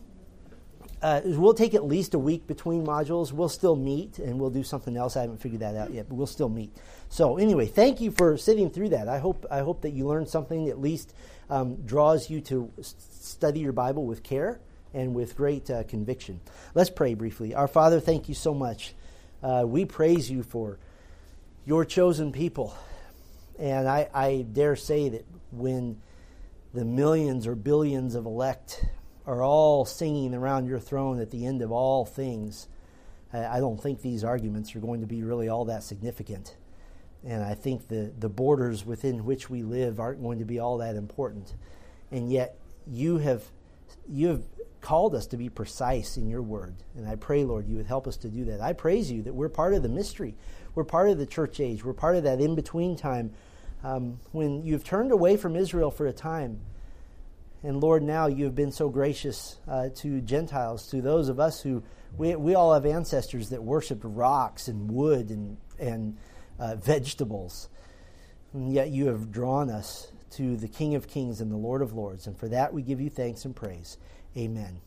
uh, 1.02 1.22
we'll 1.24 1.54
take 1.54 1.74
at 1.74 1.86
least 1.86 2.14
a 2.14 2.20
week 2.20 2.46
between 2.46 2.86
modules. 2.86 3.32
We'll 3.32 3.50
still 3.50 3.76
meet 3.76 4.20
and 4.20 4.40
we'll 4.40 4.50
do 4.50 4.64
something 4.64 4.98
else. 4.98 5.16
I 5.16 5.22
haven't 5.22 5.42
figured 5.42 5.62
that 5.62 5.76
out 5.76 5.94
yet, 5.94 6.10
but 6.10 6.16
we'll 6.16 6.28
still 6.28 6.50
meet. 6.50 6.76
So 7.08 7.38
anyway, 7.38 7.68
thank 7.68 8.02
you 8.02 8.12
for 8.12 8.38
sitting 8.38 8.70
through 8.70 8.90
that. 8.90 9.08
I 9.08 9.20
hope 9.20 9.46
I 9.50 9.60
hope 9.60 9.82
that 9.82 9.92
you 9.92 10.08
learned 10.08 10.28
something 10.28 10.66
that 10.66 10.72
at 10.72 10.82
least 10.82 11.14
um, 11.50 11.76
draws 11.86 12.30
you 12.30 12.42
to 12.42 12.72
study 12.82 13.62
your 13.62 13.72
Bible 13.72 14.06
with 14.06 14.24
care 14.24 14.60
and 14.94 15.14
with 15.14 15.36
great 15.36 15.70
uh, 15.70 15.84
conviction. 15.84 16.42
Let's 16.74 16.90
pray 16.90 17.14
briefly. 17.14 17.56
Our 17.56 17.68
Father, 17.68 18.00
thank 18.00 18.28
you 18.28 18.36
so 18.36 18.54
much. 18.54 18.94
Uh, 19.42 19.64
we 19.66 19.86
praise 19.86 20.30
you 20.30 20.44
for 20.44 20.80
your 21.66 21.86
chosen 21.86 22.32
people. 22.32 22.76
And 23.58 23.88
I, 23.88 24.10
I, 24.14 24.46
dare 24.52 24.76
say 24.76 25.10
that 25.10 25.26
when 25.52 26.02
the 26.74 26.86
millions 26.86 27.46
or 27.46 27.56
billions 27.56 28.16
of 28.16 28.26
elect 28.26 28.86
are 29.30 29.44
all 29.44 29.86
singing 29.86 30.34
around 30.34 30.66
your 30.66 30.80
throne 30.80 31.20
at 31.22 31.30
the 31.30 31.46
end 31.46 31.62
of 31.62 31.72
all 31.72 32.04
things, 32.04 32.68
I, 33.32 33.60
don't 33.60 33.80
think 33.80 34.02
these 34.02 34.24
arguments 34.24 34.76
are 34.76 34.80
going 34.80 35.02
to 35.02 35.08
be 35.08 35.22
really 35.22 35.50
all 35.50 35.66
that 35.66 35.84
significant. 35.84 36.58
And 37.24 37.44
I 37.44 37.54
think 37.54 37.90
the, 37.90 38.12
the 38.18 38.28
borders 38.28 38.88
within 38.88 39.26
which 39.26 39.48
we 39.48 39.62
live 39.62 40.00
aren't 40.00 40.24
going 40.24 40.40
to 40.40 40.46
be 40.46 40.58
all 40.58 40.80
that 40.80 40.96
important. 40.96 41.54
And 42.12 42.32
yet, 42.32 42.58
you 42.88 43.20
have, 43.20 43.44
you 44.08 44.30
have 44.30 44.42
called 44.82 45.14
us 45.14 45.28
to 45.28 45.38
be 45.38 45.48
precise 45.48 46.18
in 46.18 46.28
your 46.28 46.42
word. 46.42 46.74
And 46.98 47.08
I 47.08 47.16
pray, 47.16 47.44
Lord, 47.44 47.68
you 47.68 47.78
would 47.78 47.86
help 47.86 48.08
us 48.08 48.18
to 48.18 48.30
do 48.30 48.46
that. 48.46 48.62
I 48.62 48.74
praise 48.74 49.12
you 49.12 49.22
that 49.24 49.36
we're 49.36 49.50
part 49.50 49.76
of 49.76 49.84
the 49.84 49.90
mystery. 49.90 50.34
We're 50.74 50.86
part 50.86 51.08
of 51.08 51.20
the 51.20 51.28
church 51.28 51.60
age. 51.60 51.86
We're 51.86 51.94
part 51.94 52.16
of 52.16 52.24
that 52.24 52.42
in 52.42 52.56
between 52.56 52.96
time 52.96 53.32
um, 53.84 54.20
when 54.32 54.66
you've 54.66 54.84
turned 54.84 55.12
away 55.12 55.38
from 55.38 55.56
Israel 55.56 55.92
for 55.92 56.08
a 56.08 56.14
time. 56.14 56.62
And 57.62 57.82
Lord, 57.82 58.04
now 58.04 58.28
you 58.28 58.46
have 58.46 58.56
been 58.56 58.72
so 58.72 58.90
gracious 58.90 59.58
uh, 59.68 59.90
to 59.96 60.22
Gentiles, 60.22 60.88
to 60.92 61.02
those 61.02 61.28
of 61.28 61.40
us 61.40 61.62
who 61.62 61.84
we, 62.18 62.36
we 62.36 62.56
all 62.56 62.74
have 62.74 62.86
ancestors 62.86 63.50
that 63.50 63.64
worshiped 63.64 64.04
rocks 64.04 64.68
and 64.68 64.90
wood 64.90 65.30
and, 65.30 65.58
and 65.78 66.18
uh, 66.58 66.76
vegetables. 66.76 67.70
And 68.54 68.72
yet 68.72 68.90
you 68.90 69.08
have 69.08 69.32
drawn 69.32 69.70
us 69.70 70.12
to 70.32 70.56
the 70.56 70.68
King 70.68 70.96
of 70.96 71.08
Kings 71.08 71.42
and 71.42 71.52
the 71.52 71.58
Lord 71.58 71.82
of 71.82 71.94
Lords. 71.94 72.28
And 72.28 72.38
for 72.38 72.48
that 72.48 72.74
we 72.74 72.82
give 72.82 73.02
you 73.02 73.10
thanks 73.10 73.46
and 73.46 73.56
praise. 73.56 73.98
Amen. 74.38 74.80